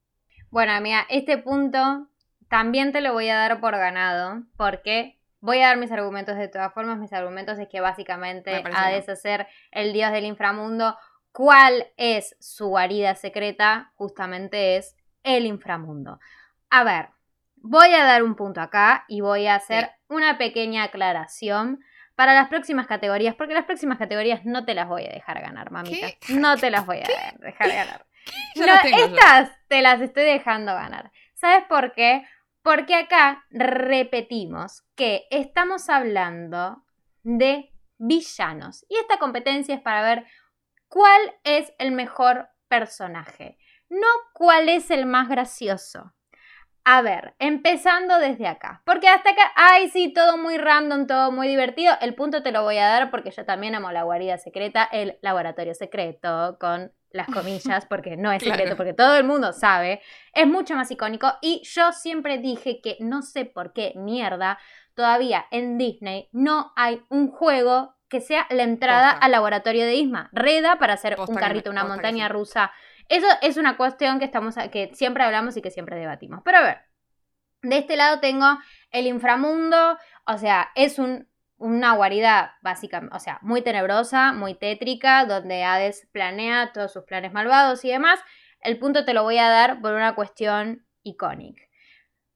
Bueno, 0.50 0.72
amiga, 0.72 1.06
este 1.10 1.38
punto 1.38 2.08
también 2.50 2.92
te 2.92 3.00
lo 3.00 3.12
voy 3.12 3.28
a 3.28 3.36
dar 3.36 3.60
por 3.60 3.76
ganado, 3.76 4.42
porque 4.56 5.18
voy 5.38 5.62
a 5.62 5.68
dar 5.68 5.76
mis 5.76 5.92
argumentos 5.92 6.36
de 6.36 6.48
todas 6.48 6.74
formas. 6.74 6.98
Mis 6.98 7.12
argumentos 7.12 7.58
es 7.60 7.68
que 7.68 7.78
Me 7.78 7.82
básicamente 7.82 8.62
ha 8.74 8.88
de 8.90 9.16
ser 9.16 9.46
el 9.70 9.92
dios 9.92 10.10
del 10.10 10.24
inframundo. 10.24 10.98
¿Cuál 11.30 11.86
es 11.96 12.36
su 12.40 12.66
guarida 12.66 13.14
secreta? 13.14 13.92
Justamente 13.94 14.76
es 14.76 14.96
el 15.22 15.46
inframundo. 15.46 16.18
A 16.70 16.82
ver, 16.82 17.10
voy 17.54 17.94
a 17.94 18.04
dar 18.04 18.24
un 18.24 18.34
punto 18.34 18.60
acá 18.60 19.04
y 19.06 19.20
voy 19.20 19.46
a 19.46 19.54
hacer 19.54 19.84
Sí. 19.84 19.90
una 20.08 20.36
pequeña 20.36 20.82
aclaración 20.82 21.84
para 22.16 22.34
las 22.34 22.48
próximas 22.48 22.88
categorías, 22.88 23.36
porque 23.36 23.54
las 23.54 23.64
próximas 23.64 23.96
categorías 23.96 24.44
no 24.44 24.64
te 24.64 24.74
las 24.74 24.88
voy 24.88 25.06
a 25.06 25.10
dejar 25.12 25.40
ganar, 25.40 25.70
mamita. 25.70 26.08
¿Qué? 26.20 26.34
No 26.34 26.56
te 26.56 26.70
las 26.70 26.84
voy 26.84 26.98
a 26.98 27.36
dejar 27.38 27.68
ganar. 27.68 28.06
No, 28.56 28.66
yo. 28.66 29.04
estas 29.06 29.50
te 29.68 29.82
las 29.82 30.00
estoy 30.00 30.24
dejando 30.24 30.74
ganar. 30.74 31.12
¿Sabes 31.34 31.64
por 31.68 31.92
qué? 31.92 32.26
Porque 32.62 32.94
acá 32.94 33.44
repetimos 33.50 34.82
que 34.94 35.26
estamos 35.30 35.88
hablando 35.88 36.84
de 37.22 37.72
villanos. 37.98 38.84
Y 38.88 38.96
esta 38.96 39.18
competencia 39.18 39.74
es 39.74 39.80
para 39.80 40.02
ver 40.02 40.26
cuál 40.88 41.20
es 41.44 41.72
el 41.78 41.92
mejor 41.92 42.48
personaje, 42.68 43.58
no 43.88 44.06
cuál 44.34 44.68
es 44.68 44.90
el 44.90 45.06
más 45.06 45.28
gracioso. 45.28 46.12
A 46.84 47.02
ver, 47.02 47.34
empezando 47.38 48.18
desde 48.18 48.46
acá. 48.46 48.82
Porque 48.86 49.08
hasta 49.08 49.30
acá, 49.30 49.52
ay, 49.54 49.90
sí, 49.90 50.12
todo 50.12 50.38
muy 50.38 50.56
random, 50.56 51.06
todo 51.06 51.30
muy 51.30 51.46
divertido. 51.46 51.94
El 52.00 52.14
punto 52.14 52.42
te 52.42 52.52
lo 52.52 52.62
voy 52.62 52.78
a 52.78 52.86
dar 52.86 53.10
porque 53.10 53.30
yo 53.30 53.44
también 53.44 53.74
amo 53.74 53.92
la 53.92 54.02
guarida 54.02 54.38
secreta, 54.38 54.84
el 54.90 55.18
laboratorio 55.20 55.74
secreto, 55.74 56.56
con 56.58 56.92
las 57.12 57.26
comillas, 57.28 57.86
porque 57.86 58.16
no 58.16 58.30
es 58.32 58.42
secreto, 58.42 58.62
Claro. 58.62 58.76
porque 58.76 58.92
todo 58.94 59.16
el 59.16 59.24
mundo 59.24 59.52
sabe. 59.52 60.00
Es 60.32 60.46
mucho 60.46 60.74
más 60.74 60.90
icónico. 60.90 61.32
Y 61.40 61.62
yo 61.64 61.92
siempre 61.92 62.38
dije 62.38 62.80
que 62.80 62.96
no 63.00 63.22
sé 63.22 63.44
por 63.44 63.72
qué 63.72 63.92
mierda 63.96 64.58
todavía 64.94 65.46
en 65.50 65.78
Disney 65.78 66.28
no 66.32 66.72
hay 66.76 67.02
un 67.08 67.30
juego 67.30 67.94
que 68.08 68.20
sea 68.20 68.46
la 68.50 68.64
entrada 68.64 69.12
Posta. 69.12 69.24
al 69.26 69.32
laboratorio 69.32 69.84
de 69.86 69.94
Isma. 69.94 70.28
Reda 70.32 70.78
para 70.78 70.94
hacer 70.94 71.16
Posta 71.16 71.32
un 71.32 71.38
carrito, 71.38 71.70
una 71.70 71.84
montaña 71.84 72.26
sí. 72.26 72.32
rusa. 72.32 72.72
Eso 73.08 73.26
es 73.40 73.56
una 73.56 73.76
cuestión 73.76 74.18
que 74.18 74.24
estamos 74.24 74.56
que 74.72 74.90
siempre 74.94 75.22
hablamos 75.24 75.56
y 75.56 75.62
que 75.62 75.70
siempre 75.70 75.96
debatimos. 75.96 76.40
Pero 76.44 76.58
a 76.58 76.62
ver, 76.62 76.78
de 77.62 77.78
este 77.78 77.96
lado 77.96 78.20
tengo 78.20 78.46
el 78.90 79.06
inframundo, 79.06 79.96
o 80.26 80.38
sea, 80.38 80.70
es 80.74 80.98
un, 80.98 81.28
una 81.60 81.92
guarida 81.92 82.56
básicamente, 82.62 83.14
o 83.14 83.20
sea, 83.20 83.38
muy 83.42 83.60
tenebrosa, 83.62 84.32
muy 84.32 84.54
tétrica, 84.54 85.26
donde 85.26 85.62
Hades 85.62 86.08
planea 86.10 86.72
todos 86.72 86.92
sus 86.92 87.04
planes 87.04 87.32
malvados 87.32 87.84
y 87.84 87.90
demás. 87.90 88.18
El 88.62 88.78
punto 88.78 89.04
te 89.04 89.12
lo 89.12 89.22
voy 89.22 89.36
a 89.38 89.48
dar 89.48 89.80
por 89.80 89.92
una 89.92 90.14
cuestión 90.14 90.86
icónica. 91.02 91.62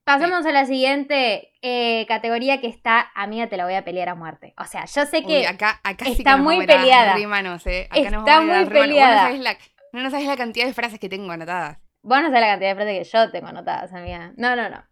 Pasamos 0.04 0.44
a 0.44 0.52
la 0.52 0.66
siguiente 0.66 1.54
eh, 1.62 2.04
categoría 2.06 2.60
que 2.60 2.66
está, 2.66 3.10
amiga, 3.14 3.48
te 3.48 3.56
la 3.56 3.64
voy 3.64 3.72
a 3.74 3.84
pelear 3.84 4.10
a 4.10 4.14
muerte. 4.14 4.52
O 4.58 4.66
sea, 4.66 4.84
yo 4.84 5.06
sé 5.06 5.22
que 5.22 5.38
Uy, 5.38 5.44
acá, 5.46 5.80
acá 5.82 6.04
sí 6.04 6.12
que 6.12 6.18
está 6.18 6.36
nos 6.36 6.44
muy 6.44 6.66
peleada. 6.66 7.14
rimanos, 7.14 7.66
eh. 7.66 7.88
Acá 7.90 8.10
nos 8.10 8.20
Está 8.20 8.42
muy 8.42 8.50
rimanos. 8.50 8.68
Vos 8.68 8.78
peleada. 8.80 9.14
No 9.14 9.20
sabés, 9.22 9.40
la, 9.40 9.56
no, 9.92 10.02
no 10.02 10.10
sabés 10.10 10.26
la 10.26 10.36
cantidad 10.36 10.66
de 10.66 10.74
frases 10.74 11.00
que 11.00 11.08
tengo 11.08 11.32
anotadas. 11.32 11.78
Vos 12.02 12.18
no 12.20 12.26
sabés 12.26 12.42
la 12.42 12.48
cantidad 12.48 12.68
de 12.70 12.74
frases 12.74 12.98
que 12.98 13.16
yo 13.16 13.30
tengo 13.30 13.46
anotadas, 13.46 13.94
amiga. 13.94 14.32
No, 14.36 14.54
no, 14.54 14.68
no. 14.68 14.84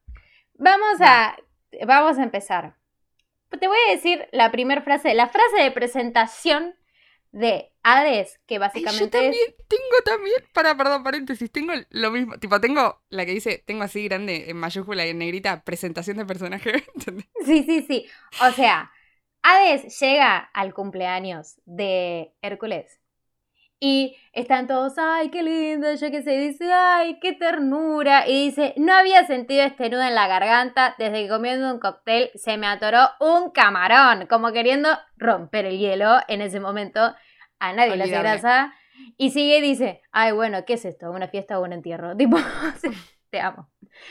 Vamos 0.54 1.00
a, 1.02 1.36
vamos 1.86 2.18
a 2.18 2.22
empezar. 2.22 2.76
Te 3.58 3.68
voy 3.68 3.78
a 3.88 3.92
decir 3.92 4.28
la 4.32 4.50
primera 4.50 4.82
frase, 4.82 5.14
la 5.14 5.28
frase 5.28 5.62
de 5.62 5.70
presentación 5.70 6.74
de 7.32 7.72
Hades, 7.82 8.38
que 8.46 8.58
básicamente 8.58 9.04
yo 9.04 9.10
también 9.10 9.34
es... 9.48 9.66
tengo 9.66 10.02
también, 10.04 10.36
para, 10.52 10.76
perdón, 10.76 11.02
paréntesis, 11.02 11.50
tengo 11.50 11.72
lo 11.90 12.10
mismo, 12.10 12.38
tipo, 12.38 12.60
tengo 12.60 13.02
la 13.08 13.24
que 13.24 13.32
dice, 13.32 13.62
tengo 13.66 13.84
así 13.84 14.04
grande, 14.04 14.50
en 14.50 14.56
mayúscula 14.58 15.06
y 15.06 15.10
en 15.10 15.18
negrita, 15.18 15.64
presentación 15.64 16.18
de 16.18 16.26
personaje, 16.26 16.84
¿entendés? 16.94 17.26
Sí, 17.44 17.64
sí, 17.64 17.82
sí. 17.82 18.06
O 18.42 18.52
sea, 18.52 18.92
Hades 19.42 19.98
llega 19.98 20.38
al 20.38 20.74
cumpleaños 20.74 21.56
de 21.64 22.32
Hércules. 22.42 23.00
Y 23.84 24.16
están 24.32 24.68
todos, 24.68 24.92
ay, 24.96 25.28
qué 25.30 25.42
lindo, 25.42 25.92
yo 25.92 26.10
qué 26.12 26.22
sé, 26.22 26.38
dice, 26.38 26.72
ay, 26.72 27.18
qué 27.18 27.32
ternura. 27.32 28.28
Y 28.28 28.44
dice, 28.44 28.74
no 28.76 28.94
había 28.94 29.26
sentido 29.26 29.64
este 29.64 29.90
nudo 29.90 30.02
en 30.02 30.14
la 30.14 30.28
garganta 30.28 30.94
desde 31.00 31.24
que 31.24 31.28
comiendo 31.28 31.68
un 31.68 31.80
cóctel 31.80 32.30
se 32.36 32.56
me 32.58 32.68
atoró 32.68 33.08
un 33.18 33.50
camarón, 33.50 34.28
como 34.28 34.52
queriendo 34.52 34.88
romper 35.16 35.66
el 35.66 35.80
hielo. 35.80 36.20
En 36.28 36.42
ese 36.42 36.60
momento 36.60 37.12
a 37.58 37.72
nadie 37.72 37.96
le 37.96 38.04
hace 38.04 38.18
grasa. 38.20 38.72
Y 39.16 39.30
sigue 39.30 39.58
y 39.58 39.62
dice, 39.62 40.00
ay, 40.12 40.30
bueno, 40.30 40.64
¿qué 40.64 40.74
es 40.74 40.84
esto? 40.84 41.10
¿Una 41.10 41.26
fiesta 41.26 41.58
o 41.58 41.64
un 41.64 41.72
entierro? 41.72 42.16
Tipo, 42.16 42.38
te 43.30 43.40
amo. 43.40 43.68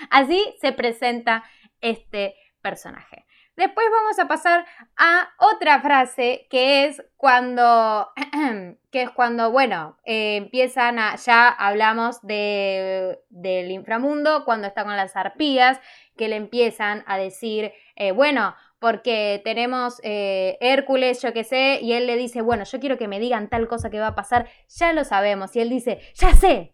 Así 0.09 0.53
se 0.59 0.73
presenta 0.73 1.45
este 1.79 2.35
personaje. 2.61 3.25
Después 3.61 3.85
vamos 3.91 4.17
a 4.17 4.27
pasar 4.27 4.65
a 4.97 5.29
otra 5.37 5.79
frase 5.81 6.47
que 6.49 6.85
es 6.85 7.03
cuando, 7.15 8.09
que 8.91 9.03
es 9.03 9.11
cuando, 9.11 9.51
bueno, 9.51 9.99
eh, 10.03 10.37
empiezan 10.37 10.97
a, 10.97 11.15
ya 11.17 11.47
hablamos 11.47 12.23
de, 12.23 13.19
del 13.29 13.69
inframundo, 13.69 14.45
cuando 14.45 14.65
está 14.65 14.83
con 14.83 14.97
las 14.97 15.15
arpías, 15.15 15.79
que 16.17 16.27
le 16.27 16.37
empiezan 16.37 17.03
a 17.05 17.19
decir, 17.19 17.71
eh, 17.97 18.11
bueno, 18.13 18.55
porque 18.79 19.43
tenemos 19.43 20.01
eh, 20.01 20.57
Hércules, 20.59 21.21
yo 21.21 21.31
qué 21.31 21.43
sé, 21.43 21.77
y 21.83 21.93
él 21.93 22.07
le 22.07 22.17
dice, 22.17 22.41
bueno, 22.41 22.63
yo 22.63 22.79
quiero 22.79 22.97
que 22.97 23.07
me 23.07 23.19
digan 23.19 23.47
tal 23.47 23.67
cosa 23.67 23.91
que 23.91 23.99
va 23.99 24.07
a 24.07 24.15
pasar, 24.15 24.47
ya 24.69 24.91
lo 24.91 25.03
sabemos, 25.03 25.55
y 25.55 25.59
él 25.59 25.69
dice, 25.69 25.99
ya 26.15 26.33
sé, 26.33 26.73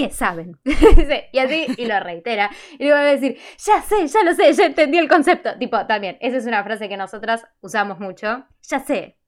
que 0.00 0.10
saben. 0.10 0.58
Y 1.32 1.38
así, 1.38 1.66
y 1.76 1.86
lo 1.86 2.00
reitera. 2.00 2.50
Y 2.78 2.84
luego 2.84 2.96
va 2.96 3.02
a 3.02 3.16
decir, 3.16 3.38
ya 3.58 3.82
sé, 3.82 4.06
ya 4.06 4.22
lo 4.22 4.34
sé, 4.34 4.52
ya 4.52 4.66
entendí 4.66 4.98
el 4.98 5.08
concepto. 5.08 5.56
Tipo, 5.58 5.86
también, 5.86 6.16
esa 6.20 6.38
es 6.38 6.46
una 6.46 6.64
frase 6.64 6.88
que 6.88 6.96
nosotras 6.96 7.44
usamos 7.60 8.00
mucho. 8.00 8.44
Ya 8.62 8.80
sé, 8.80 9.18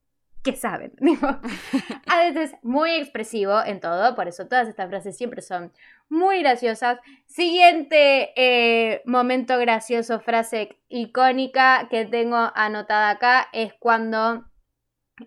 que 0.42 0.56
saben. 0.56 0.92
A 2.06 2.18
veces 2.20 2.54
muy 2.62 2.92
expresivo 2.92 3.62
en 3.64 3.80
todo, 3.80 4.14
por 4.14 4.28
eso 4.28 4.48
todas 4.48 4.68
estas 4.68 4.88
frases 4.88 5.16
siempre 5.16 5.42
son 5.42 5.72
muy 6.08 6.40
graciosas. 6.40 6.98
Siguiente 7.26 8.32
eh, 8.36 9.02
momento 9.04 9.58
gracioso, 9.58 10.20
frase 10.20 10.80
icónica 10.88 11.88
que 11.90 12.06
tengo 12.06 12.50
anotada 12.54 13.10
acá 13.10 13.48
es 13.52 13.74
cuando 13.74 14.44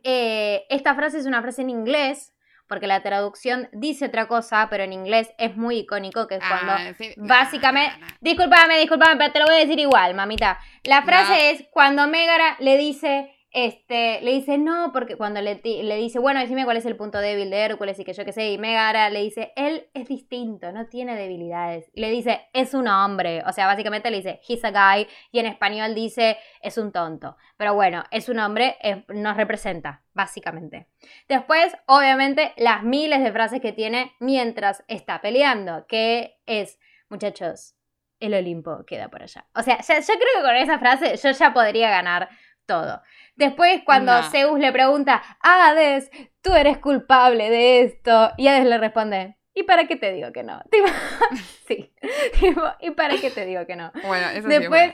eh, 0.03 0.65
esta 0.69 0.95
frase 0.95 1.19
es 1.19 1.25
una 1.25 1.41
frase 1.41 1.61
en 1.61 1.69
inglés, 1.69 2.34
porque 2.67 2.87
la 2.87 3.01
traducción 3.03 3.69
dice 3.71 4.05
otra 4.05 4.27
cosa, 4.27 4.67
pero 4.69 4.83
en 4.83 4.93
inglés 4.93 5.29
es 5.37 5.55
muy 5.55 5.77
icónico, 5.79 6.27
que 6.27 6.35
es 6.35 6.43
cuando 6.47 6.71
Ah, 6.73 6.93
sí. 6.97 7.13
básicamente- 7.17 7.97
No, 7.99 8.07
no. 8.07 8.13
Disculpame, 8.21 8.79
disculpame, 8.79 9.15
pero 9.17 9.31
te 9.33 9.39
lo 9.39 9.45
voy 9.45 9.55
a 9.55 9.59
decir 9.59 9.79
igual, 9.79 10.13
mamita. 10.15 10.59
La 10.83 11.03
frase 11.03 11.31
No. 11.33 11.37
es 11.39 11.65
cuando 11.71 12.07
Megara 12.07 12.55
le 12.59 12.77
dice, 12.77 13.34
este, 13.55 14.19
le 14.19 14.33
dice 14.33 14.57
no, 14.57 14.91
porque 14.91 15.15
cuando 15.15 15.39
le, 15.39 15.55
dice, 15.55 16.19
bueno, 16.19 16.41
decime 16.41 16.65
cuál 16.65 16.75
es 16.75 16.85
el 16.85 16.97
punto 16.97 17.19
débil 17.19 17.49
de 17.49 17.59
Hércules 17.59 17.97
y 17.97 18.03
que 18.03 18.11
yo 18.11 18.25
qué 18.25 18.33
sé, 18.33 18.51
y 18.51 18.57
Megara 18.57 19.09
le 19.09 19.21
dice, 19.21 19.53
él 19.55 19.87
es 19.93 20.09
distinto, 20.09 20.73
no 20.73 20.87
tiene 20.87 21.15
debilidades. 21.15 21.89
Y 21.93 22.01
le 22.01 22.11
dice, 22.11 22.49
es 22.51 22.73
un 22.73 22.89
hombre. 22.89 23.43
O 23.47 23.53
sea, 23.53 23.65
básicamente 23.65 24.11
le 24.11 24.17
dice, 24.17 24.41
he's 24.45 24.65
a 24.65 24.71
guy, 24.71 25.07
y 25.31 25.39
en 25.39 25.45
español 25.45 25.95
dice, 25.95 26.37
es 26.61 26.77
un 26.77 26.91
tonto. 26.91 27.37
Pero 27.55 27.73
bueno, 27.73 28.03
es 28.11 28.27
un 28.27 28.39
hombre, 28.39 28.75
nos 29.07 29.37
representa, 29.37 30.03
básicamente. 30.13 30.89
Después, 31.29 31.77
obviamente, 31.87 32.51
las 32.57 32.83
miles 32.83 33.23
de 33.23 33.31
frases 33.31 33.61
que 33.61 33.71
tiene 33.71 34.11
mientras 34.19 34.83
está 34.89 35.21
peleando, 35.21 35.85
que 35.87 36.41
es, 36.45 36.77
muchachos, 37.07 37.75
el 38.19 38.33
Olimpo 38.33 38.85
queda 38.85 39.09
por 39.09 39.23
allá. 39.23 39.45
O 39.55 39.61
sea, 39.61 39.77
yo 39.77 40.13
creo 40.13 40.35
que 40.37 40.41
con 40.41 40.55
esa 40.55 40.79
frase 40.79 41.15
yo 41.15 41.31
ya 41.31 41.53
podría 41.53 41.89
ganar 41.89 42.29
todo. 42.65 43.01
Después, 43.35 43.81
cuando 43.85 44.13
No. 44.13 44.23
Zeus 44.23 44.59
le 44.59 44.71
pregunta, 44.71 45.21
Hades, 45.41 46.09
tú 46.41 46.53
eres 46.53 46.77
culpable 46.77 47.49
de 47.49 47.81
esto, 47.81 48.31
y 48.37 48.47
Hades 48.47 48.65
le 48.65 48.77
responde, 48.77 49.37
¿y 49.53 49.63
para 49.63 49.87
qué 49.87 49.95
te 49.95 50.11
digo 50.11 50.31
que 50.31 50.43
no? 50.43 50.61
Tipo, 50.71 50.87
sí, 51.67 51.93
tipo, 52.39 52.61
¿y 52.79 52.91
para 52.91 53.17
qué 53.17 53.31
te 53.31 53.45
digo 53.45 53.65
que 53.65 53.75
no? 53.75 53.91
Bueno, 54.03 54.27
eso 54.29 54.47
sí 54.47 54.53
es 54.53 54.59
Después, 54.59 54.69
bueno. 54.69 54.93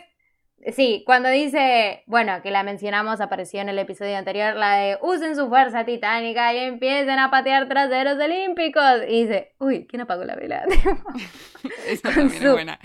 Sí, 0.75 1.03
cuando 1.05 1.29
dice, 1.29 2.03
bueno, 2.05 2.41
que 2.41 2.51
la 2.51 2.63
mencionamos, 2.63 3.21
apareció 3.21 3.61
en 3.61 3.69
el 3.69 3.79
episodio 3.79 4.17
anterior, 4.17 4.55
la 4.55 4.75
de 4.77 4.97
usen 5.01 5.35
su 5.35 5.47
fuerza 5.49 5.85
titánica 5.85 6.53
y 6.53 6.59
empiecen 6.59 7.19
a 7.19 7.29
patear 7.31 7.67
traseros 7.67 8.19
olímpicos. 8.19 9.01
Y 9.07 9.23
dice, 9.25 9.53
uy, 9.59 9.85
¿quién 9.87 10.01
apagó 10.01 10.23
la 10.23 10.35
vela? 10.35 10.63
Esa 11.87 12.09
también 12.13 12.43
es 12.43 12.51
buena. 12.51 12.79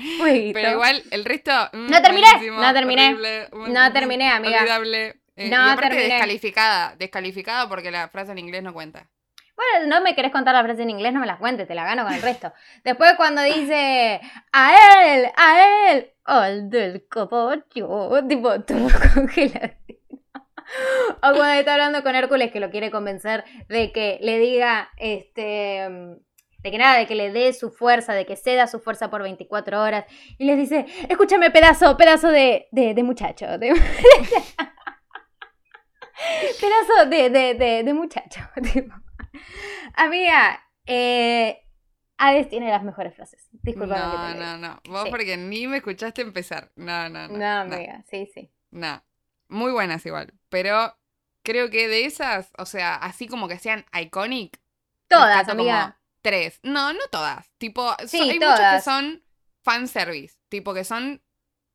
Pero 0.53 0.70
igual, 0.72 1.03
el 1.11 1.24
resto. 1.24 1.53
mm, 1.72 1.87
No 1.91 2.03
terminé, 2.03 2.27
no 2.51 2.72
terminé. 2.72 3.07
horrible, 3.09 3.49
No 3.68 3.93
terminé, 3.93 4.29
amiga. 4.31 4.59
Olvidable. 4.61 5.14
Eh, 5.37 5.51
No 5.51 5.66
y 5.66 5.70
aparte 5.70 5.89
terminé. 5.91 6.09
descalificada. 6.09 6.97
Descalificada 6.97 7.68
porque 7.68 7.91
la 7.91 8.09
frase 8.09 8.33
en 8.33 8.39
inglés 8.39 8.62
no 8.62 8.72
cuenta. 8.72 9.07
Bueno, 9.57 9.86
no 9.86 10.02
me 10.02 10.14
querés 10.14 10.32
contar 10.32 10.54
la 10.54 10.62
frase 10.62 10.82
en 10.82 10.90
inglés, 10.90 11.14
no 11.14 11.20
me 11.20 11.26
la 11.26 11.38
cuentes, 11.38 11.66
te 11.66 11.74
la 11.74 11.84
gano 11.84 12.04
con 12.04 12.12
el 12.12 12.20
resto. 12.20 12.52
Después 12.84 13.14
cuando 13.16 13.42
dice, 13.42 14.20
a 14.52 15.14
él, 15.14 15.26
a 15.34 15.90
él, 15.90 16.12
al 16.24 16.68
del 16.68 17.09
caballo, 17.09 17.64
tipo, 18.28 18.61
todo 18.66 18.88
congeladito. 19.14 19.76
O 21.16 21.20
cuando 21.20 21.52
está 21.52 21.72
hablando 21.74 22.02
con 22.02 22.14
Hércules 22.14 22.50
que 22.52 22.61
lo 22.61 22.70
quiere 22.70 22.90
convencer 22.90 23.44
de 23.68 23.92
que 23.92 24.18
le 24.20 24.38
diga, 24.38 24.90
este, 24.98 25.88
de 26.59 26.70
que 26.70 26.78
nada, 26.78 26.98
de 26.98 27.07
que 27.07 27.14
le 27.14 27.30
dé 27.30 27.52
su 27.52 27.70
fuerza, 27.70 28.12
de 28.12 28.26
que 28.26 28.36
ceda 28.36 28.66
su 28.66 28.80
fuerza 28.80 29.09
por 29.09 29.22
24 29.22 29.80
horas. 29.80 30.04
Y 30.38 30.44
les 30.44 30.59
dice, 30.59 30.84
escúchame, 31.09 31.50
pedazo, 31.50 31.96
pedazo 31.96 32.28
de, 32.28 32.66
de, 32.72 33.02
muchacho. 33.04 33.46
pedazo 36.61 37.07
de, 37.09 37.30
de, 37.30 37.54
de, 37.54 37.84
de 37.84 37.94
muchacho. 37.94 38.40
tipo. 38.72 39.05
Amiga, 39.95 40.62
eh, 40.87 41.62
Hades 42.18 42.49
tiene 42.49 42.70
las 42.70 42.82
mejores 42.82 43.14
frases. 43.14 43.49
Disculpa 43.62 43.97
No, 43.99 44.34
no, 44.34 44.57
no. 44.59 44.80
Vos 44.89 45.05
Sí. 45.05 45.11
porque 45.11 45.37
ni 45.37 45.66
me 45.66 45.78
escuchaste 45.78 46.22
empezar. 46.22 46.70
No, 46.76 47.09
no, 47.09 47.28
no. 47.28 47.37
No, 47.37 47.47
amiga, 47.74 48.03
sí, 48.11 48.30
sí. 48.32 48.51
No. 48.70 49.03
Muy 49.49 49.70
buenas 49.72 50.05
igual. 50.07 50.32
Pero 50.49 50.97
creo 51.43 51.70
que 51.70 51.89
de 51.89 52.05
esas, 52.07 52.51
o 52.59 52.64
sea, 52.66 52.95
así 52.97 53.28
como 53.28 53.49
que 53.49 53.59
sean 53.59 53.84
iconic. 54.01 54.59
Todas, 55.09 55.49
amiga. 55.49 55.82
como 55.82 55.97
tres. 56.22 56.59
No, 56.62 56.93
no 56.93 57.07
todas. 57.12 57.51
Tipo, 57.59 57.95
Sí, 58.07 58.18
hay 58.20 58.34
muchas 58.39 58.55
que 58.55 58.57
todas. 58.57 58.84
son 58.84 59.22
fanservice. 59.62 60.37
Tipo 60.49 60.74
que 60.74 60.84
son 60.84 61.22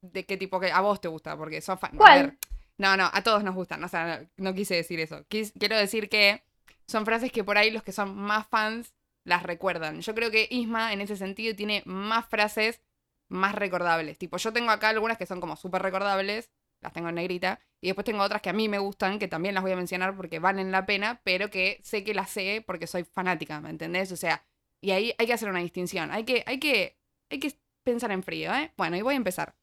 de 0.01 0.25
qué 0.25 0.37
tipo 0.37 0.59
que 0.59 0.71
a 0.71 0.81
vos 0.81 0.99
te 0.99 1.07
gusta, 1.07 1.37
porque 1.37 1.61
son 1.61 1.77
fan. 1.77 1.91
a 1.93 1.97
¿Cuál? 1.97 2.21
ver, 2.23 2.37
no, 2.77 2.97
no, 2.97 3.09
a 3.13 3.21
todos 3.21 3.43
nos 3.43 3.53
gustan. 3.55 3.83
O 3.83 3.87
sea, 3.87 4.19
no, 4.19 4.27
no 4.37 4.53
quise 4.55 4.75
decir 4.75 4.99
eso. 4.99 5.23
Quis- 5.29 5.53
quiero 5.57 5.77
decir 5.77 6.09
que 6.09 6.43
son 6.91 7.05
frases 7.05 7.31
que 7.31 7.43
por 7.43 7.57
ahí 7.57 7.71
los 7.71 7.83
que 7.83 7.91
son 7.91 8.15
más 8.15 8.47
fans 8.47 8.93
las 9.25 9.43
recuerdan. 9.43 10.01
Yo 10.01 10.15
creo 10.15 10.31
que 10.31 10.47
Isma, 10.49 10.93
en 10.93 11.01
ese 11.01 11.15
sentido, 11.15 11.55
tiene 11.55 11.83
más 11.85 12.27
frases 12.27 12.81
más 13.29 13.55
recordables. 13.55 14.17
Tipo, 14.17 14.37
yo 14.37 14.51
tengo 14.53 14.71
acá 14.71 14.89
algunas 14.89 15.17
que 15.17 15.25
son 15.25 15.39
como 15.39 15.55
súper 15.55 15.81
recordables, 15.81 16.51
las 16.81 16.93
tengo 16.93 17.09
en 17.09 17.15
negrita, 17.15 17.59
y 17.81 17.87
después 17.87 18.05
tengo 18.05 18.21
otras 18.23 18.41
que 18.41 18.49
a 18.49 18.53
mí 18.53 18.67
me 18.67 18.79
gustan, 18.79 19.19
que 19.19 19.27
también 19.27 19.55
las 19.55 19.63
voy 19.63 19.71
a 19.71 19.75
mencionar 19.75 20.15
porque 20.15 20.39
valen 20.39 20.71
la 20.71 20.85
pena, 20.85 21.21
pero 21.23 21.49
que 21.49 21.79
sé 21.83 22.03
que 22.03 22.13
las 22.13 22.29
sé 22.29 22.63
porque 22.65 22.87
soy 22.87 23.03
fanática, 23.03 23.61
¿me 23.61 23.69
entendés? 23.69 24.11
O 24.11 24.17
sea, 24.17 24.43
y 24.81 24.91
ahí 24.91 25.13
hay 25.17 25.27
que 25.27 25.33
hacer 25.33 25.49
una 25.49 25.59
distinción. 25.59 26.11
Hay 26.11 26.25
que, 26.25 26.43
hay 26.45 26.59
que, 26.59 26.97
hay 27.29 27.39
que 27.39 27.53
pensar 27.83 28.11
en 28.11 28.23
frío, 28.23 28.53
¿eh? 28.53 28.73
Bueno, 28.77 28.97
y 28.97 29.01
voy 29.01 29.13
a 29.13 29.17
empezar. 29.17 29.55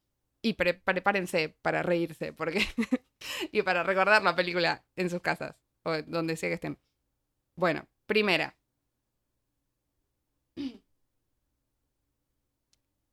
Y 0.42 0.54
pre- 0.54 0.74
prepárense 0.74 1.48
para 1.62 1.82
reírse, 1.82 2.32
porque. 2.32 2.64
y 3.52 3.62
para 3.62 3.82
recordar 3.82 4.22
la 4.22 4.36
película 4.36 4.84
en 4.96 5.10
sus 5.10 5.20
casas, 5.20 5.56
o 5.84 6.00
donde 6.02 6.36
sea 6.36 6.48
que 6.48 6.54
estén. 6.54 6.78
Bueno, 7.58 7.88
primera. 8.06 8.54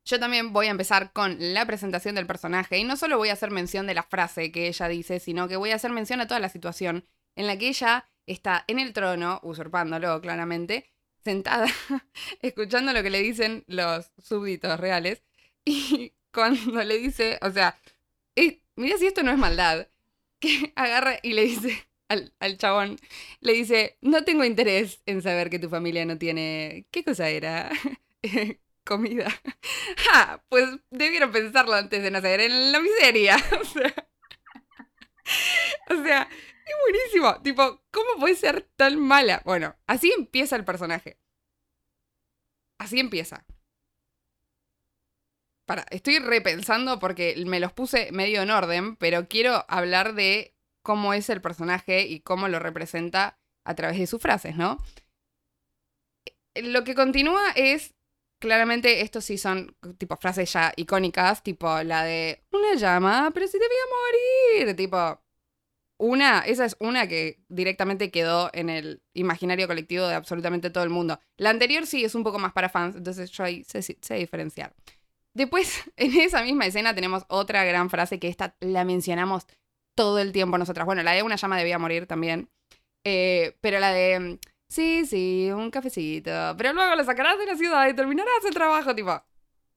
Yo 0.04 0.20
también 0.20 0.52
voy 0.52 0.66
a 0.68 0.70
empezar 0.70 1.12
con 1.12 1.36
la 1.38 1.66
presentación 1.66 2.14
del 2.14 2.28
personaje 2.28 2.78
y 2.78 2.84
no 2.84 2.96
solo 2.96 3.18
voy 3.18 3.30
a 3.30 3.32
hacer 3.32 3.50
mención 3.50 3.88
de 3.88 3.94
la 3.94 4.04
frase 4.04 4.52
que 4.52 4.68
ella 4.68 4.86
dice, 4.86 5.18
sino 5.18 5.48
que 5.48 5.56
voy 5.56 5.72
a 5.72 5.74
hacer 5.74 5.90
mención 5.90 6.20
a 6.20 6.28
toda 6.28 6.38
la 6.38 6.48
situación 6.48 7.04
en 7.34 7.48
la 7.48 7.58
que 7.58 7.68
ella 7.68 8.06
está 8.26 8.64
en 8.68 8.78
el 8.78 8.92
trono, 8.92 9.40
usurpándolo 9.42 10.20
claramente, 10.20 10.92
sentada, 11.24 11.66
escuchando 12.40 12.92
lo 12.92 13.02
que 13.02 13.10
le 13.10 13.20
dicen 13.20 13.64
los 13.66 14.12
súbditos 14.18 14.78
reales 14.78 15.24
y 15.64 16.12
cuando 16.32 16.84
le 16.84 16.98
dice, 16.98 17.38
o 17.42 17.50
sea, 17.50 17.76
eh, 18.36 18.60
mira 18.76 18.96
si 18.98 19.06
esto 19.06 19.24
no 19.24 19.32
es 19.32 19.38
maldad, 19.38 19.88
que 20.38 20.72
agarra 20.76 21.18
y 21.22 21.32
le 21.32 21.42
dice 21.42 21.84
al, 22.08 22.32
al 22.40 22.58
chabón, 22.58 22.96
le 23.40 23.52
dice, 23.52 23.98
no 24.00 24.24
tengo 24.24 24.44
interés 24.44 25.02
en 25.06 25.22
saber 25.22 25.50
que 25.50 25.58
tu 25.58 25.68
familia 25.68 26.04
no 26.04 26.18
tiene... 26.18 26.86
¿Qué 26.90 27.04
cosa 27.04 27.28
era? 27.28 27.70
Comida. 28.84 29.28
Ja, 29.98 30.42
pues 30.48 30.68
debieron 30.90 31.32
pensarlo 31.32 31.74
antes 31.74 32.02
de 32.02 32.10
nacer, 32.10 32.40
en 32.40 32.72
la 32.72 32.80
miseria. 32.80 33.36
O 33.60 33.64
sea, 33.64 33.94
o 35.90 36.02
sea, 36.02 36.28
es 36.66 36.74
buenísimo. 36.82 37.42
Tipo, 37.42 37.82
¿cómo 37.90 38.20
puede 38.20 38.34
ser 38.34 38.68
tan 38.76 38.98
mala? 38.98 39.42
Bueno, 39.44 39.76
así 39.86 40.12
empieza 40.16 40.56
el 40.56 40.64
personaje. 40.64 41.18
Así 42.78 42.98
empieza. 43.00 43.44
Para, 45.64 45.84
estoy 45.90 46.18
repensando 46.20 46.98
porque 47.00 47.34
me 47.46 47.58
los 47.60 47.72
puse 47.72 48.10
medio 48.12 48.42
en 48.42 48.50
orden, 48.50 48.96
pero 48.96 49.28
quiero 49.28 49.64
hablar 49.68 50.14
de 50.14 50.55
cómo 50.86 51.12
es 51.12 51.28
el 51.30 51.40
personaje 51.40 52.06
y 52.06 52.20
cómo 52.20 52.46
lo 52.46 52.60
representa 52.60 53.40
a 53.64 53.74
través 53.74 53.98
de 53.98 54.06
sus 54.06 54.22
frases, 54.22 54.54
¿no? 54.54 54.78
Lo 56.54 56.84
que 56.84 56.94
continúa 56.94 57.50
es, 57.56 57.96
claramente, 58.38 59.00
estos 59.00 59.24
sí 59.24 59.36
son 59.36 59.76
tipo 59.98 60.16
frases 60.16 60.52
ya 60.52 60.72
icónicas, 60.76 61.42
tipo 61.42 61.82
la 61.82 62.04
de 62.04 62.44
una 62.52 62.74
llama, 62.74 63.32
pero 63.34 63.48
si 63.48 63.58
te 63.58 63.66
voy 63.66 63.76
a 63.76 64.62
morir, 64.62 64.76
tipo, 64.76 65.20
una, 65.98 66.42
esa 66.42 66.64
es 66.64 66.76
una 66.78 67.08
que 67.08 67.40
directamente 67.48 68.12
quedó 68.12 68.50
en 68.52 68.70
el 68.70 69.02
imaginario 69.12 69.66
colectivo 69.66 70.06
de 70.06 70.14
absolutamente 70.14 70.70
todo 70.70 70.84
el 70.84 70.90
mundo. 70.90 71.18
La 71.36 71.50
anterior 71.50 71.84
sí 71.84 72.04
es 72.04 72.14
un 72.14 72.22
poco 72.22 72.38
más 72.38 72.52
para 72.52 72.68
fans, 72.68 72.94
entonces 72.94 73.32
yo 73.32 73.42
ahí 73.42 73.64
sé, 73.64 73.82
sé 73.82 74.14
diferenciar. 74.14 74.72
Después, 75.34 75.82
en 75.96 76.14
esa 76.20 76.44
misma 76.44 76.66
escena 76.66 76.94
tenemos 76.94 77.24
otra 77.28 77.64
gran 77.64 77.90
frase 77.90 78.20
que 78.20 78.28
esta 78.28 78.54
la 78.60 78.84
mencionamos 78.84 79.48
todo 79.96 80.20
el 80.20 80.30
tiempo 80.30 80.58
nosotras. 80.58 80.86
Bueno, 80.86 81.02
la 81.02 81.12
de 81.12 81.24
una 81.24 81.34
llama 81.34 81.58
debía 81.58 81.78
morir 81.80 82.06
también. 82.06 82.48
Eh, 83.04 83.56
pero 83.60 83.80
la 83.80 83.92
de, 83.92 84.38
sí, 84.68 85.04
sí, 85.06 85.50
un 85.52 85.70
cafecito. 85.70 86.54
Pero 86.56 86.72
luego 86.72 86.94
lo 86.94 87.04
sacarás 87.04 87.38
de 87.38 87.46
la 87.46 87.56
ciudad 87.56 87.88
y 87.88 87.94
terminarás 87.94 88.44
el 88.44 88.54
trabajo, 88.54 88.94
tipo, 88.94 89.20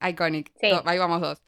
iconic. 0.08 0.52
Sí. 0.62 0.70
Ahí 0.86 1.00
vamos 1.00 1.22
dos. 1.22 1.42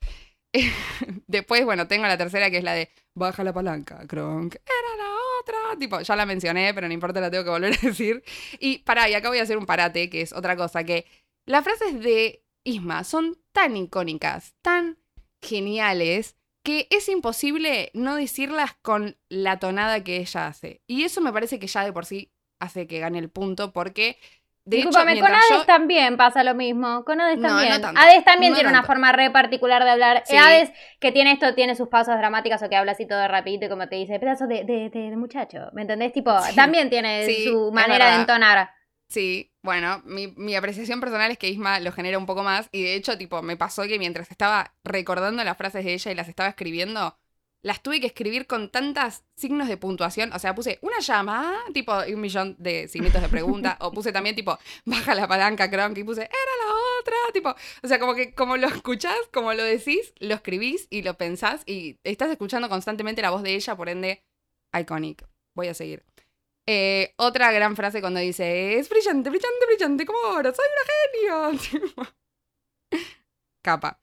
Después, 1.28 1.64
bueno, 1.66 1.88
tengo 1.88 2.08
la 2.08 2.18
tercera 2.18 2.50
que 2.50 2.58
es 2.58 2.64
la 2.64 2.74
de, 2.74 2.90
baja 3.14 3.44
la 3.44 3.54
palanca, 3.54 4.06
Kronk. 4.08 4.56
Era 4.56 4.98
la 4.98 5.16
otra. 5.40 5.80
Tipo, 5.80 6.02
ya 6.02 6.16
la 6.16 6.26
mencioné, 6.26 6.74
pero 6.74 6.88
no 6.88 6.94
importa, 6.94 7.22
la 7.22 7.32
tengo 7.32 7.44
que 7.44 7.50
volver 7.50 7.74
a 7.74 7.78
decir. 7.88 8.24
Y 8.60 8.80
pará, 8.80 9.10
y 9.10 9.14
acá 9.14 9.30
voy 9.30 9.40
a 9.40 9.44
hacer 9.44 9.58
un 9.58 9.66
parate, 9.66 10.10
que 10.10 10.22
es 10.22 10.34
otra 10.34 10.56
cosa, 10.56 10.84
que 10.84 11.06
las 11.46 11.64
frases 11.64 12.00
de 12.00 12.46
Isma 12.64 13.04
son 13.04 13.38
tan 13.52 13.76
icónicas, 13.76 14.54
tan 14.62 15.00
geniales, 15.42 16.36
que 16.64 16.88
es 16.92 17.10
imposible 17.10 17.92
no 17.94 18.16
decirlas 18.16 18.74
con 18.82 19.18
la 19.30 19.58
tonada 19.60 20.04
que 20.04 20.18
ella 20.18 20.48
hace. 20.48 20.82
Y 20.88 21.04
eso 21.04 21.22
me 21.22 21.34
parece 21.34 21.60
que 21.60 21.68
ya 21.68 21.84
de 21.84 21.94
por 21.94 22.06
sí 22.06 22.32
hace 22.60 22.86
que 22.88 23.00
gane 23.00 23.18
el 23.20 23.30
punto, 23.30 23.74
porque 23.74 24.18
de 24.64 24.78
Discúlpame, 24.78 25.14
hecho, 25.14 25.22
con 25.22 25.32
Hades 25.34 25.50
yo... 25.50 25.66
también 25.66 26.18
pasa 26.18 26.44
lo 26.44 26.54
mismo. 26.54 27.04
Con 27.04 27.20
Hades 27.20 27.40
No, 27.40 27.50
no 27.50 27.82
también. 27.82 27.98
Hades 27.98 28.24
también 28.24 28.52
No 28.52 28.58
tiene 28.58 28.70
una 28.70 28.84
forma 28.84 29.12
re 29.12 29.32
particular 29.32 29.84
de 29.84 29.90
hablar. 29.90 30.22
Sí. 30.28 30.36
Hades, 30.38 30.72
que 31.00 31.12
tiene 31.12 31.32
esto, 31.32 31.56
tiene 31.56 31.76
sus 31.76 31.88
pausas 31.90 32.20
dramáticas 32.20 32.62
o 32.62 32.70
que 32.70 32.76
habla 32.76 32.92
así 32.92 33.08
todo 33.08 33.28
rapidito, 33.28 33.68
como 33.70 33.90
te 33.90 33.96
dice, 33.96 34.20
pedazo 34.20 34.46
de, 34.46 34.64
de, 34.64 34.92
de- 34.92 35.10
de 35.10 35.18
muchacho. 35.18 35.70
¿Me 35.74 35.82
entendés? 35.82 36.14
Tipo, 36.14 36.40
Sí. 36.44 36.56
también 36.56 36.92
tiene 36.92 37.26
Sí, 37.26 37.46
su 37.46 37.72
manera 37.72 38.12
de 38.12 38.22
entonar. 38.22 38.70
Sí, 39.12 39.52
bueno, 39.62 40.02
mi, 40.06 40.56
apreciación 40.56 41.02
personal 41.02 41.32
es 41.32 41.38
que 41.38 41.50
Isma 41.50 41.82
lo 41.82 41.92
genera 41.92 42.18
un 42.18 42.26
poco 42.26 42.44
más 42.44 42.70
y 42.72 42.82
de 42.84 42.96
hecho, 42.96 43.18
tipo, 43.18 43.42
me 43.42 43.58
pasó 43.58 43.84
que 43.84 44.00
mientras 44.00 44.32
estaba 44.32 44.74
recordando 44.86 45.44
las 45.44 45.58
frases 45.58 45.84
de 45.84 45.94
ella 45.94 46.12
y 46.12 46.16
las 46.16 46.30
estaba 46.30 46.48
escribiendo, 46.48 47.18
las 47.62 47.84
tuve 47.84 48.00
que 48.00 48.08
escribir 48.08 48.48
con 48.48 48.72
tantos 48.72 49.24
signos 49.36 49.68
de 49.68 49.76
puntuación, 49.76 50.32
o 50.32 50.40
sea, 50.40 50.56
puse 50.56 50.80
una 50.82 51.00
llama, 51.02 51.54
tipo, 51.74 51.94
un 51.94 52.22
millón 52.22 52.56
de 52.58 52.88
signitos 52.88 53.22
de 53.22 53.28
pregunta, 53.28 53.78
o 53.82 53.92
puse 53.92 54.14
también, 54.14 54.34
tipo, 54.34 54.58
baja 54.86 55.14
la 55.14 55.28
palanca, 55.28 55.70
Kronk, 55.70 55.98
y 55.98 56.06
puse, 56.06 56.22
era 56.22 56.32
la 56.66 56.74
otra, 57.02 57.16
tipo, 57.34 57.54
o 57.84 57.88
sea, 57.90 58.00
como 58.00 58.16
que 58.16 58.34
como 58.34 58.56
lo 58.56 58.68
escuchás, 58.68 59.20
como 59.34 59.54
lo 59.54 59.64
decís, 59.66 60.14
lo 60.20 60.36
escribís 60.36 60.88
y 60.90 61.02
lo 61.02 61.18
pensás 61.18 61.64
y 61.66 62.00
estás 62.06 62.32
escuchando 62.32 62.70
constantemente 62.70 63.22
la 63.22 63.32
voz 63.32 63.44
de 63.44 63.56
ella, 63.56 63.76
por 63.76 63.90
ende, 63.90 64.24
iconic. 64.74 65.28
Voy 65.54 65.68
a 65.68 65.74
seguir. 65.74 66.06
Eh, 66.74 67.14
otra 67.18 67.52
gran 67.52 67.76
frase 67.76 68.00
cuando 68.00 68.22
dice, 68.22 68.80
es 68.80 68.88
brillante, 68.88 69.30
brillante, 69.30 69.66
brillante, 69.68 70.06
como 70.06 70.20
oro, 70.20 70.54
soy 70.54 70.66
una 71.42 71.52
genio. 71.52 72.08
Capa. 73.62 74.00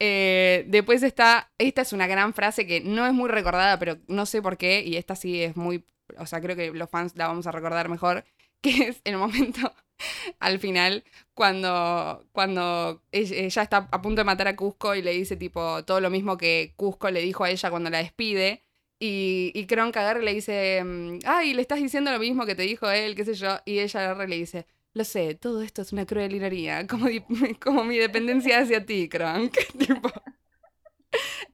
Eh, 0.00 0.64
después 0.66 1.04
está, 1.04 1.52
esta 1.56 1.82
es 1.82 1.92
una 1.92 2.08
gran 2.08 2.34
frase 2.34 2.66
que 2.66 2.80
no 2.80 3.06
es 3.06 3.12
muy 3.12 3.28
recordada, 3.28 3.78
pero 3.78 3.98
no 4.08 4.26
sé 4.26 4.42
por 4.42 4.56
qué, 4.56 4.82
y 4.84 4.96
esta 4.96 5.14
sí 5.14 5.40
es 5.40 5.56
muy, 5.56 5.84
o 6.18 6.26
sea, 6.26 6.40
creo 6.40 6.56
que 6.56 6.72
los 6.72 6.90
fans 6.90 7.12
la 7.14 7.28
vamos 7.28 7.46
a 7.46 7.52
recordar 7.52 7.88
mejor, 7.88 8.24
que 8.60 8.88
es 8.88 9.00
el 9.04 9.16
momento 9.16 9.72
al 10.40 10.58
final 10.58 11.04
cuando, 11.34 12.26
cuando 12.32 13.04
ella 13.12 13.62
está 13.62 13.88
a 13.92 14.02
punto 14.02 14.22
de 14.22 14.24
matar 14.24 14.48
a 14.48 14.56
Cusco 14.56 14.96
y 14.96 15.02
le 15.02 15.12
dice 15.12 15.36
tipo 15.36 15.84
todo 15.84 16.00
lo 16.00 16.10
mismo 16.10 16.36
que 16.36 16.72
Cusco 16.76 17.08
le 17.10 17.20
dijo 17.20 17.44
a 17.44 17.50
ella 17.50 17.70
cuando 17.70 17.88
la 17.88 17.98
despide. 17.98 18.64
Y, 19.02 19.50
y 19.54 19.66
Kronk 19.66 19.96
agarra 19.96 20.20
y 20.20 20.24
le 20.26 20.34
dice, 20.34 20.84
mm, 20.84 21.20
ay, 21.24 21.54
le 21.54 21.62
estás 21.62 21.80
diciendo 21.80 22.12
lo 22.12 22.18
mismo 22.18 22.44
que 22.44 22.54
te 22.54 22.62
dijo 22.62 22.90
él, 22.90 23.16
qué 23.16 23.24
sé 23.24 23.34
yo. 23.34 23.56
Y 23.64 23.78
ella 23.78 24.00
agarra 24.00 24.24
y 24.24 24.28
le 24.28 24.36
dice, 24.36 24.66
lo 24.92 25.04
sé, 25.04 25.34
todo 25.34 25.62
esto 25.62 25.80
es 25.82 25.92
una 25.92 26.04
cruel 26.04 26.34
ironía, 26.34 26.86
como, 26.86 27.06
como 27.60 27.84
mi 27.84 27.96
dependencia 27.96 28.60
hacia 28.60 28.84
ti, 28.84 29.08
Kronk. 29.08 29.56
tipo, 29.78 30.10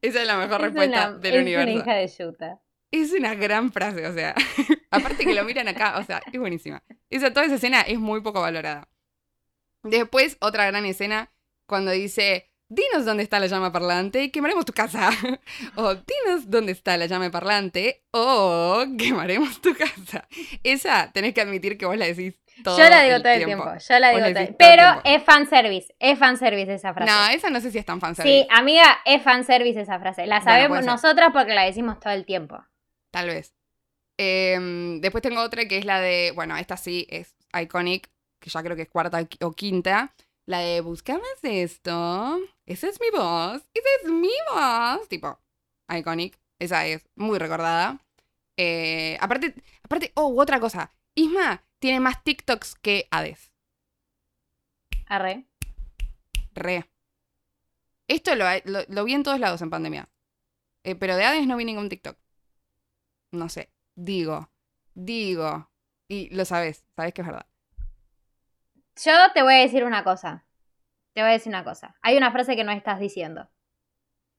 esa 0.02 0.20
es 0.20 0.26
la 0.26 0.36
mejor 0.36 0.60
respuesta 0.60 1.12
del 1.12 1.34
es 1.34 1.40
universo. 1.42 1.72
Una 1.72 1.80
hija 1.80 1.94
de 1.94 2.08
Yuta. 2.08 2.60
Es 2.90 3.12
una 3.12 3.34
gran 3.34 3.72
frase, 3.72 4.06
o 4.06 4.14
sea, 4.14 4.34
aparte 4.90 5.24
que 5.24 5.34
lo 5.34 5.44
miran 5.44 5.68
acá, 5.68 5.98
o 5.98 6.04
sea, 6.04 6.22
es 6.32 6.38
buenísima. 6.38 6.82
Esa, 7.10 7.32
toda 7.32 7.46
esa 7.46 7.56
escena 7.56 7.82
es 7.82 7.98
muy 7.98 8.22
poco 8.22 8.40
valorada. 8.40 8.88
Después, 9.82 10.36
otra 10.40 10.66
gran 10.66 10.84
escena, 10.84 11.32
cuando 11.66 11.90
dice, 11.90 12.50
dinos 12.68 13.04
dónde 13.04 13.22
está 13.22 13.38
la 13.38 13.46
llama 13.46 13.72
parlante 13.72 14.24
y 14.24 14.30
quemaremos 14.30 14.64
tu 14.64 14.72
casa. 14.72 15.10
o 15.76 15.94
dinos 15.94 16.48
dónde 16.50 16.72
está 16.72 16.96
la 16.96 17.06
llama 17.06 17.30
parlante 17.30 18.04
o 18.10 18.84
quemaremos 18.98 19.60
tu 19.60 19.74
casa. 19.74 20.28
Esa 20.62 21.10
tenés 21.12 21.34
que 21.34 21.40
admitir 21.40 21.78
que 21.78 21.86
vos 21.86 21.96
la 21.96 22.06
decís 22.06 22.34
todo 22.62 22.78
Yo 22.78 22.88
la 22.88 23.02
digo 23.02 23.16
el 23.16 23.22
todo 23.22 23.32
el 23.32 23.44
tiempo. 23.44 23.64
tiempo. 23.64 23.84
Yo 23.86 23.98
la 23.98 24.08
digo 24.08 24.20
todo 24.20 24.28
el 24.28 24.56
tiempo. 24.56 25.00
el 25.04 25.14
es 25.14 25.22
fanservice. 25.22 25.94
Es 25.98 26.18
fanservice 26.18 26.74
esa 26.74 26.94
frase. 26.94 27.12
No, 27.12 27.28
esa 27.28 27.50
no 27.50 27.60
sé 27.60 27.70
si 27.70 27.78
es 27.78 27.84
tan 27.84 28.00
fanservice. 28.00 28.42
Sí, 28.42 28.48
amiga, 28.50 28.98
es 29.04 29.22
fanservice 29.22 29.80
esa 29.80 29.98
frase. 29.98 30.26
La 30.26 30.40
sabemos 30.40 30.84
nosotras 30.84 31.30
porque 31.32 31.54
la 31.54 31.64
decimos 31.64 32.00
todo 32.00 32.12
el 32.12 32.24
tiempo. 32.24 32.64
Tal 33.10 33.26
vez. 33.26 33.54
Em, 34.18 35.00
después 35.00 35.20
tengo 35.20 35.42
otra 35.42 35.66
que 35.66 35.76
es 35.76 35.84
la 35.84 36.00
de, 36.00 36.32
bueno, 36.34 36.56
esta 36.56 36.78
sí 36.78 37.06
es 37.10 37.34
iconic, 37.60 38.08
que 38.40 38.48
ya 38.48 38.62
creo 38.62 38.76
que 38.76 38.82
es 38.82 38.88
cuarta 38.88 39.26
o 39.42 39.52
quinta. 39.52 40.14
La 40.46 40.58
de 40.60 40.80
buscamos 40.80 41.26
esto. 41.42 42.38
Esa 42.66 42.88
es 42.88 43.00
mi 43.00 43.10
voz. 43.10 43.62
Esa 43.74 43.88
es 44.04 44.10
mi 44.10 44.30
voz. 44.52 45.08
Tipo, 45.08 45.38
iconic. 45.88 46.38
Esa 46.58 46.86
es 46.86 47.08
muy 47.16 47.38
recordada. 47.38 48.00
Eh, 48.56 49.18
aparte, 49.20 49.54
aparte, 49.82 50.12
oh, 50.14 50.40
otra 50.40 50.60
cosa. 50.60 50.90
Isma 51.14 51.62
tiene 51.78 52.00
más 52.00 52.22
TikToks 52.22 52.76
que 52.76 53.08
Hades. 53.10 53.50
Arre. 55.06 55.44
Re. 56.54 56.88
Esto 58.08 58.34
lo, 58.36 58.44
lo- 58.64 58.84
lo 58.88 59.04
vi 59.04 59.14
en 59.14 59.22
todos 59.24 59.40
lados 59.40 59.60
en 59.62 59.70
pandemia. 59.70 60.08
Eh, 60.84 60.94
pero 60.94 61.16
de 61.16 61.24
Hades 61.24 61.46
no 61.46 61.56
vi 61.56 61.64
ningún 61.64 61.88
TikTok. 61.88 62.16
No 63.32 63.48
sé. 63.48 63.68
Digo. 63.96 64.48
Digo. 64.94 65.68
Y 66.08 66.32
lo 66.34 66.44
sabes. 66.44 66.84
Sabes 66.94 67.12
que 67.12 67.22
es 67.22 67.26
verdad. 67.26 67.46
Yo 69.04 69.12
te 69.34 69.42
voy 69.42 69.54
a 69.54 69.58
decir 69.58 69.84
una 69.84 70.04
cosa. 70.04 70.44
Te 71.12 71.22
voy 71.22 71.30
a 71.30 71.32
decir 71.32 71.50
una 71.50 71.64
cosa. 71.64 71.94
Hay 72.02 72.16
una 72.16 72.30
frase 72.30 72.56
que 72.56 72.64
no 72.64 72.72
estás 72.72 72.98
diciendo. 73.00 73.48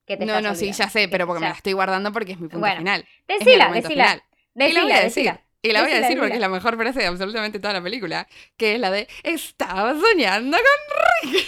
Que 0.05 0.18
te 0.18 0.26
No, 0.26 0.39
no, 0.41 0.55
sí, 0.55 0.72
ya 0.72 0.89
sé, 0.89 1.08
pero 1.10 1.28
porque 1.28 1.41
me 1.41 1.49
la 1.49 1.55
estoy 1.55 1.74
guardando 1.74 2.12
porque 2.14 2.34
es 2.34 2.38
mi 2.39 2.47
punto 2.47 2.60
Bueno, 2.60 2.78
final. 2.78 3.05
Decila, 3.28 3.72
decila. 3.72 4.24
Y 4.55 4.72
la 4.74 4.84
voy 4.84 4.91
a 4.91 5.01
decir. 5.01 5.24
decila. 5.26 5.43
Y 5.62 5.72
la 5.72 5.82
voy 5.82 5.91
a 5.91 5.95
Decila, 5.95 6.08
decir 6.08 6.20
porque 6.20 6.34
es 6.36 6.39
la 6.39 6.49
mejor 6.49 6.78
frase 6.78 6.99
de 6.99 7.08
absolutamente 7.08 7.60
toda 7.60 7.74
la 7.74 7.82
película. 7.84 8.28
Que 8.55 8.76
es 8.76 8.80
la 8.80 8.91
de 8.91 9.08
Estaba 9.24 9.93
soñando 9.99 10.58
con 10.58 11.32
Ricky. 11.32 11.45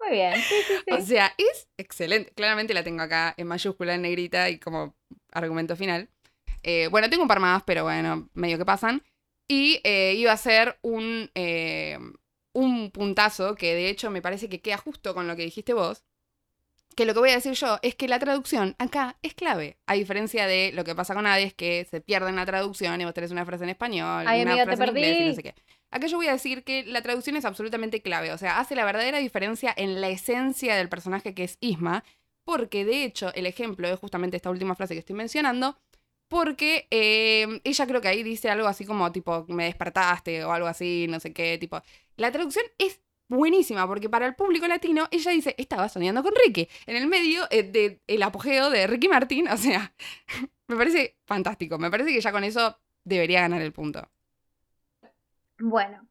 Muy 0.00 0.10
bien. 0.12 0.34
Sí, 0.36 0.54
sí, 0.66 0.74
sí. 0.86 0.94
O 0.94 1.00
sea, 1.00 1.34
es 1.36 1.68
excelente. 1.76 2.32
Claramente 2.34 2.74
la 2.74 2.84
tengo 2.84 3.02
acá 3.02 3.34
en 3.36 3.46
mayúscula, 3.46 3.94
en 3.94 4.02
negrita 4.02 4.48
y 4.50 4.58
como 4.58 4.94
argumento 5.32 5.76
final. 5.76 6.08
Eh, 6.62 6.88
bueno, 6.90 7.10
tengo 7.10 7.22
un 7.22 7.28
par 7.28 7.40
más, 7.40 7.62
pero 7.64 7.84
bueno, 7.84 8.28
medio 8.34 8.56
que 8.56 8.64
pasan. 8.64 9.02
Y 9.48 9.80
eh, 9.84 10.14
iba 10.16 10.32
a 10.32 10.36
ser 10.36 10.78
un, 10.82 11.30
eh, 11.34 11.98
un 12.54 12.90
puntazo 12.90 13.54
que 13.56 13.74
de 13.74 13.88
hecho 13.90 14.10
me 14.10 14.22
parece 14.22 14.48
que 14.48 14.60
queda 14.60 14.78
justo 14.78 15.14
con 15.14 15.28
lo 15.28 15.36
que 15.36 15.42
dijiste 15.42 15.74
vos. 15.74 16.04
Que 16.96 17.04
lo 17.06 17.12
que 17.12 17.20
voy 17.20 17.30
a 17.30 17.34
decir 17.34 17.54
yo 17.54 17.78
es 17.82 17.96
que 17.96 18.06
la 18.06 18.20
traducción 18.20 18.76
acá 18.78 19.18
es 19.22 19.34
clave. 19.34 19.78
A 19.86 19.94
diferencia 19.94 20.46
de 20.46 20.70
lo 20.72 20.84
que 20.84 20.94
pasa 20.94 21.14
con 21.14 21.26
Hades, 21.26 21.52
que 21.52 21.84
se 21.90 22.00
pierde 22.00 22.28
en 22.28 22.36
la 22.36 22.46
traducción 22.46 23.00
y 23.00 23.04
vos 23.04 23.12
tenés 23.14 23.32
una 23.32 23.44
frase 23.44 23.64
en 23.64 23.70
español, 23.70 24.24
Ay, 24.26 24.42
una 24.42 24.52
amiga, 24.52 24.64
te 24.66 24.66
frase 24.66 24.84
en 24.84 24.90
inglés 24.90 25.16
y 25.18 25.24
perdí. 25.24 25.24
no 25.24 25.32
sé 25.34 25.42
qué. 25.42 25.54
Acá 25.90 26.06
yo 26.06 26.16
voy 26.16 26.28
a 26.28 26.32
decir 26.32 26.62
que 26.64 26.84
la 26.84 27.02
traducción 27.02 27.36
es 27.36 27.44
absolutamente 27.44 28.00
clave. 28.00 28.32
O 28.32 28.38
sea, 28.38 28.60
hace 28.60 28.76
la 28.76 28.84
verdadera 28.84 29.18
diferencia 29.18 29.74
en 29.76 30.00
la 30.00 30.08
esencia 30.08 30.76
del 30.76 30.88
personaje 30.88 31.34
que 31.34 31.44
es 31.44 31.58
Isma. 31.60 32.04
Porque 32.44 32.84
de 32.84 33.04
hecho, 33.04 33.32
el 33.34 33.46
ejemplo 33.46 33.88
es 33.88 33.98
justamente 33.98 34.36
esta 34.36 34.50
última 34.50 34.74
frase 34.74 34.94
que 34.94 35.00
estoy 35.00 35.16
mencionando. 35.16 35.78
Porque 36.34 36.88
eh, 36.90 37.60
ella 37.62 37.86
creo 37.86 38.00
que 38.00 38.08
ahí 38.08 38.24
dice 38.24 38.50
algo 38.50 38.66
así 38.66 38.84
como 38.84 39.12
tipo, 39.12 39.44
me 39.46 39.66
despertaste 39.66 40.44
o 40.44 40.50
algo 40.50 40.66
así, 40.66 41.06
no 41.08 41.20
sé 41.20 41.32
qué, 41.32 41.58
tipo. 41.58 41.80
La 42.16 42.32
traducción 42.32 42.64
es 42.76 43.00
buenísima 43.28 43.86
porque 43.86 44.08
para 44.08 44.26
el 44.26 44.34
público 44.34 44.66
latino 44.66 45.06
ella 45.12 45.30
dice, 45.30 45.54
estaba 45.58 45.88
soñando 45.88 46.24
con 46.24 46.32
Ricky. 46.44 46.68
En 46.86 46.96
el 46.96 47.06
medio 47.06 47.44
eh, 47.52 47.62
de 47.62 48.00
el 48.08 48.20
apogeo 48.20 48.68
de 48.68 48.88
Ricky 48.88 49.06
Martin, 49.06 49.46
o 49.52 49.56
sea, 49.56 49.94
me 50.66 50.74
parece 50.74 51.18
fantástico. 51.24 51.78
Me 51.78 51.88
parece 51.88 52.12
que 52.12 52.20
ya 52.20 52.32
con 52.32 52.42
eso 52.42 52.80
debería 53.04 53.42
ganar 53.42 53.62
el 53.62 53.72
punto. 53.72 54.02
Bueno, 55.60 56.04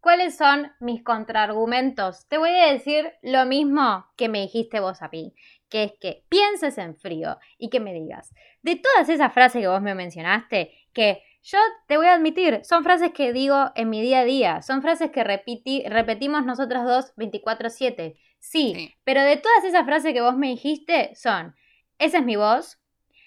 ¿cuáles 0.00 0.36
son 0.36 0.70
mis 0.80 1.02
contraargumentos? 1.02 2.26
Te 2.26 2.36
voy 2.36 2.50
a 2.50 2.70
decir 2.70 3.10
lo 3.22 3.46
mismo 3.46 4.06
que 4.16 4.28
me 4.28 4.42
dijiste 4.42 4.80
vos 4.80 5.00
a 5.00 5.08
mí, 5.08 5.34
que 5.70 5.84
es 5.84 5.92
que 6.00 6.24
pienses 6.28 6.76
en 6.78 6.96
frío 6.96 7.38
y 7.56 7.70
que 7.70 7.80
me 7.80 7.94
digas, 7.94 8.34
de 8.62 8.76
todas 8.76 9.08
esas 9.08 9.32
frases 9.32 9.62
que 9.62 9.68
vos 9.68 9.80
me 9.80 9.94
mencionaste, 9.94 10.72
que 10.92 11.22
yo 11.42 11.58
te 11.86 11.96
voy 11.96 12.06
a 12.06 12.12
admitir, 12.14 12.60
son 12.64 12.84
frases 12.84 13.12
que 13.12 13.32
digo 13.32 13.70
en 13.74 13.88
mi 13.88 14.02
día 14.02 14.20
a 14.20 14.24
día, 14.24 14.60
son 14.62 14.82
frases 14.82 15.10
que 15.10 15.24
repiti- 15.24 15.88
repetimos 15.88 16.44
nosotras 16.44 16.84
dos 16.84 17.14
24/7, 17.16 18.16
sí, 18.38 18.74
Sí. 18.74 18.94
pero 19.04 19.22
de 19.22 19.36
todas 19.38 19.64
esas 19.64 19.84
frases 19.86 20.12
que 20.12 20.20
vos 20.20 20.36
me 20.36 20.48
dijiste 20.48 21.14
son, 21.14 21.54
esa 21.98 22.18
es 22.18 22.24
mi 22.24 22.36
voz, 22.36 22.78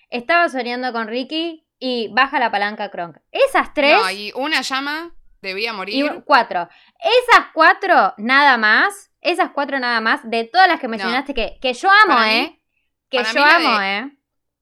estaba 0.09 0.47
soñando 0.49 0.91
con 0.93 1.07
Ricky 1.07 1.65
y 1.79 2.09
baja 2.13 2.39
la 2.39 2.51
palanca 2.51 2.91
Kronk. 2.91 3.17
Esas 3.31 3.73
tres... 3.73 3.97
No, 3.99 4.11
y 4.11 4.31
una 4.35 4.61
llama 4.61 5.15
debía 5.43 5.73
morir. 5.73 6.05
Y 6.05 6.21
cuatro. 6.21 6.67
Esas 6.99 7.47
cuatro 7.53 8.13
nada 8.17 8.57
más, 8.57 9.11
esas 9.21 9.51
cuatro 9.51 9.79
nada 9.79 10.01
más, 10.01 10.21
de 10.23 10.45
todas 10.45 10.67
las 10.67 10.79
que 10.79 10.87
mencionaste 10.87 11.33
que, 11.35 11.59
que 11.61 11.73
yo 11.73 11.89
amo, 11.89 12.15
Para 12.15 12.25
mí- 12.27 12.33
¿eh? 12.33 12.59
Que 13.09 13.23
yo 13.23 13.43
amo, 13.45 13.79
de- 13.79 13.97
¿eh? 13.99 14.11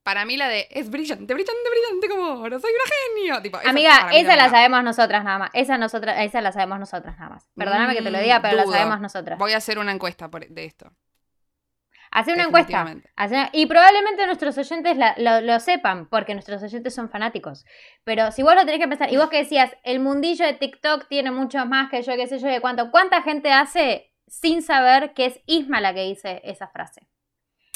Para 0.03 0.25
mí 0.25 0.35
la 0.35 0.47
de 0.47 0.67
es 0.71 0.89
brillante, 0.89 1.31
brillante, 1.33 1.69
brillante 1.69 2.09
como 2.09 2.41
oro, 2.41 2.59
soy 2.59 2.71
una 2.71 3.23
genio. 3.23 3.41
Tipo, 3.43 3.59
esa 3.59 3.69
Amiga, 3.69 4.09
esa 4.13 4.35
la 4.35 4.49
sabemos 4.49 4.83
nosotras 4.83 5.23
nada 5.23 5.37
más. 5.37 5.51
Esa, 5.53 5.77
nosotras, 5.77 6.17
esa 6.21 6.41
la 6.41 6.51
sabemos 6.51 6.79
nosotras 6.79 7.17
nada 7.19 7.29
más. 7.29 7.47
Perdóname 7.55 7.93
que 7.95 8.01
te 8.01 8.09
lo 8.09 8.19
diga, 8.19 8.41
pero 8.41 8.57
la 8.57 8.65
sabemos 8.65 8.99
nosotras. 8.99 9.37
Voy 9.37 9.53
a 9.53 9.57
hacer 9.57 9.77
una 9.77 9.91
encuesta 9.91 10.29
por- 10.29 10.47
de 10.47 10.65
esto. 10.65 10.91
Hacer 12.11 12.35
una 12.35 12.43
encuesta. 12.43 12.85
Hacer- 13.15 13.49
y 13.53 13.65
probablemente 13.65 14.25
nuestros 14.25 14.57
oyentes 14.57 14.97
la- 14.97 15.15
lo, 15.17 15.41
lo 15.41 15.59
sepan, 15.59 16.07
porque 16.09 16.33
nuestros 16.33 16.61
oyentes 16.61 16.93
son 16.93 17.09
fanáticos. 17.09 17.65
Pero 18.03 18.31
si 18.31 18.43
vos 18.43 18.53
lo 18.55 18.65
tenés 18.65 18.79
que 18.79 18.87
pensar, 18.87 19.11
y 19.11 19.17
vos 19.17 19.29
que 19.29 19.37
decías, 19.37 19.71
el 19.83 19.99
mundillo 20.01 20.45
de 20.45 20.53
TikTok 20.53 21.07
tiene 21.07 21.31
mucho 21.31 21.65
más 21.65 21.89
que 21.89 22.01
yo, 22.01 22.13
qué 22.15 22.27
sé 22.27 22.39
yo, 22.39 22.47
de 22.47 22.59
cuánto. 22.61 22.91
¿Cuánta 22.91 23.21
gente 23.21 23.51
hace 23.51 24.13
sin 24.27 24.61
saber 24.61 25.13
que 25.13 25.25
es 25.27 25.39
Isma 25.45 25.81
la 25.81 25.93
que 25.93 26.03
dice 26.03 26.41
esa 26.43 26.67
frase? 26.67 27.07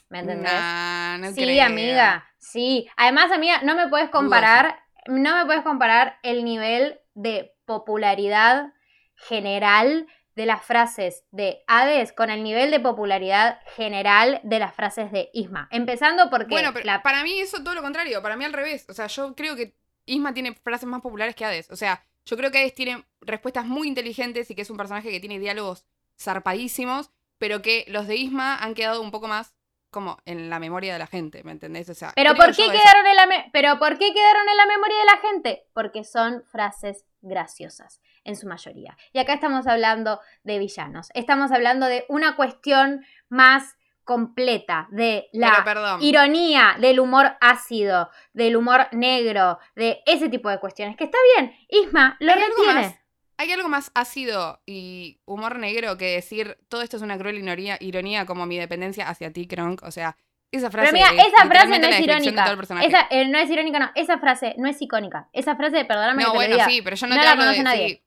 ¿Me 0.10 0.20
entendés? 0.20 0.52
Nah, 0.52 1.18
no 1.18 1.32
sí, 1.32 1.42
creo. 1.44 1.66
amiga, 1.66 2.26
sí. 2.38 2.88
Además, 2.96 3.32
amiga, 3.32 3.62
no 3.64 3.76
me 3.76 3.88
puedes 3.88 4.10
comparar, 4.10 4.80
no 5.08 5.36
me 5.38 5.46
puedes 5.46 5.64
comparar 5.64 6.20
el 6.24 6.44
nivel 6.46 7.00
de 7.16 7.56
popularidad 7.66 8.74
general 9.16 10.08
de 10.36 10.46
las 10.46 10.64
frases 10.64 11.24
de 11.32 11.64
Hades 11.68 12.12
con 12.14 12.30
el 12.30 12.44
nivel 12.44 12.70
de 12.72 12.80
popularidad 12.80 13.60
general 13.76 14.40
de 14.44 14.60
las 14.60 14.74
frases 14.76 15.12
de 15.12 15.30
Isma. 15.34 15.68
Empezando 15.72 16.30
porque 16.30 16.50
Bueno, 16.50 16.72
pero 16.74 16.86
la- 16.86 17.02
para 17.02 17.24
mí 17.24 17.40
eso 17.40 17.64
todo 17.64 17.74
lo 17.74 17.82
contrario, 17.82 18.22
para 18.22 18.36
mí 18.36 18.44
al 18.46 18.54
revés. 18.54 18.86
O 18.90 18.94
sea, 18.94 19.08
yo 19.08 19.34
creo 19.36 19.56
que 19.56 19.76
Isma 20.06 20.34
tiene 20.34 20.54
frases 20.54 20.88
más 20.88 21.02
populares 21.02 21.36
que 21.36 21.46
Hades. 21.46 21.70
O 21.72 21.76
sea, 21.76 22.06
yo 22.26 22.36
creo 22.38 22.52
que 22.52 22.60
Hades 22.60 22.76
tiene 22.76 23.06
respuestas 23.22 23.66
muy 23.66 23.88
inteligentes 23.88 24.52
y 24.52 24.56
que 24.56 24.62
es 24.64 24.70
un 24.70 24.78
personaje 24.78 25.10
que 25.10 25.20
tiene 25.20 25.40
diálogos 25.40 25.86
zarpadísimos, 26.20 27.12
pero 27.38 27.62
que 27.62 27.86
los 27.88 28.08
de 28.08 28.16
Isma 28.18 28.58
han 28.58 28.74
quedado 28.74 29.02
un 29.02 29.12
poco 29.12 29.28
más 29.28 29.54
como 29.90 30.18
en 30.26 30.50
la 30.50 30.60
memoria 30.60 30.92
de 30.92 31.00
la 31.00 31.08
gente, 31.08 31.42
¿me 31.46 31.54
entendés? 31.54 31.88
O 31.90 31.94
sea, 31.94 32.12
pero 32.16 32.36
¿por 32.36 32.54
qué 32.54 32.64
eso. 32.64 32.72
quedaron 32.74 33.08
en 33.08 33.16
la 33.16 33.26
me- 33.28 33.50
pero 33.54 33.80
por 33.80 33.98
qué 33.98 34.14
quedaron 34.14 34.50
en 34.50 34.58
la 34.58 34.66
memoria 34.66 34.98
de 34.98 35.06
la 35.06 35.18
gente? 35.30 35.68
Porque 35.74 36.04
son 36.04 36.44
frases 36.52 37.06
graciosas 37.22 38.02
en 38.26 38.36
su 38.36 38.48
mayoría. 38.48 38.98
Y 39.14 39.20
acá 39.20 39.34
estamos 39.34 39.66
hablando 39.68 40.20
de 40.44 40.60
villanos. 40.60 41.10
Estamos 41.14 41.52
hablando 41.52 41.86
de 41.86 42.06
una 42.10 42.36
cuestión 42.36 43.06
más 43.30 43.76
completa 44.04 44.88
de 44.92 45.30
la 45.34 45.98
ironía, 46.02 46.76
del 46.80 47.00
humor 47.00 47.38
ácido, 47.42 48.10
del 48.34 48.56
humor 48.56 48.88
negro, 48.92 49.58
de 49.76 50.02
ese 50.06 50.30
tipo 50.30 50.50
de 50.50 50.60
cuestiones. 50.60 50.96
Que 50.98 51.06
está 51.06 51.18
bien, 51.36 51.56
Isma 51.70 52.16
lo 52.20 52.34
Hay 52.34 52.42
algo 52.42 52.56
retiene. 52.58 52.82
más. 52.82 52.96
hay 53.38 53.52
algo 53.52 53.68
más 53.70 53.92
ácido 53.96 54.62
y 54.66 55.20
humor 55.26 55.58
negro 55.58 55.98
que 55.98 56.06
decir 56.16 56.58
todo 56.70 56.82
esto 56.84 56.98
es 56.98 57.04
una 57.04 57.18
cruel 57.18 57.38
ironía, 57.40 57.78
ironía 57.80 58.26
como 58.28 58.46
mi 58.46 58.58
dependencia 58.60 59.10
hacia 59.10 59.34
ti, 59.34 59.48
Kronk. 59.48 59.82
O 59.84 59.90
sea, 59.92 60.16
esa 60.52 60.70
frase. 60.70 60.92
Pero 60.94 61.04
mira, 61.12 61.24
es 61.24 61.34
esa 61.34 61.48
frase 61.48 61.80
no 61.80 61.88
es 61.88 62.00
irónica. 62.00 62.58
Esa, 62.84 63.08
eh, 63.10 63.28
no 63.28 63.38
es 63.40 63.50
irónica, 63.50 63.80
no. 63.80 63.92
Esa 63.96 64.20
frase 64.20 64.54
no 64.58 64.70
es 64.70 64.80
icónica. 64.82 65.30
Esa 65.34 65.56
frase, 65.56 65.84
perdóname 65.84 66.22
no, 66.24 66.30
que 66.30 66.32
te 66.32 66.38
bueno, 66.38 66.50
lo 66.52 66.56
diga. 66.58 66.70
sí, 66.70 66.82
pero 66.84 66.96
yo 66.96 67.08
no, 67.08 67.16
No 67.16 67.22
te 67.22 67.26
la 67.26 67.32
hablo 67.32 67.46
de. 67.46 67.64
nadie. 67.64 67.90
sí. 67.90 68.05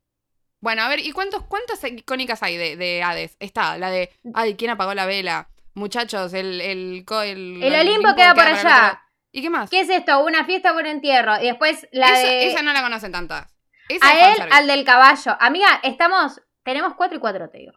Bueno, 0.61 0.83
a 0.83 0.89
ver, 0.89 1.01
¿y 1.01 1.13
cuántos, 1.13 1.45
cuántas 1.45 1.83
icónicas 1.85 2.43
hay 2.43 2.57
de, 2.57 2.77
de 2.77 3.03
Hades? 3.03 3.37
Está, 3.39 3.79
la 3.79 3.91
de. 3.91 4.11
Ay, 4.35 4.55
¿quién 4.57 4.71
apagó 4.71 4.95
la 4.95 5.07
vela? 5.07 5.49
Muchachos, 5.75 6.33
el. 6.35 6.61
El, 6.61 7.05
el, 7.09 7.63
El 7.63 7.75
Olimpo 7.75 8.15
queda 8.17 8.35
por 8.35 8.45
allá. 8.45 9.03
¿Y 9.31 9.43
qué 9.43 9.51
más? 9.51 9.71
¿Qué 9.71 9.81
es 9.81 9.89
esto? 9.89 10.25
Una 10.25 10.45
fiesta 10.45 10.73
un 10.73 10.87
entierro. 10.87 11.41
Y 11.41 11.47
después 11.47 11.87
la 11.93 12.09
esa, 12.09 12.29
de... 12.29 12.47
esa 12.49 12.63
no 12.63 12.73
la 12.73 12.83
conocen 12.83 13.13
tantas. 13.13 13.47
Esa 13.89 14.09
a 14.09 14.33
él, 14.33 14.49
al 14.51 14.67
del 14.67 14.85
caballo. 14.85 15.37
Amiga, 15.39 15.81
estamos... 15.83 16.41
Tenemos 16.65 16.95
cuatro 16.95 17.19
y 17.19 17.21
cuatro, 17.21 17.49
te 17.49 17.59
digo. 17.59 17.73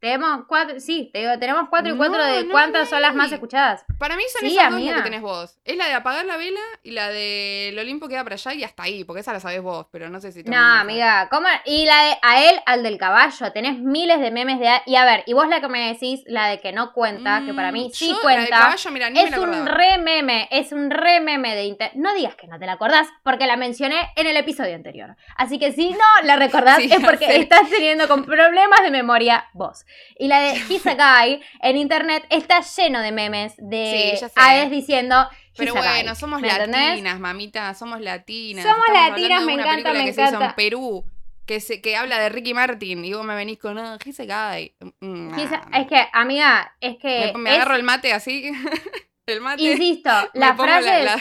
Tenemos 0.00 0.44
cuatro... 0.46 0.78
Sí, 0.80 1.10
te 1.12 1.20
digo, 1.20 1.38
tenemos 1.38 1.68
cuatro 1.68 1.92
y 1.92 1.96
cuatro 1.96 2.18
No, 2.18 2.24
de 2.24 2.44
no 2.44 2.52
cuántas 2.52 2.88
son 2.88 3.02
las 3.02 3.14
más 3.14 3.32
escuchadas. 3.32 3.84
Para 3.98 4.16
mí 4.16 4.22
son 4.32 4.48
Sí, 4.48 4.54
esas 4.56 4.66
dos 4.70 4.74
amiga. 4.74 4.92
las 4.92 5.00
que 5.00 5.04
tenés 5.10 5.22
vos. 5.22 5.58
Es 5.64 5.76
la 5.76 5.86
de 5.86 5.94
apagar 5.94 6.24
la 6.24 6.36
vela 6.36 6.60
y 6.84 6.92
la 6.92 7.08
de 7.08 7.70
el 7.70 7.78
Olimpo 7.78 8.08
queda 8.08 8.22
para 8.22 8.34
allá 8.34 8.54
y 8.54 8.62
hasta 8.64 8.84
ahí, 8.84 9.02
porque 9.04 9.20
esa 9.20 9.32
la 9.32 9.40
sabés 9.40 9.60
vos, 9.60 9.86
pero 9.90 10.08
no 10.08 10.20
sé 10.20 10.30
si 10.32 10.42
No, 10.44 10.56
amiga, 10.56 11.28
¿cómo? 11.30 11.48
Y 11.64 11.84
la 11.86 12.02
de 12.04 12.18
a 12.22 12.42
él, 12.48 12.60
al 12.66 12.82
del 12.82 12.96
caballo. 12.98 13.52
Tenés 13.52 13.78
miles 13.80 14.20
de 14.20 14.30
memes 14.30 14.60
de... 14.60 14.70
Y 14.86 14.94
a 14.96 15.04
ver, 15.04 15.24
y 15.26 15.32
vos 15.32 15.48
la 15.48 15.60
que 15.60 15.68
me 15.68 15.92
decís, 15.92 16.22
la 16.26 16.46
de 16.48 16.60
que 16.60 16.72
no 16.72 16.92
cuenta, 16.92 17.42
que 17.44 17.52
para 17.54 17.72
mí 17.72 17.88
Mm, 17.88 17.92
sí 17.92 18.08
yo, 18.10 18.16
La 18.16 18.22
cuenta. 18.22 18.58
caballo, 18.58 18.90
mira, 18.92 19.10
ni 19.10 19.20
Es 19.20 19.36
un 19.36 19.66
re 19.66 19.98
meme, 19.98 20.48
es 20.50 20.72
un 20.72 20.90
re 20.90 21.20
meme 21.20 21.54
de 21.54 21.64
internet. 21.64 21.96
No 21.96 22.14
digas 22.14 22.34
que 22.36 22.46
no 22.46 22.58
te 22.58 22.66
la 22.66 22.72
acordás, 22.72 23.08
porque 23.24 23.46
la 23.46 23.56
mencioné 23.56 24.10
en 24.16 24.26
el 24.26 24.36
episodio 24.36 24.74
anterior. 24.74 25.16
Así 25.36 25.58
que 25.58 25.72
si 25.72 25.90
no 25.90 25.98
la 26.24 26.36
recordás 26.36 26.76
Sí, 26.78 26.88
es 26.92 27.00
porque 27.04 27.36
estás 27.36 27.68
teniendo 27.68 28.06
con 28.08 28.24
problemas 28.24 28.80
de 28.82 28.90
memoria 28.90 29.46
vos. 29.54 29.84
Y 30.18 30.28
la 30.28 30.40
de 30.40 30.54
Hisakai 30.68 31.40
en 31.62 31.76
internet 31.76 32.24
está 32.30 32.60
lleno 32.60 33.00
de 33.00 33.12
memes 33.12 33.54
de 33.58 34.18
Sí. 34.20 34.26
Hades 34.36 34.70
diciendo 34.70 35.28
Pero 35.56 35.74
bueno, 35.74 36.14
somos 36.14 36.40
latinas, 36.42 37.18
mamita, 37.20 37.74
somos 37.74 38.00
latinas. 38.00 38.64
Somos 38.64 38.78
Estamos 38.88 39.10
latinas, 39.10 39.40
de 39.40 39.46
me 39.46 39.54
una 39.54 39.62
encanta, 39.62 39.92
me 39.92 40.04
que 40.06 40.12
se 40.12 40.22
hizo 40.22 40.30
en. 40.30 40.54
Perú, 40.54 41.04
que, 41.46 41.60
se, 41.60 41.80
que 41.80 41.96
habla 41.96 42.18
de 42.18 42.28
Ricky 42.28 42.52
Martin, 42.54 43.04
y 43.04 43.12
vos 43.14 43.24
me 43.24 43.34
venís 43.34 43.58
con, 43.58 43.74
no, 43.74 43.96
Hisekai. 44.04 44.74
Mm, 45.00 45.38
Hisa- 45.38 45.64
nah. 45.70 45.78
Es 45.80 45.86
que, 45.88 46.06
amiga, 46.12 46.76
es 46.80 46.96
que... 46.98 47.32
Me, 47.34 47.38
me 47.38 47.50
es- 47.50 47.56
agarro 47.56 47.76
el 47.76 47.82
mate 47.84 48.12
así, 48.12 48.50
el 49.26 49.40
mate, 49.40 49.62
Insisto, 49.62 50.10
pongo 50.56 50.64
frases... 50.64 51.04
la, 51.04 51.16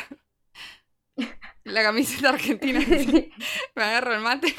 la, 1.15 1.27
la 1.63 1.83
camiseta 1.83 2.29
argentina, 2.29 2.79
así, 2.79 3.31
me 3.75 3.83
agarro 3.83 4.13
el 4.13 4.21
mate, 4.21 4.53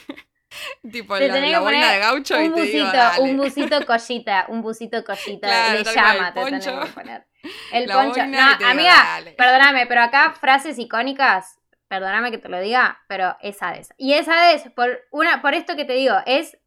tipo 0.92 1.16
Te 1.18 1.28
la, 1.28 1.40
la 1.40 1.60
boina 1.60 1.92
de 1.92 1.98
gaucho 1.98 2.40
y 2.40 2.46
un 2.46 2.54
te 2.54 2.60
busito, 2.60 2.78
digo, 2.78 2.92
dale. 2.92 3.22
un 3.22 3.36
busito 3.36 3.86
collita, 3.86 4.46
un 4.48 4.62
busito 4.62 5.04
collita 5.04 5.46
Claro, 5.46 5.78
de 5.78 5.84
llama 5.94 6.34
te 6.34 6.44
tenés 6.44 6.66
que 6.66 6.86
poner. 6.94 7.26
El 7.72 7.86
La 7.86 7.94
poncho. 7.94 8.26
No, 8.26 8.52
y 8.52 8.56
digo, 8.58 8.70
amiga, 8.70 8.94
dale. 8.94 9.32
perdóname, 9.32 9.86
pero 9.86 10.02
acá 10.02 10.34
frases 10.40 10.78
icónicas, 10.78 11.58
perdóname 11.88 12.30
que 12.30 12.38
te 12.38 12.48
lo 12.48 12.60
diga, 12.60 13.00
pero 13.08 13.36
es 13.40 13.62
Hades. 13.62 13.90
Y 13.96 14.14
es 14.14 14.26
Hades 14.28 14.70
por 14.74 15.06
una, 15.10 15.42
por 15.42 15.54
esto 15.54 15.76
que 15.76 15.84
te 15.84 15.92
digo, 15.92 16.16
es 16.26 16.58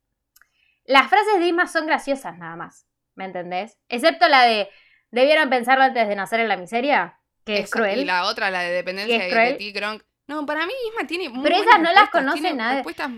las 0.86 1.10
frases 1.10 1.40
de 1.40 1.48
Isma 1.48 1.68
son 1.68 1.88
graciosas 1.88 2.38
nada 2.38 2.56
más, 2.56 2.86
¿me 3.16 3.26
entendés? 3.26 3.78
Excepto 3.90 4.28
la 4.28 4.44
de 4.44 4.70
debieron 5.12 5.50
pensarlo 5.50 5.84
antes 5.84 6.08
de 6.08 6.16
nacer 6.16 6.40
en 6.40 6.48
la 6.48 6.58
miseria, 6.58 7.20
que 7.46 7.60
es 7.60 7.70
cruel. 7.70 8.00
Y 8.00 8.06
la 8.06 8.26
otra, 8.26 8.50
la 8.52 8.62
de 8.62 8.72
dependencia 8.72 9.20
de, 9.20 9.54
ti, 9.54 9.72
Gronk. 9.72 10.04
No, 10.28 10.46
para 10.46 10.66
mí 10.66 10.74
misma 10.86 11.08
tiene 11.08 11.30
muy 11.30 11.44
Pero 11.44 11.58
esas 11.62 11.80
no 11.80 11.92
las 11.92 12.10
conoce 12.10 12.54
nadie. 12.54 12.76
respuestas 12.78 13.10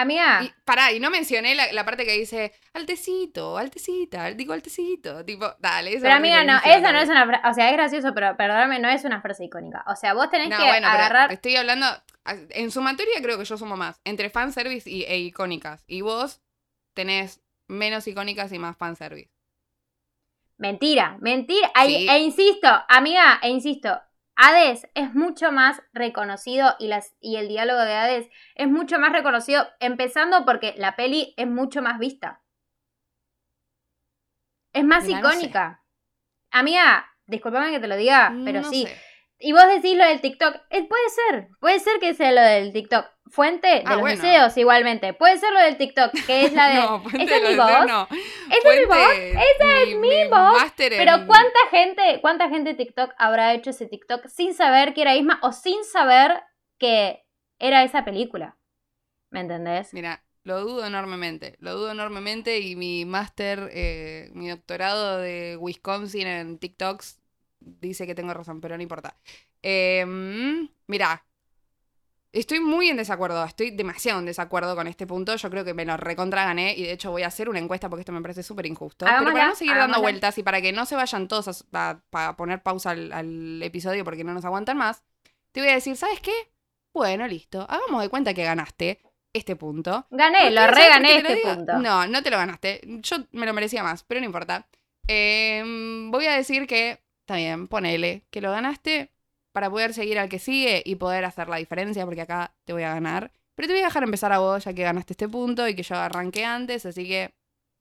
Amiga, 0.00 0.42
Y 0.42 0.52
pará, 0.64 0.92
y 0.92 1.00
no 1.00 1.10
mencioné 1.10 1.54
la, 1.54 1.72
la 1.72 1.84
parte 1.84 2.04
que 2.04 2.12
dice 2.12 2.52
altecito, 2.72 3.58
altecita, 3.58 4.30
digo 4.32 4.52
altecito, 4.52 5.24
tipo, 5.24 5.54
dale, 5.58 5.92
esa 5.94 6.02
pero 6.02 6.14
amiga, 6.14 6.44
no, 6.44 6.58
esa 6.64 6.92
no 6.92 6.98
es 7.00 7.08
una 7.08 7.26
frase, 7.26 7.48
o 7.48 7.54
sea, 7.54 7.68
es 7.70 7.72
gracioso, 7.74 8.14
pero 8.14 8.36
perdóname, 8.36 8.78
no 8.78 8.88
es 8.88 9.04
una 9.04 9.20
frase 9.20 9.44
icónica. 9.44 9.84
O 9.86 9.96
sea, 9.96 10.14
vos 10.14 10.30
tenés 10.30 10.48
No, 10.48 10.56
que 10.56 10.64
bueno, 10.64 10.88
agarrar... 10.88 11.32
estoy 11.32 11.56
hablando, 11.56 11.86
en 12.24 12.70
sumatoria 12.70 13.20
creo 13.22 13.38
que 13.38 13.44
yo 13.44 13.56
sumo 13.56 13.76
más, 13.76 14.00
entre 14.04 14.30
fanservice 14.30 14.88
y, 14.88 15.04
e 15.04 15.18
icónicas, 15.18 15.84
y 15.86 16.00
vos 16.00 16.40
tenés 16.94 17.40
menos 17.68 18.06
icónicas 18.06 18.52
y 18.52 18.58
más 18.58 18.76
fanservice. 18.76 19.30
Mentira, 20.58 21.16
mentira. 21.20 21.70
E 21.74 22.18
insisto, 22.18 22.68
amiga, 22.88 23.38
e 23.42 23.48
insisto, 23.48 24.00
Hades 24.42 24.86
es 24.94 25.14
mucho 25.14 25.52
más 25.52 25.82
reconocido 25.92 26.74
y, 26.78 26.88
las, 26.88 27.14
y 27.20 27.36
el 27.36 27.48
diálogo 27.48 27.80
de 27.80 27.94
Hades 27.94 28.28
es 28.54 28.68
mucho 28.68 28.98
más 28.98 29.12
reconocido, 29.12 29.66
empezando 29.80 30.44
porque 30.44 30.74
la 30.78 30.96
peli 30.96 31.34
es 31.36 31.46
mucho 31.46 31.82
más 31.82 31.98
vista. 31.98 32.42
Es 34.72 34.84
más 34.84 35.04
Mira, 35.04 35.20
no 35.20 35.30
sé. 35.30 35.36
icónica. 35.36 35.82
Amiga, 36.50 37.06
discúlpame 37.26 37.70
que 37.70 37.80
te 37.80 37.88
lo 37.88 37.96
diga, 37.96 38.32
pero 38.44 38.62
No 38.62 38.70
sí. 38.70 38.86
sé. 38.86 38.96
Y 39.38 39.52
vos 39.52 39.66
decís 39.68 39.96
lo 39.96 40.04
del 40.04 40.20
TikTok. 40.20 40.54
Eh, 40.70 40.86
puede 40.86 41.08
ser, 41.08 41.48
puede 41.60 41.80
ser 41.80 41.98
que 41.98 42.14
sea 42.14 42.30
lo 42.32 42.40
del 42.42 42.72
TikTok. 42.72 43.06
Fuente 43.30 43.68
de 43.68 43.82
Ah, 43.84 43.94
los 43.94 44.00
bueno. 44.00 44.22
deseos, 44.22 44.56
igualmente. 44.56 45.12
Puede 45.14 45.38
ser 45.38 45.52
lo 45.52 45.60
del 45.60 45.76
TikTok, 45.76 46.12
que 46.26 46.44
es 46.46 46.52
la 46.52 46.68
de. 46.68 46.74
no, 46.80 47.00
fuente 47.02 47.24
¿Esa 47.24 47.36
es 47.36 47.42
de 47.42 47.48
mi 47.50 47.54
los 47.56 47.66
voz? 47.70 47.86
no. 47.86 48.08
¿Esa 48.10 48.68
es 48.68 48.80
mi 48.80 48.86
voz? 48.86 48.98
Esa 49.14 49.82
es 49.82 49.96
mi 50.00 50.24
voz. 50.30 50.52
máster 50.62 50.92
Pero 50.92 51.12
en- 51.12 51.26
¿cuánta 51.26 51.58
gente, 51.70 52.18
cuánta 52.20 52.48
gente 52.48 52.70
de 52.70 52.76
TikTok 52.84 53.12
habrá 53.18 53.54
hecho 53.54 53.70
ese 53.70 53.86
TikTok 53.86 54.26
sin 54.26 54.54
saber 54.54 54.94
que 54.94 55.02
era 55.02 55.14
Isma 55.16 55.38
o 55.42 55.52
sin 55.52 55.84
saber 55.84 56.42
que 56.78 57.24
era 57.58 57.84
esa 57.84 58.04
película? 58.04 58.56
¿Me 59.30 59.40
entendés? 59.40 59.92
Mira, 59.92 60.24
lo 60.44 60.60
dudo 60.60 60.84
enormemente, 60.86 61.56
lo 61.60 61.74
dudo 61.74 61.90
enormemente 61.92 62.58
y 62.60 62.74
mi 62.76 63.04
máster, 63.04 63.70
eh, 63.72 64.30
mi 64.34 64.48
doctorado 64.48 65.18
de 65.18 65.56
Wisconsin 65.56 66.26
en 66.26 66.58
TikToks 66.58 67.20
dice 67.60 68.06
que 68.06 68.14
tengo 68.14 68.34
razón, 68.34 68.60
pero 68.60 68.76
no 68.76 68.82
importa. 68.82 69.16
Eh, 69.62 70.04
mira, 70.86 71.24
estoy 72.32 72.60
muy 72.60 72.88
en 72.88 72.96
desacuerdo, 72.96 73.44
estoy 73.44 73.70
demasiado 73.70 74.20
en 74.20 74.26
desacuerdo 74.26 74.76
con 74.76 74.86
este 74.86 75.06
punto, 75.06 75.34
yo 75.36 75.50
creo 75.50 75.64
que 75.64 75.74
me 75.74 75.84
lo 75.84 75.96
recontra 75.96 76.44
gané 76.44 76.74
y 76.76 76.82
de 76.84 76.92
hecho 76.92 77.10
voy 77.10 77.22
a 77.22 77.28
hacer 77.28 77.48
una 77.48 77.58
encuesta 77.58 77.88
porque 77.88 78.02
esto 78.02 78.12
me 78.12 78.22
parece 78.22 78.42
súper 78.42 78.66
injusto. 78.66 79.14
Pero 79.18 79.32
para 79.32 79.48
no 79.48 79.54
seguir 79.56 79.76
dando 79.76 80.00
vueltas 80.00 80.38
y 80.38 80.42
para 80.42 80.60
que 80.62 80.72
no 80.72 80.86
se 80.86 80.94
vayan 80.96 81.28
todos 81.28 81.64
a, 81.72 82.02
a- 82.12 82.28
a 82.28 82.36
poner 82.36 82.62
pausa 82.62 82.90
al, 82.90 83.12
al 83.12 83.62
episodio 83.62 84.04
porque 84.04 84.24
no 84.24 84.34
nos 84.34 84.44
aguantan 84.44 84.76
más, 84.78 85.02
te 85.52 85.60
voy 85.60 85.70
a 85.70 85.74
decir, 85.74 85.96
¿sabes 85.96 86.20
qué? 86.20 86.32
Bueno, 86.92 87.26
listo, 87.26 87.66
hagamos 87.68 88.02
de 88.02 88.08
cuenta 88.08 88.34
que 88.34 88.44
ganaste 88.44 89.00
este 89.32 89.56
punto. 89.56 90.06
Gané, 90.10 90.50
lo 90.50 90.60
¿Sabes 90.62 90.72
por 90.72 90.76
regané 90.78 91.22
lo 91.22 91.28
este 91.28 91.36
punto. 91.48 91.72
No, 91.74 92.06
no 92.06 92.22
te 92.22 92.30
lo 92.30 92.36
ganaste. 92.36 92.80
Yo 93.02 93.16
me 93.32 93.46
lo 93.46 93.52
merecía 93.54 93.82
más, 93.82 94.02
pero 94.04 94.20
no 94.20 94.26
importa. 94.26 94.66
Eh, 95.06 95.62
voy 96.10 96.26
a 96.26 96.32
decir 96.36 96.66
que, 96.66 97.00
está 97.20 97.36
bien, 97.36 97.68
ponele, 97.68 98.24
que 98.30 98.40
lo 98.40 98.50
ganaste 98.50 99.10
para 99.52 99.70
poder 99.70 99.94
seguir 99.94 100.18
al 100.18 100.28
que 100.28 100.38
sigue 100.38 100.82
y 100.84 100.96
poder 100.96 101.24
hacer 101.24 101.48
la 101.48 101.56
diferencia, 101.56 102.04
porque 102.04 102.22
acá 102.22 102.52
te 102.64 102.72
voy 102.72 102.82
a 102.84 102.94
ganar. 102.94 103.32
Pero 103.54 103.68
te 103.68 103.74
voy 103.74 103.82
a 103.82 103.86
dejar 103.86 104.02
empezar 104.04 104.32
a 104.32 104.38
vos, 104.38 104.64
ya 104.64 104.72
que 104.72 104.82
ganaste 104.82 105.12
este 105.12 105.28
punto 105.28 105.66
y 105.68 105.74
que 105.74 105.82
yo 105.82 105.96
arranqué 105.96 106.44
antes, 106.44 106.86
así 106.86 107.06
que 107.06 107.34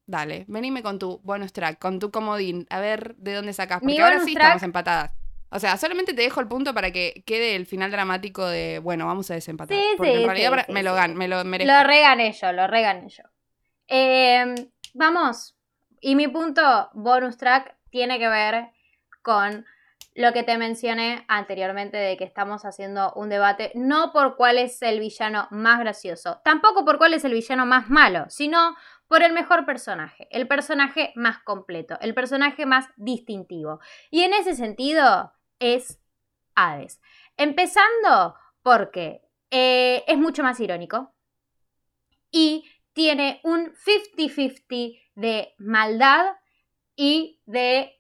dale, 0.06 0.46
venime 0.48 0.82
con 0.84 0.98
tu 1.00 1.20
bonus 1.24 1.54
track, 1.54 1.80
con 1.80 2.00
tu 2.00 2.12
comodín, 2.12 2.66
a 2.70 2.80
ver 2.80 3.16
de 3.16 3.36
dónde 3.36 3.54
sacás, 3.54 3.82
Mi 3.82 3.94
porque 3.96 4.02
ahora 4.02 4.20
sí 4.26 4.34
track- 4.34 4.44
estamos 4.44 4.64
empatadas. 4.64 5.12
O 5.52 5.60
sea, 5.60 5.78
solamente 5.78 6.14
te 6.14 6.22
dejo 6.22 6.42
el 6.42 6.48
punto 6.48 6.74
para 6.76 6.92
que 6.92 7.24
quede 7.26 7.56
el 7.56 7.66
final 7.66 7.90
dramático 7.92 8.46
de, 8.46 8.80
bueno, 8.80 9.08
vamos 9.08 9.32
a 9.32 9.34
desempatar. 9.36 9.76
Sí, 9.78 9.84
porque 9.98 10.12
sí, 10.12 10.22
en 10.24 10.30
realidad 10.30 10.64
sí, 10.68 10.74
me 10.74 10.84
lo 10.84 10.94
gan, 10.94 11.16
me 11.16 11.28
lo 11.28 11.44
merezco. 11.44 11.74
Lo 11.74 11.84
regané 11.84 12.34
yo, 12.34 12.52
lo 12.52 12.68
regané 12.68 13.10
yo. 13.10 13.24
Eh, 13.88 14.54
vamos. 14.94 15.56
Y 16.02 16.16
mi 16.16 16.28
punto 16.28 16.90
bonus 16.94 17.38
track 17.38 17.76
tiene 17.90 18.20
que 18.20 18.30
ver 18.30 18.70
con 19.24 19.66
lo 20.16 20.34
que 20.34 20.44
te 20.44 20.58
mencioné 20.58 21.24
anteriormente 21.28 21.98
de 21.98 22.18
que 22.18 22.24
estamos 22.24 22.66
haciendo 22.66 23.14
un 23.16 23.30
debate 23.30 23.72
no 23.76 24.12
por 24.12 24.36
cuál 24.36 24.58
es 24.58 24.82
el 24.82 25.00
villano 25.00 25.48
más 25.52 25.80
gracioso, 25.80 26.42
tampoco 26.44 26.84
por 26.84 26.98
cuál 26.98 27.14
es 27.14 27.24
el 27.26 27.34
villano 27.34 27.66
más 27.66 27.90
malo, 27.90 28.26
sino 28.30 28.76
por 29.08 29.24
el 29.24 29.34
mejor 29.34 29.66
personaje, 29.66 30.28
el 30.32 30.48
personaje 30.48 31.14
más 31.16 31.40
completo, 31.40 31.98
el 32.02 32.14
personaje 32.14 32.66
más 32.66 32.88
distintivo. 32.96 33.80
Y 34.12 34.22
en 34.24 34.34
ese 34.34 34.56
sentido 34.56 35.34
es 35.60 36.00
Hades. 36.56 37.02
Empezando 37.38 38.36
porque 38.62 39.22
eh, 39.52 40.04
es 40.08 40.18
mucho 40.18 40.44
más 40.44 40.60
irónico 40.60 41.14
y 42.32 42.70
tiene 42.94 43.40
un 43.44 43.74
50-50 43.74 45.00
de 45.16 45.56
maldad 45.58 46.36
y 46.96 47.42
de 47.46 47.99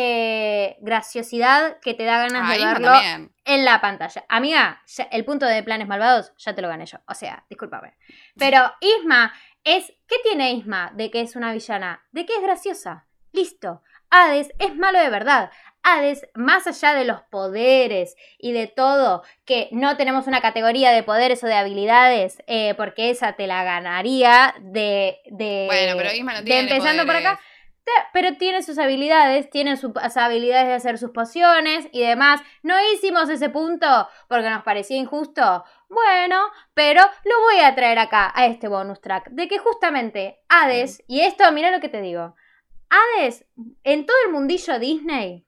eh, 0.00 0.76
graciosidad 0.80 1.78
que 1.80 1.92
te 1.94 2.04
da 2.04 2.18
ganas 2.18 2.48
de 2.56 2.64
verlo 2.64 2.86
también. 2.92 3.32
en 3.44 3.64
la 3.64 3.80
pantalla. 3.80 4.24
Amiga, 4.28 4.80
ya- 4.86 5.08
el 5.10 5.24
punto 5.24 5.44
de 5.46 5.62
planes 5.64 5.88
malvados 5.88 6.32
ya 6.38 6.54
te 6.54 6.62
lo 6.62 6.68
gané 6.68 6.86
yo. 6.86 6.98
O 7.08 7.14
sea, 7.14 7.44
discúlpame. 7.50 7.94
Pero 8.38 8.72
Isma 8.80 9.32
es. 9.64 9.92
¿Qué 10.06 10.16
tiene 10.22 10.52
Isma 10.52 10.92
de 10.94 11.10
que 11.10 11.20
es 11.20 11.34
una 11.34 11.52
villana? 11.52 12.04
De 12.12 12.24
que 12.26 12.34
es 12.34 12.42
graciosa. 12.42 13.06
Listo. 13.32 13.82
Hades 14.10 14.52
es 14.58 14.74
malo 14.76 14.98
de 15.00 15.10
verdad. 15.10 15.50
Hades, 15.82 16.26
más 16.34 16.66
allá 16.66 16.94
de 16.94 17.04
los 17.04 17.22
poderes 17.30 18.14
y 18.38 18.52
de 18.52 18.66
todo, 18.66 19.22
que 19.44 19.68
no 19.70 19.96
tenemos 19.96 20.26
una 20.26 20.40
categoría 20.40 20.90
de 20.92 21.02
poderes 21.02 21.42
o 21.44 21.46
de 21.46 21.54
habilidades, 21.54 22.42
eh, 22.46 22.74
porque 22.76 23.10
esa 23.10 23.32
te 23.34 23.46
la 23.46 23.64
ganaría 23.64 24.54
de. 24.60 25.18
de 25.26 25.64
Bueno, 25.66 25.94
pero 25.96 26.12
Isma 26.14 26.34
no 26.34 26.42
tiene 26.44 26.70
empezando 26.70 27.04
por 27.06 27.16
acá. 27.16 27.38
Pero 28.12 28.36
tiene 28.36 28.62
sus 28.62 28.78
habilidades, 28.78 29.50
tiene 29.50 29.76
sus 29.76 29.92
habilidades 30.16 30.68
de 30.68 30.74
hacer 30.74 30.98
sus 30.98 31.10
pociones 31.10 31.88
y 31.92 32.00
demás. 32.00 32.40
No 32.62 32.74
hicimos 32.92 33.28
ese 33.28 33.50
punto 33.50 34.08
porque 34.28 34.50
nos 34.50 34.62
parecía 34.62 34.96
injusto. 34.96 35.64
Bueno, 35.88 36.40
pero 36.74 37.02
lo 37.24 37.40
voy 37.42 37.60
a 37.60 37.74
traer 37.74 37.98
acá, 37.98 38.32
a 38.34 38.46
este 38.46 38.68
bonus 38.68 39.00
track, 39.00 39.30
de 39.30 39.48
que 39.48 39.58
justamente 39.58 40.38
Hades, 40.48 41.02
y 41.06 41.20
esto, 41.20 41.50
mira 41.52 41.70
lo 41.70 41.80
que 41.80 41.88
te 41.88 42.02
digo, 42.02 42.34
Hades, 42.90 43.46
en 43.84 44.04
todo 44.04 44.16
el 44.26 44.32
mundillo 44.32 44.78
Disney, 44.78 45.46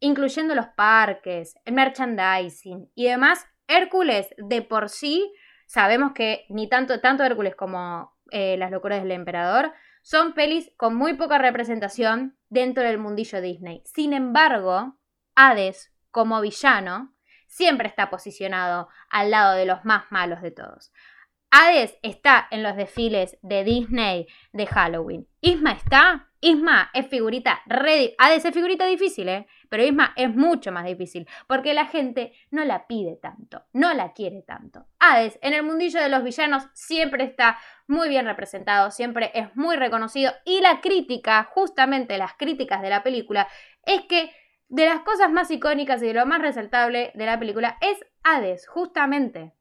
incluyendo 0.00 0.54
los 0.54 0.66
parques, 0.68 1.54
el 1.64 1.74
merchandising 1.74 2.90
y 2.94 3.06
demás, 3.06 3.46
Hércules 3.68 4.34
de 4.36 4.62
por 4.62 4.88
sí, 4.88 5.32
sabemos 5.66 6.12
que 6.12 6.44
ni 6.48 6.68
tanto, 6.68 7.00
tanto 7.00 7.22
Hércules 7.22 7.54
como 7.54 8.12
eh, 8.30 8.56
Las 8.56 8.70
locuras 8.70 9.02
del 9.02 9.12
emperador 9.12 9.72
son 10.02 10.34
pelis 10.34 10.70
con 10.76 10.94
muy 10.94 11.14
poca 11.14 11.38
representación 11.38 12.36
dentro 12.48 12.82
del 12.82 12.98
mundillo 12.98 13.40
Disney. 13.40 13.82
Sin 13.86 14.12
embargo, 14.12 14.98
Hades, 15.34 15.92
como 16.10 16.40
villano, 16.40 17.14
siempre 17.46 17.88
está 17.88 18.10
posicionado 18.10 18.88
al 19.08 19.30
lado 19.30 19.54
de 19.54 19.66
los 19.66 19.84
más 19.84 20.10
malos 20.10 20.42
de 20.42 20.50
todos. 20.50 20.92
Hades 21.54 21.98
está 22.00 22.48
en 22.50 22.62
los 22.62 22.76
desfiles 22.76 23.36
de 23.42 23.62
Disney 23.62 24.26
de 24.54 24.66
Halloween. 24.66 25.28
Isma 25.42 25.72
está. 25.72 26.30
Isma 26.40 26.90
es 26.94 27.08
figurita 27.08 27.60
re. 27.66 28.14
Hades 28.16 28.46
es 28.46 28.54
figurita 28.54 28.86
difícil, 28.86 29.28
¿eh? 29.28 29.46
Pero 29.68 29.84
Isma 29.84 30.14
es 30.16 30.34
mucho 30.34 30.72
más 30.72 30.86
difícil. 30.86 31.28
Porque 31.46 31.74
la 31.74 31.84
gente 31.84 32.32
no 32.50 32.64
la 32.64 32.86
pide 32.86 33.16
tanto. 33.16 33.66
No 33.74 33.92
la 33.92 34.14
quiere 34.14 34.40
tanto. 34.40 34.86
Hades 34.98 35.38
en 35.42 35.52
el 35.52 35.62
mundillo 35.62 36.00
de 36.00 36.08
los 36.08 36.24
villanos 36.24 36.68
siempre 36.72 37.24
está 37.24 37.58
muy 37.86 38.08
bien 38.08 38.24
representado. 38.24 38.90
Siempre 38.90 39.30
es 39.34 39.54
muy 39.54 39.76
reconocido. 39.76 40.32
Y 40.46 40.62
la 40.62 40.80
crítica, 40.80 41.50
justamente 41.52 42.16
las 42.16 42.32
críticas 42.32 42.80
de 42.80 42.88
la 42.88 43.02
película, 43.02 43.46
es 43.84 44.00
que 44.08 44.32
de 44.68 44.86
las 44.86 45.00
cosas 45.00 45.30
más 45.30 45.50
icónicas 45.50 46.02
y 46.02 46.06
de 46.06 46.14
lo 46.14 46.24
más 46.24 46.40
resaltable 46.40 47.12
de 47.14 47.26
la 47.26 47.38
película 47.38 47.76
es 47.82 47.98
Hades, 48.22 48.66
justamente. 48.66 49.52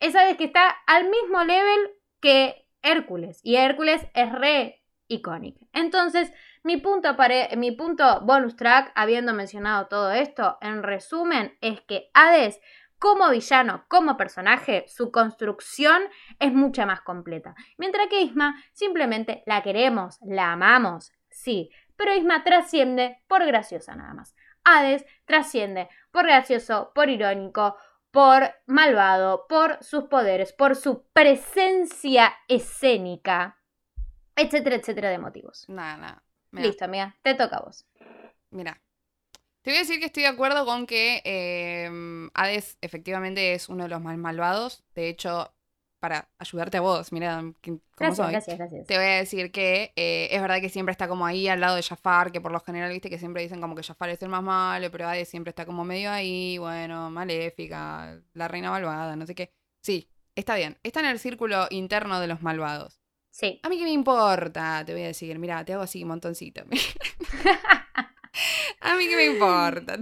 Es 0.00 0.14
Hades 0.14 0.36
que 0.36 0.44
está 0.44 0.68
al 0.86 1.08
mismo 1.08 1.44
level 1.44 1.90
que 2.20 2.66
Hércules. 2.82 3.40
Y 3.42 3.56
Hércules 3.56 4.06
es 4.14 4.32
re 4.32 4.82
icónico. 5.08 5.66
Entonces, 5.72 6.32
mi 6.62 6.76
punto, 6.76 7.16
mi 7.56 7.72
punto 7.72 8.20
bonus 8.22 8.56
track, 8.56 8.92
habiendo 8.94 9.32
mencionado 9.32 9.86
todo 9.86 10.12
esto, 10.12 10.58
en 10.60 10.82
resumen, 10.82 11.56
es 11.60 11.80
que 11.80 12.10
Hades, 12.14 12.60
como 12.98 13.30
villano, 13.30 13.84
como 13.88 14.16
personaje, 14.16 14.84
su 14.88 15.10
construcción 15.10 16.02
es 16.38 16.52
mucha 16.52 16.84
más 16.84 17.00
completa. 17.00 17.54
Mientras 17.76 18.08
que 18.08 18.22
Isma, 18.22 18.62
simplemente 18.72 19.42
la 19.46 19.62
queremos, 19.62 20.18
la 20.22 20.52
amamos, 20.52 21.12
sí, 21.30 21.70
pero 21.96 22.14
Isma 22.14 22.44
trasciende 22.44 23.22
por 23.28 23.44
graciosa 23.46 23.94
nada 23.94 24.14
más. 24.14 24.34
Hades 24.64 25.06
trasciende 25.24 25.88
por 26.10 26.26
gracioso, 26.26 26.92
por 26.94 27.08
irónico, 27.08 27.76
por 28.18 28.52
malvado, 28.66 29.46
por 29.48 29.78
sus 29.80 30.06
poderes, 30.06 30.52
por 30.52 30.74
su 30.74 31.04
presencia 31.12 32.34
escénica, 32.48 33.62
etcétera, 34.34 34.74
etcétera 34.74 35.10
de 35.10 35.18
motivos. 35.18 35.68
Nada, 35.68 35.96
nada. 35.98 36.24
Mira, 36.50 36.66
Listo, 36.66 36.84
amiga, 36.84 37.16
te 37.22 37.36
toca 37.36 37.58
a 37.58 37.60
vos. 37.62 37.86
mira. 38.50 38.82
Te 39.62 39.70
voy 39.70 39.76
a 39.76 39.80
decir 39.82 40.00
que 40.00 40.06
estoy 40.06 40.24
de 40.24 40.30
acuerdo 40.30 40.66
con 40.66 40.86
que 40.88 41.22
eh, 41.24 41.88
Hades 42.34 42.76
efectivamente 42.80 43.52
es 43.54 43.68
uno 43.68 43.84
de 43.84 43.90
los 43.90 44.00
más 44.00 44.18
malvados. 44.18 44.82
De 44.96 45.08
hecho, 45.08 45.54
para 46.00 46.28
ayudarte 46.38 46.78
a 46.78 46.80
vos, 46.80 47.12
mira 47.12 47.42
cómo 47.96 47.96
Gracias, 47.96 48.14
soy. 48.14 48.32
gracias, 48.32 48.58
gracias. 48.58 48.86
Te 48.86 48.96
voy 48.96 49.04
a 49.06 49.16
decir 49.16 49.50
que 49.52 49.92
eh, 49.96 50.28
es 50.30 50.40
verdad 50.40 50.60
que 50.60 50.68
siempre 50.70 50.92
está 50.92 51.08
como 51.08 51.26
ahí 51.26 51.48
al 51.48 51.60
lado 51.60 51.76
de 51.76 51.82
Jafar, 51.82 52.32
que 52.32 52.40
por 52.40 52.52
lo 52.52 52.60
general, 52.60 52.90
viste, 52.90 53.10
que 53.10 53.18
siempre 53.18 53.42
dicen 53.42 53.60
como 53.60 53.74
que 53.74 53.82
Jafar 53.82 54.08
es 54.10 54.22
el 54.22 54.28
más 54.30 54.42
malo, 54.42 54.90
pero 54.90 55.06
Hades 55.08 55.28
siempre 55.28 55.50
está 55.50 55.66
como 55.66 55.84
medio 55.84 56.10
ahí, 56.10 56.56
bueno, 56.58 57.10
maléfica, 57.10 58.18
la 58.34 58.48
reina 58.48 58.70
malvada, 58.70 59.14
no 59.16 59.26
sé 59.26 59.34
qué. 59.34 59.52
Sí, 59.82 60.10
está 60.34 60.54
bien. 60.56 60.78
Está 60.82 61.00
en 61.00 61.06
el 61.06 61.18
círculo 61.18 61.66
interno 61.70 62.20
de 62.20 62.26
los 62.28 62.42
malvados. 62.42 63.00
Sí. 63.30 63.60
A 63.62 63.68
mí 63.68 63.76
qué 63.78 63.84
me 63.84 63.92
importa, 63.92 64.82
te 64.84 64.92
voy 64.92 65.02
a 65.02 65.06
decir, 65.08 65.38
mira, 65.38 65.64
te 65.64 65.72
hago 65.74 65.82
así 65.82 66.02
un 66.02 66.08
montoncito. 66.08 66.62
a 68.80 68.96
mí 68.96 69.06
qué 69.08 69.16
me 69.16 69.24
importa. 69.26 69.96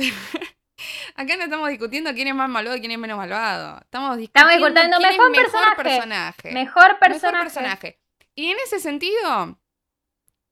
Acá 1.14 1.36
no 1.36 1.44
estamos 1.44 1.68
discutiendo 1.70 2.12
quién 2.14 2.28
es 2.28 2.34
más 2.34 2.48
malvado 2.48 2.76
y 2.76 2.80
quién 2.80 2.92
es 2.92 2.98
menos 2.98 3.16
malvado. 3.16 3.78
Estamos 3.80 4.16
discutiendo 4.18 4.50
discutiendo 4.90 4.96
quién 4.98 5.32
mejor 5.32 5.32
es 5.46 5.52
mejor 5.52 5.76
personaje. 5.76 6.42
personaje. 6.42 6.52
Mejor 6.52 6.98
personaje. 6.98 7.26
Mejor 7.26 7.40
personaje. 7.42 7.98
Y 8.34 8.50
en 8.50 8.56
ese 8.64 8.80
sentido, 8.80 9.58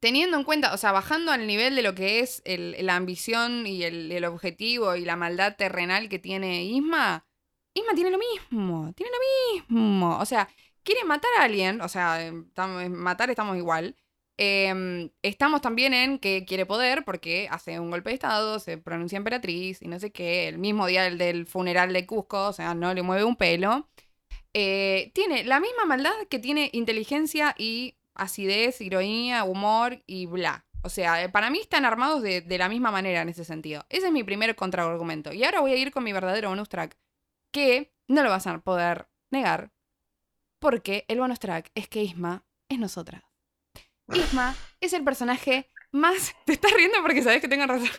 teniendo 0.00 0.36
en 0.38 0.44
cuenta, 0.44 0.72
o 0.74 0.76
sea, 0.78 0.92
bajando 0.92 1.32
al 1.32 1.46
nivel 1.46 1.74
de 1.76 1.82
lo 1.82 1.94
que 1.94 2.20
es 2.20 2.42
el- 2.44 2.76
la 2.84 2.96
ambición 2.96 3.66
y 3.66 3.84
el, 3.84 4.10
el 4.12 4.24
objetivo 4.24 4.96
y 4.96 5.04
la 5.04 5.16
maldad 5.16 5.56
terrenal 5.56 6.08
que 6.08 6.18
tiene 6.18 6.64
Isma, 6.64 7.26
Isma 7.74 7.94
tiene 7.94 8.10
lo 8.10 8.18
mismo, 8.18 8.92
tiene 8.94 9.10
lo 9.12 9.18
mismo. 9.68 10.18
O 10.18 10.24
sea, 10.26 10.48
quiere 10.82 11.04
matar 11.04 11.30
a 11.38 11.44
alguien, 11.44 11.80
o 11.80 11.88
sea, 11.88 12.30
matar 12.90 13.30
estamos 13.30 13.56
igual. 13.56 13.96
Eh, 14.36 15.10
estamos 15.22 15.60
también 15.60 15.94
en 15.94 16.18
que 16.18 16.44
quiere 16.44 16.66
poder 16.66 17.04
porque 17.04 17.48
hace 17.50 17.78
un 17.78 17.90
golpe 17.90 18.10
de 18.10 18.14
estado, 18.14 18.58
se 18.58 18.78
pronuncia 18.78 19.16
emperatriz 19.16 19.80
y 19.80 19.86
no 19.88 20.00
sé 20.00 20.10
qué, 20.12 20.48
el 20.48 20.58
mismo 20.58 20.86
día 20.86 21.04
del, 21.04 21.18
del 21.18 21.46
funeral 21.46 21.92
de 21.92 22.06
Cusco, 22.06 22.48
o 22.48 22.52
sea, 22.52 22.74
no 22.74 22.92
le 22.94 23.02
mueve 23.02 23.24
un 23.24 23.36
pelo. 23.36 23.88
Eh, 24.54 25.10
tiene 25.14 25.44
la 25.44 25.60
misma 25.60 25.84
maldad 25.84 26.14
que 26.30 26.38
tiene 26.38 26.70
inteligencia 26.72 27.54
y 27.58 27.96
acidez, 28.14 28.80
ironía, 28.80 29.44
humor 29.44 30.02
y 30.06 30.26
bla. 30.26 30.64
O 30.82 30.88
sea, 30.90 31.22
eh, 31.24 31.28
para 31.28 31.50
mí 31.50 31.58
están 31.60 31.84
armados 31.84 32.22
de, 32.22 32.40
de 32.40 32.58
la 32.58 32.68
misma 32.68 32.90
manera 32.90 33.22
en 33.22 33.28
ese 33.30 33.44
sentido. 33.44 33.84
Ese 33.88 34.06
es 34.06 34.12
mi 34.12 34.22
primer 34.22 34.54
contraargumento. 34.54 35.32
Y 35.32 35.44
ahora 35.44 35.60
voy 35.60 35.72
a 35.72 35.76
ir 35.76 35.90
con 35.92 36.04
mi 36.04 36.12
verdadero 36.12 36.50
bonus 36.50 36.68
track, 36.68 36.96
que 37.52 37.92
no 38.08 38.22
lo 38.22 38.30
vas 38.30 38.46
a 38.46 38.58
poder 38.58 39.08
negar, 39.30 39.72
porque 40.60 41.04
el 41.08 41.20
bonus 41.20 41.40
track 41.40 41.70
es 41.74 41.88
que 41.88 42.02
Isma 42.02 42.44
es 42.68 42.78
nosotras. 42.78 43.22
Isma 44.12 44.54
es 44.80 44.92
el 44.92 45.04
personaje 45.04 45.70
más... 45.92 46.34
Te 46.46 46.54
estás 46.54 46.72
riendo 46.72 46.98
porque 47.02 47.22
sabes 47.22 47.40
que 47.40 47.48
tengo 47.48 47.66
razón. 47.66 47.90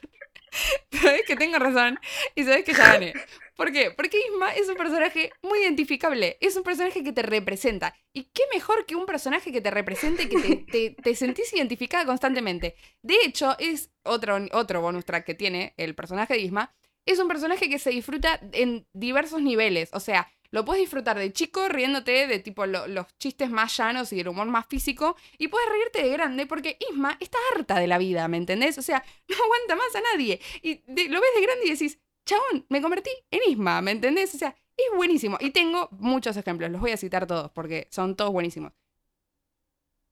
sabes 0.92 1.24
que 1.26 1.36
tengo 1.36 1.60
razón 1.60 2.00
y 2.36 2.44
sabes 2.44 2.64
que 2.64 2.74
ya 2.74 2.94
gané. 2.94 3.14
¿Por 3.56 3.72
qué? 3.72 3.92
Porque 3.92 4.18
Isma 4.32 4.54
es 4.54 4.68
un 4.70 4.76
personaje 4.76 5.32
muy 5.42 5.60
identificable. 5.60 6.38
Es 6.42 6.56
un 6.58 6.64
personaje 6.64 7.04
que 7.04 7.14
te 7.14 7.22
representa. 7.22 7.96
Y 8.14 8.26
qué 8.26 8.44
mejor 8.54 8.86
que 8.86 8.96
un 8.96 9.06
personaje 9.06 9.52
que 9.52 9.62
te 9.62 9.72
represente 9.72 10.24
y 10.24 10.30
que 10.30 10.38
te, 10.40 10.56
te- 10.72 11.02
te 11.02 11.16
sentís 11.16 11.54
identificada 11.54 12.06
constantemente. 12.06 12.76
De 13.02 13.16
hecho, 13.26 13.56
es 13.60 13.92
otro, 14.04 14.38
otro 14.52 14.82
bonus 14.82 15.06
track 15.06 15.26
que 15.26 15.36
tiene 15.36 15.74
el 15.78 15.96
personaje 15.96 16.34
de 16.34 16.42
Isma. 16.42 16.76
Es 17.06 17.20
un 17.20 17.28
personaje 17.28 17.70
que 17.70 17.80
se 17.80 17.92
disfruta 17.92 18.40
en 18.52 18.88
diversos 18.94 19.42
niveles. 19.42 19.90
O 19.94 20.00
sea, 20.00 20.30
lo 20.52 20.64
puedes 20.66 20.82
disfrutar 20.82 21.18
de 21.18 21.32
chico 21.34 21.68
riéndote 21.70 22.28
de 22.28 22.40
tipo 22.40 22.66
lo- 22.66 22.88
los 22.88 23.06
chistes 23.18 23.50
más 23.50 23.76
llanos 23.78 24.12
y 24.14 24.18
del 24.18 24.28
humor 24.30 24.48
más 24.48 24.66
físico. 24.68 25.16
Y 25.38 25.48
puedes 25.48 25.70
reírte 25.70 26.02
de 26.04 26.10
grande 26.10 26.46
porque 26.46 26.78
Isma 26.92 27.18
está 27.20 27.38
harta 27.54 27.80
de 27.80 27.88
la 27.88 27.98
vida, 27.98 28.28
¿me 28.28 28.38
entendés? 28.38 28.78
O 28.78 28.82
sea, 28.82 29.04
no 29.28 29.36
aguanta 29.36 29.76
más 29.76 29.96
a 29.96 30.02
nadie. 30.14 30.40
Y 30.62 30.82
de- 30.88 31.10
lo 31.10 31.20
ves 31.22 31.30
de 31.36 31.42
grande 31.42 31.66
y 31.68 31.72
decís, 31.72 32.00
chabón, 32.26 32.66
me 32.70 32.82
convertí 32.82 33.12
en 33.32 33.40
Isma, 33.52 33.82
¿me 33.82 33.92
entendés? 33.92 34.34
O 34.36 34.38
sea, 34.38 34.56
es 34.78 34.86
buenísimo. 34.96 35.38
Y 35.40 35.52
tengo 35.52 35.90
muchos 36.00 36.36
ejemplos, 36.38 36.70
los 36.72 36.82
voy 36.82 36.92
a 36.92 36.98
citar 36.98 37.28
todos 37.28 37.52
porque 37.52 37.88
son 37.92 38.16
todos 38.16 38.32
buenísimos. 38.32 38.74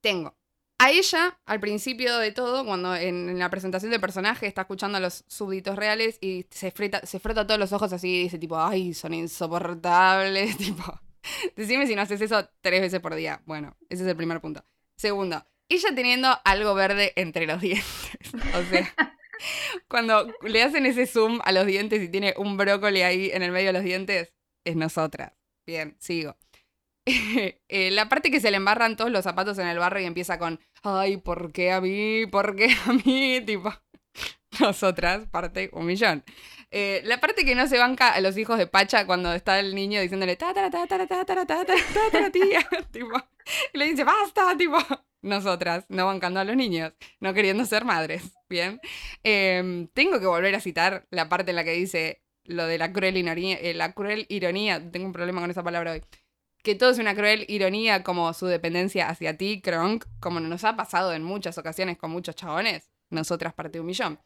Tengo 0.01 0.36
a 0.84 0.91
ella, 0.91 1.39
al 1.45 1.59
principio 1.59 2.17
de 2.17 2.31
todo, 2.31 2.65
cuando 2.65 2.95
en, 2.95 3.38
la 3.39 3.49
presentación 3.49 3.91
del 3.91 4.01
personaje 4.01 4.47
está 4.47 4.61
escuchando 4.61 4.97
a 4.97 5.01
los 5.01 5.23
súbditos 5.27 5.75
reales 5.77 6.17
y 6.21 6.45
se, 6.51 6.71
freta- 6.73 7.05
se 7.05 7.19
frota 7.19 7.47
todos 7.47 7.59
los 7.59 7.71
ojos 7.73 7.93
así 7.93 8.09
y 8.09 8.23
dice 8.23 8.38
tipo, 8.39 8.57
ay, 8.59 8.93
son 8.93 9.13
insoportables, 9.13 10.57
tipo, 10.59 10.84
decime 11.55 11.88
si 11.88 11.95
no 11.95 12.01
haces 12.01 12.21
eso 12.21 12.49
tres 12.61 12.81
veces 12.81 12.99
por 12.99 13.15
día. 13.15 13.41
Bueno, 13.45 13.75
ese 13.89 14.03
es 14.03 14.09
el 14.09 14.15
primer 14.17 14.41
punto. 14.41 14.65
Segundo, 14.97 15.45
ella 15.69 15.89
teniendo 15.95 16.29
algo 16.43 16.73
verde 16.75 17.13
entre 17.15 17.45
los 17.47 17.61
dientes. 17.61 17.88
o 18.55 18.63
sea, 18.69 18.93
cuando 19.88 20.31
le 20.41 20.63
hacen 20.63 20.86
ese 20.86 21.05
zoom 21.05 21.39
a 21.43 21.51
los 21.51 21.65
dientes 21.65 22.01
y 22.01 22.09
tiene 22.09 22.34
un 22.38 22.57
brócoli 22.57 23.01
ahí 23.01 23.29
en 23.34 23.43
el 23.43 23.51
medio 23.51 23.67
de 23.67 23.73
los 23.73 23.84
dientes, 23.84 24.34
es 24.65 24.75
nosotras. 24.75 25.34
Bien, 25.65 25.95
sigo. 25.99 26.36
Eh, 27.05 27.89
la 27.91 28.07
parte 28.07 28.29
que 28.29 28.39
se 28.39 28.51
le 28.51 28.57
embarran 28.57 28.95
todos 28.95 29.11
los 29.11 29.23
zapatos 29.23 29.57
en 29.57 29.67
el 29.67 29.79
barro 29.79 29.99
y 29.99 30.05
empieza 30.05 30.37
con, 30.37 30.59
ay, 30.83 31.17
¿por 31.17 31.51
qué 31.51 31.71
a 31.71 31.81
mí? 31.81 32.27
¿Por 32.27 32.55
qué 32.55 32.67
a 32.85 32.93
mí? 32.93 33.41
Tipo, 33.45 33.73
nosotras, 34.59 35.27
parte 35.31 35.69
un 35.73 35.85
millón. 35.85 36.23
Eh, 36.71 37.01
la 37.05 37.19
parte 37.19 37.45
que 37.45 37.55
no 37.55 37.67
se 37.67 37.77
banca 37.77 38.13
a 38.13 38.21
los 38.21 38.37
hijos 38.37 38.57
de 38.57 38.67
Pacha 38.67 39.05
cuando 39.05 39.33
está 39.33 39.59
el 39.59 39.75
niño 39.75 40.01
diciéndole, 40.01 40.35
ta, 40.35 40.53
ta, 40.53 40.69
ta, 40.69 40.87
ta, 40.87 41.05
ta, 41.05 41.25
ta, 41.25 41.25
ta, 41.25 41.45
ta, 41.45 41.65
ta, 41.65 41.75
ta, 42.11 42.31
tía, 42.31 42.67
tipo, 42.91 43.15
y 43.73 43.77
le 43.77 43.85
dice, 43.85 44.03
basta, 44.03 44.55
tipo, 44.57 44.77
nosotras, 45.21 45.85
no 45.89 46.05
bancando 46.05 46.39
a 46.39 46.43
los 46.43 46.55
niños, 46.55 46.93
no 47.19 47.33
queriendo 47.33 47.65
ser 47.65 47.85
madres, 47.85 48.23
¿bien? 48.49 48.79
Em, 49.23 49.87
tengo 49.89 50.19
que 50.19 50.25
volver 50.25 50.55
a 50.55 50.59
citar 50.59 51.05
la 51.11 51.29
parte 51.29 51.51
en 51.51 51.55
la 51.57 51.63
que 51.63 51.73
dice 51.73 52.23
lo 52.43 52.65
de 52.65 52.77
la 52.77 52.91
cruel 52.91 53.17
ironía, 53.17 53.57
eh, 53.57 53.73
la 53.73 53.93
cruel 53.93 54.25
ironía, 54.29 54.91
tengo 54.91 55.05
un 55.05 55.13
problema 55.13 55.41
con 55.41 55.51
esa 55.51 55.63
palabra 55.63 55.93
hoy, 55.93 56.03
que 56.64 56.76
todo 56.76 56.89
es 56.89 56.97
una 56.97 57.14
cruel 57.14 57.45
ironía 57.49 58.03
como 58.03 58.34
su 58.34 58.47
dependencia 58.47 59.09
hacia 59.09 59.38
ti, 59.38 59.61
Kronk, 59.61 60.05
como 60.20 60.39
nos 60.39 60.64
ha 60.64 60.76
pasado 60.76 61.14
en 61.14 61.24
muchas 61.24 61.57
ocasiones 61.57 61.97
con 61.97 62.09
muchos 62.09 62.36
chabones, 62.36 62.89
nosotras 63.09 63.53
parte 63.53 63.80
un 63.80 63.86
millón. 63.86 64.20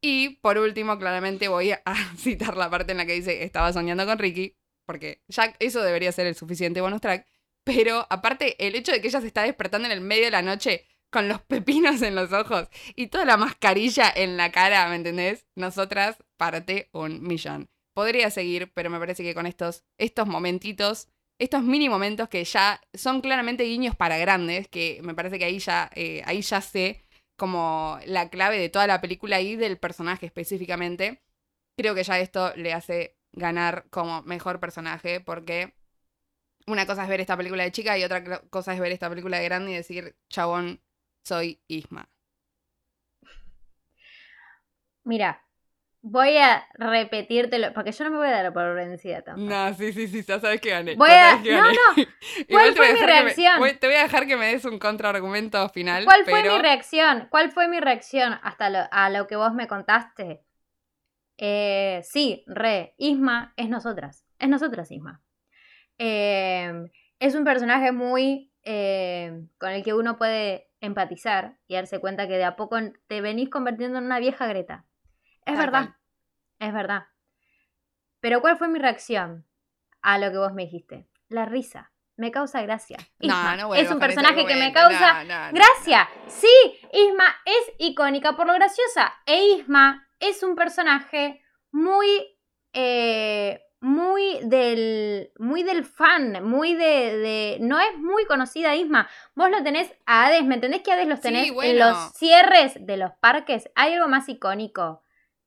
Y 0.00 0.40
por 0.42 0.58
último, 0.58 0.98
claramente 0.98 1.48
voy 1.48 1.70
a 1.70 1.82
citar 2.18 2.56
la 2.56 2.68
parte 2.68 2.92
en 2.92 2.98
la 2.98 3.06
que 3.06 3.14
dice, 3.14 3.44
estaba 3.44 3.72
soñando 3.72 4.04
con 4.04 4.18
Ricky, 4.18 4.56
porque 4.86 5.22
ya 5.28 5.54
eso 5.60 5.82
debería 5.82 6.12
ser 6.12 6.26
el 6.26 6.34
suficiente 6.34 6.80
bonus 6.80 7.00
track, 7.00 7.26
pero 7.64 8.06
aparte 8.10 8.66
el 8.66 8.74
hecho 8.74 8.92
de 8.92 9.00
que 9.00 9.08
ella 9.08 9.20
se 9.20 9.28
está 9.28 9.42
despertando 9.42 9.86
en 9.86 9.92
el 9.92 10.00
medio 10.00 10.24
de 10.24 10.30
la 10.30 10.42
noche 10.42 10.86
con 11.10 11.28
los 11.28 11.40
pepinos 11.46 12.02
en 12.02 12.16
los 12.16 12.32
ojos 12.32 12.68
y 12.96 13.06
toda 13.06 13.24
la 13.24 13.36
mascarilla 13.36 14.12
en 14.14 14.36
la 14.36 14.50
cara, 14.50 14.88
¿me 14.88 14.96
entendés? 14.96 15.46
Nosotras 15.54 16.16
parte 16.36 16.90
un 16.92 17.22
millón. 17.22 17.70
Podría 17.94 18.28
seguir, 18.30 18.72
pero 18.74 18.90
me 18.90 18.98
parece 18.98 19.22
que 19.22 19.34
con 19.34 19.46
estos, 19.46 19.84
estos 19.96 20.26
momentitos, 20.26 21.08
estos 21.38 21.62
mini 21.62 21.88
momentos 21.88 22.28
que 22.28 22.44
ya 22.44 22.80
son 22.94 23.20
claramente 23.20 23.64
guiños 23.64 23.96
para 23.96 24.18
grandes, 24.18 24.68
que 24.68 25.00
me 25.02 25.14
parece 25.14 25.38
que 25.38 25.44
ahí 25.44 25.58
ya, 25.58 25.90
eh, 25.94 26.22
ahí 26.26 26.42
ya 26.42 26.60
sé 26.60 27.04
como 27.36 27.98
la 28.06 28.30
clave 28.30 28.58
de 28.58 28.68
toda 28.68 28.86
la 28.86 29.00
película 29.00 29.40
y 29.40 29.56
del 29.56 29.78
personaje 29.78 30.26
específicamente. 30.26 31.22
Creo 31.76 31.94
que 31.94 32.04
ya 32.04 32.18
esto 32.20 32.54
le 32.56 32.72
hace 32.72 33.16
ganar 33.32 33.86
como 33.90 34.22
mejor 34.22 34.60
personaje 34.60 35.20
porque 35.20 35.74
una 36.66 36.86
cosa 36.86 37.02
es 37.04 37.08
ver 37.08 37.20
esta 37.20 37.36
película 37.36 37.64
de 37.64 37.72
chica 37.72 37.98
y 37.98 38.04
otra 38.04 38.40
cosa 38.50 38.74
es 38.74 38.80
ver 38.80 38.92
esta 38.92 39.08
película 39.10 39.38
de 39.38 39.44
grande 39.44 39.72
y 39.72 39.74
decir, 39.74 40.16
chabón, 40.28 40.80
soy 41.24 41.60
Isma. 41.68 42.08
Mira, 45.04 45.43
voy 46.06 46.36
a 46.36 46.68
repetírtelo, 46.74 47.72
porque 47.72 47.90
yo 47.90 48.04
no 48.04 48.10
me 48.10 48.18
voy 48.18 48.28
a 48.28 48.42
dar 48.42 48.52
por 48.52 48.74
vencida 48.74 49.22
tampoco. 49.22 49.48
No, 49.48 49.72
sí, 49.72 49.90
sí, 49.90 50.06
sí, 50.06 50.22
ya 50.22 50.38
sabes 50.38 50.60
que 50.60 50.68
gané. 50.68 50.96
Voy 50.96 51.08
a... 51.10 51.36
No, 51.36 51.72
no. 51.72 52.04
¿Cuál 52.50 52.74
fue 52.74 52.92
mi 52.92 53.00
reacción? 53.00 53.78
te 53.80 53.86
voy 53.86 53.96
a 53.96 54.02
dejar 54.02 54.26
que 54.26 54.36
me 54.36 54.48
des 54.48 54.66
un 54.66 54.78
contraargumento 54.78 55.66
final. 55.70 56.04
¿Cuál 56.04 56.24
fue 56.26 56.42
mi 56.42 56.58
reacción? 56.58 57.26
¿Cuál 57.30 57.52
fue 57.52 57.68
mi 57.68 57.80
reacción 57.80 58.38
hasta 58.42 58.68
lo, 58.68 58.80
a 58.90 59.08
lo 59.08 59.26
que 59.26 59.36
vos 59.36 59.54
me 59.54 59.66
contaste? 59.66 60.44
Eh, 61.38 62.02
sí, 62.04 62.44
re, 62.46 62.94
Isma 62.98 63.54
es 63.56 63.70
nosotras. 63.70 64.26
Es 64.38 64.50
nosotras, 64.50 64.90
Isma. 64.90 65.22
Em, 65.96 66.90
es 67.18 67.34
un 67.34 67.44
personaje 67.44 67.92
muy 67.92 68.52
em, 68.62 69.48
con 69.56 69.70
el 69.70 69.82
que 69.82 69.94
uno 69.94 70.18
puede 70.18 70.68
empatizar 70.82 71.56
y 71.66 71.76
darse 71.76 71.98
cuenta 71.98 72.28
que 72.28 72.36
de 72.36 72.44
a 72.44 72.56
poco 72.56 72.76
te 73.06 73.22
venís 73.22 73.48
convirtiendo 73.48 73.98
en 73.98 74.04
una 74.04 74.18
vieja 74.18 74.46
Greta. 74.46 74.84
Es 75.44 75.58
verdad, 75.58 75.96
es 76.58 76.72
verdad. 76.72 77.06
Pero 78.20 78.40
¿cuál 78.40 78.56
fue 78.56 78.68
mi 78.68 78.78
reacción 78.78 79.46
a 80.00 80.18
lo 80.18 80.30
que 80.30 80.38
vos 80.38 80.52
me 80.54 80.64
dijiste? 80.64 81.06
La 81.28 81.44
risa. 81.44 81.92
Me 82.16 82.30
causa 82.30 82.62
gracia. 82.62 82.98
Isma 83.18 83.56
es 83.76 83.90
un 83.90 83.98
personaje 83.98 84.46
que 84.46 84.54
me 84.54 84.72
causa 84.72 85.24
gracia. 85.52 86.08
Sí, 86.28 86.48
Isma 86.92 87.26
es 87.44 87.74
icónica 87.78 88.36
por 88.36 88.46
lo 88.46 88.54
graciosa. 88.54 89.12
E 89.26 89.56
Isma 89.56 90.08
es 90.20 90.42
un 90.44 90.54
personaje 90.54 91.42
muy 91.72 92.06
eh, 92.72 93.60
muy 93.84 94.38
del, 94.42 95.30
muy 95.38 95.62
del 95.62 95.84
fan, 95.84 96.42
muy 96.42 96.74
de, 96.74 97.58
No 97.60 97.78
es 97.78 97.98
muy 97.98 98.24
conocida 98.24 98.74
Isma. 98.74 99.08
Vos 99.34 99.50
lo 99.50 99.62
tenés 99.62 99.92
a 100.06 100.24
Hades, 100.24 100.44
¿me 100.44 100.54
entendés 100.54 100.80
que 100.80 100.92
Hades 100.92 101.06
los 101.06 101.20
tenés 101.20 101.52
en 101.62 101.78
los 101.78 102.12
cierres 102.14 102.74
de 102.86 102.96
los 102.96 103.12
parques? 103.20 103.70
Hay 103.74 103.92
algo 103.92 104.08
más 104.08 104.28
icónico 104.28 105.03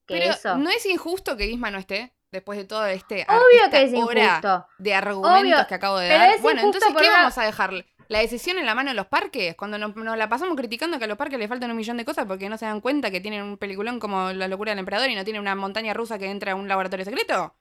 que 0.08 0.16
Pero 0.16 0.32
eso. 0.32 0.58
¿No 0.58 0.70
es 0.70 0.86
injusto 0.86 1.38
que 1.38 1.46
Isma 1.46 1.70
no 1.70 1.78
esté? 1.78 2.14
Después 2.32 2.58
de 2.58 2.66
todo 2.66 2.86
este... 2.88 3.26
Obvio 3.30 3.70
que 3.72 3.84
es 3.84 3.94
injusto. 3.94 4.68
De 4.78 4.94
argumentos 4.94 5.68
que 5.68 5.76
acabo 5.76 5.98
de 5.98 6.10
dar. 6.10 6.40
Bueno, 6.42 6.62
entonces, 6.62 6.94
¿qué 6.98 7.10
vamos 7.10 7.38
a 7.38 7.44
dejar? 7.44 7.86
¿La 8.10 8.20
decisión 8.20 8.58
en 8.58 8.66
la 8.66 8.76
mano 8.76 8.90
de 8.90 8.96
los 8.96 9.08
parques? 9.08 9.56
Cuando 9.56 9.78
nos, 9.78 9.96
nos, 9.96 10.18
la 10.18 10.30
pasamos 10.30 10.56
criticando 10.56 10.98
que 10.98 11.06
a 11.06 11.08
los 11.08 11.18
parques 11.18 11.40
le 11.40 11.48
faltan 11.48 11.72
un 11.72 11.78
millón 11.78 11.98
de 11.98 12.06
cosas 12.06 12.26
porque 12.26 12.50
no 12.50 12.58
se 12.58 12.66
dan 12.66 12.82
cuenta 12.82 13.12
que 13.12 13.22
tienen 13.22 13.44
un 13.44 13.58
peliculón 13.58 14.00
como 14.00 14.32
La 14.32 14.48
locura 14.48 14.72
del 14.72 14.80
emperador 14.80 15.10
y 15.10 15.16
no 15.16 15.24
tienen 15.24 15.42
una 15.42 15.56
montaña 15.56 15.94
rusa 15.94 16.18
que 16.18 16.30
entra 16.30 16.54
a 16.54 16.56
un 16.56 16.68
laboratorio 16.68 17.06
secreto. 17.06 17.56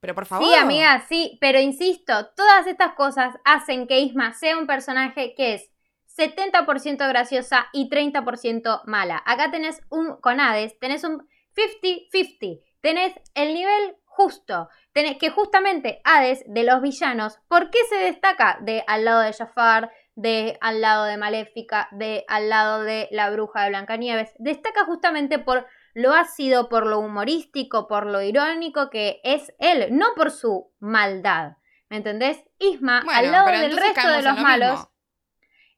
Pero 0.00 0.14
por 0.14 0.26
favor. 0.26 0.46
Sí, 0.46 0.54
amiga, 0.54 1.04
sí, 1.08 1.38
pero 1.40 1.58
insisto, 1.58 2.28
todas 2.36 2.66
estas 2.66 2.94
cosas 2.94 3.34
hacen 3.44 3.86
que 3.86 4.00
Isma 4.00 4.34
sea 4.34 4.58
un 4.58 4.66
personaje 4.66 5.34
que 5.34 5.54
es 5.54 5.70
70% 6.16 7.08
graciosa 7.08 7.68
y 7.72 7.88
30% 7.88 8.82
mala. 8.84 9.22
Acá 9.24 9.50
tenés 9.50 9.80
un, 9.88 10.16
con 10.20 10.40
Hades, 10.40 10.78
tenés 10.78 11.04
un 11.04 11.26
50-50, 11.56 12.60
tenés 12.80 13.14
el 13.34 13.54
nivel 13.54 13.96
justo, 14.04 14.68
tenés 14.92 15.18
que 15.18 15.30
justamente 15.30 16.00
Hades 16.04 16.44
de 16.46 16.64
los 16.64 16.80
villanos, 16.80 17.38
¿por 17.48 17.70
qué 17.70 17.78
se 17.88 17.96
destaca 17.96 18.58
de 18.62 18.84
al 18.86 19.04
lado 19.04 19.20
de 19.20 19.32
Jafar, 19.32 19.92
de 20.14 20.56
al 20.60 20.80
lado 20.80 21.04
de 21.04 21.18
Maléfica, 21.18 21.88
de 21.92 22.24
al 22.28 22.48
lado 22.48 22.82
de 22.82 23.08
la 23.10 23.30
bruja 23.30 23.62
de 23.62 23.68
Blancanieves? 23.70 24.32
Destaca 24.38 24.84
justamente 24.84 25.38
por 25.38 25.66
lo 25.94 26.12
ha 26.12 26.24
sido 26.24 26.68
por 26.68 26.86
lo 26.86 26.98
humorístico, 26.98 27.88
por 27.88 28.06
lo 28.06 28.20
irónico 28.20 28.90
que 28.90 29.20
es 29.24 29.54
él, 29.58 29.88
no 29.92 30.08
por 30.14 30.30
su 30.30 30.70
maldad. 30.78 31.52
¿Me 31.88 31.98
entendés? 31.98 32.42
Isma, 32.58 33.02
al 33.10 33.30
lado 33.30 33.46
del 33.46 33.76
resto 33.76 34.08
de 34.08 34.22
los 34.22 34.38
malos. 34.38 34.88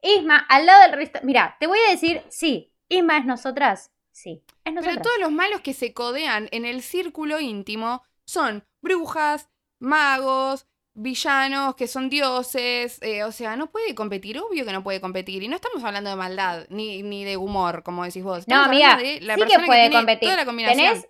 Isma, 0.01 0.39
al 0.49 0.67
lado 0.67 0.83
del 0.83 0.93
resto. 0.93 1.21
Mira, 1.23 1.57
te 1.61 1.67
voy 1.67 1.79
a 1.87 1.91
decir, 1.91 2.23
sí, 2.31 2.75
Isma 2.89 3.19
es 3.19 3.27
nosotras. 3.27 3.93
Sí, 4.19 4.43
es. 4.65 4.85
Pero 4.85 5.01
todos 5.01 5.19
los 5.21 5.31
malos 5.31 5.61
que 5.61 5.75
se 5.75 5.95
codean 5.95 6.49
en 6.51 6.65
el 6.65 6.83
círculo 6.83 7.39
íntimo 7.39 8.03
son 8.25 8.65
brujas, 8.81 9.49
magos, 9.79 10.67
villanos 10.93 11.77
que 11.77 11.87
son 11.87 12.11
dioses, 12.11 13.01
eh, 13.01 13.23
o 13.23 13.31
sea, 13.31 13.55
no 13.55 13.71
puede 13.71 13.95
competir, 13.95 14.41
obvio 14.41 14.65
que 14.65 14.73
no 14.73 14.83
puede 14.83 15.01
competir. 15.01 15.45
Y 15.45 15.49
no 15.49 15.55
estamos 15.55 15.85
hablando 15.85 16.11
de 16.11 16.17
maldad, 16.17 16.67
ni, 16.69 17.05
ni 17.05 17.25
de 17.25 17.37
humor, 17.37 17.85
como 17.85 18.05
decís 18.05 18.25
vos. 18.25 18.49
no, 18.49 18.65
amiga, 18.65 18.99
sí 18.99 19.21
que 19.21 19.65
puede 19.65 19.93
competir. 19.93 20.31
Tenés, 20.67 21.09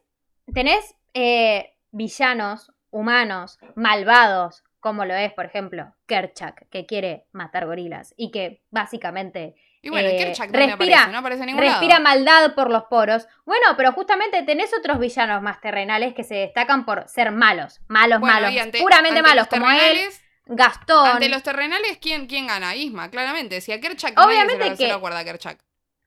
tenés 0.52 0.94
eh, 1.14 1.74
villanos, 1.90 2.72
humanos, 2.90 3.58
malvados, 3.74 4.64
como 4.80 5.06
lo 5.06 5.14
es, 5.14 5.32
por 5.32 5.46
ejemplo, 5.46 5.94
Kerchak, 6.04 6.68
que 6.68 6.84
quiere 6.84 7.26
matar 7.32 7.64
gorilas 7.64 8.12
y 8.18 8.30
que 8.30 8.62
básicamente 8.70 9.54
y 9.80 9.90
bueno, 9.90 10.08
eh, 10.08 10.34
respira, 10.50 11.06
no 11.06 11.18
aparece, 11.18 11.46
no 11.46 11.60
respira 11.60 12.00
maldad 12.00 12.54
por 12.54 12.70
los 12.70 12.84
poros. 12.84 13.26
Bueno, 13.44 13.66
pero 13.76 13.92
justamente 13.92 14.42
tenés 14.42 14.70
otros 14.76 14.98
villanos 14.98 15.40
más 15.40 15.60
terrenales 15.60 16.14
que 16.14 16.24
se 16.24 16.34
destacan 16.34 16.84
por 16.84 17.08
ser 17.08 17.30
malos, 17.30 17.80
malos, 17.88 18.20
malos, 18.20 18.52
puramente 18.80 19.22
malos, 19.22 19.46
como 19.46 19.70
él, 19.70 19.98
Gastón. 20.46 21.06
Ante 21.06 21.28
los 21.28 21.42
terrenales, 21.42 21.98
¿quién, 21.98 22.26
quién 22.26 22.46
gana? 22.46 22.74
Isma, 22.74 23.10
claramente. 23.10 23.60
Si 23.60 23.70
a 23.70 23.80
Kerchak 23.80 24.18
Obviamente 24.18 24.58
nadie 24.58 24.76
se 24.76 24.82
lo, 24.84 24.88
que, 24.88 24.94
acuerda 24.94 25.18
a 25.20 25.24
Kerchak. 25.24 25.60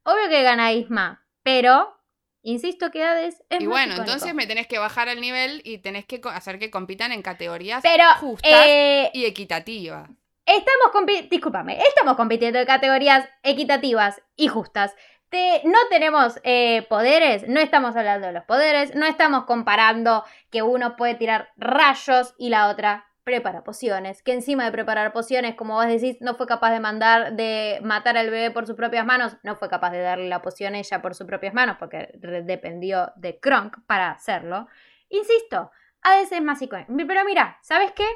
Obvio 0.04 0.30
que 0.30 0.42
gana 0.42 0.74
Isma, 0.74 1.26
pero 1.44 1.96
Insisto 2.44 2.90
que 2.90 3.04
Hades 3.04 3.44
es 3.50 3.62
Y 3.62 3.68
bueno, 3.68 3.96
entonces 3.96 4.34
me 4.34 4.48
tenés 4.48 4.66
que 4.66 4.80
bajar 4.80 5.08
el 5.08 5.22
nivel 5.22 5.62
y 5.64 5.78
tenés 5.78 6.06
que 6.06 6.20
hacer 6.26 6.58
que 6.58 6.72
compitan 6.72 7.12
en 7.12 7.22
categorías 7.22 7.84
justas 8.20 8.52
eh, 8.52 9.12
y 9.14 9.26
equitativas. 9.26 10.10
Estamos 10.52 10.92
compitiendo, 10.92 11.72
estamos 11.88 12.18
compitiendo 12.18 12.60
en 12.60 12.66
categorías 12.66 13.26
equitativas 13.42 14.22
y 14.36 14.50
justas. 14.50 14.94
no 15.64 15.78
tenemos 15.90 16.42
eh, 16.44 16.86
poderes, 16.90 17.48
no 17.48 17.62
estamos 17.62 17.96
hablando 17.96 18.28
de 18.28 18.34
los 18.34 18.44
poderes, 18.44 18.94
no 18.94 19.06
estamos 19.06 19.46
comparando 19.46 20.26
que 20.50 20.62
uno 20.62 20.98
puede 20.98 21.16
tirar 21.16 21.52
rayos 21.56 22.36
y 22.38 22.50
la 22.50 22.68
otra 22.68 23.06
prepara 23.24 23.64
pociones, 23.64 24.24
que 24.24 24.34
encima 24.34 24.66
de 24.66 24.74
preparar 24.74 25.14
pociones, 25.14 25.56
como 25.56 25.76
vos 25.76 25.88
decís, 25.88 26.18
no 26.20 26.36
fue 26.36 26.48
capaz 26.48 26.72
de 26.72 26.82
mandar, 26.82 27.34
de 27.34 27.80
matar 27.82 28.18
al 28.18 28.30
bebé 28.30 28.52
por 28.52 28.68
sus 28.68 28.76
propias 28.76 29.06
manos, 29.06 29.38
no 29.44 29.56
fue 29.56 29.70
capaz 29.70 29.92
de 29.92 30.02
darle 30.02 30.28
la 30.28 30.42
poción 30.42 30.76
ella 30.76 31.02
por 31.02 31.16
sus 31.16 31.28
propias 31.28 31.54
manos, 31.54 31.78
porque 31.80 32.10
dependió 32.44 33.14
de 33.16 33.40
Kronk 33.40 33.78
para 33.88 34.12
hacerlo. 34.12 34.68
Insisto, 35.08 35.72
a 36.02 36.16
veces 36.18 36.34
es 36.34 36.44
más 36.44 36.62
icónico. 36.62 36.92
Pero 37.08 37.24
mira, 37.24 37.58
¿sabes 37.62 37.94
qué? 37.94 38.08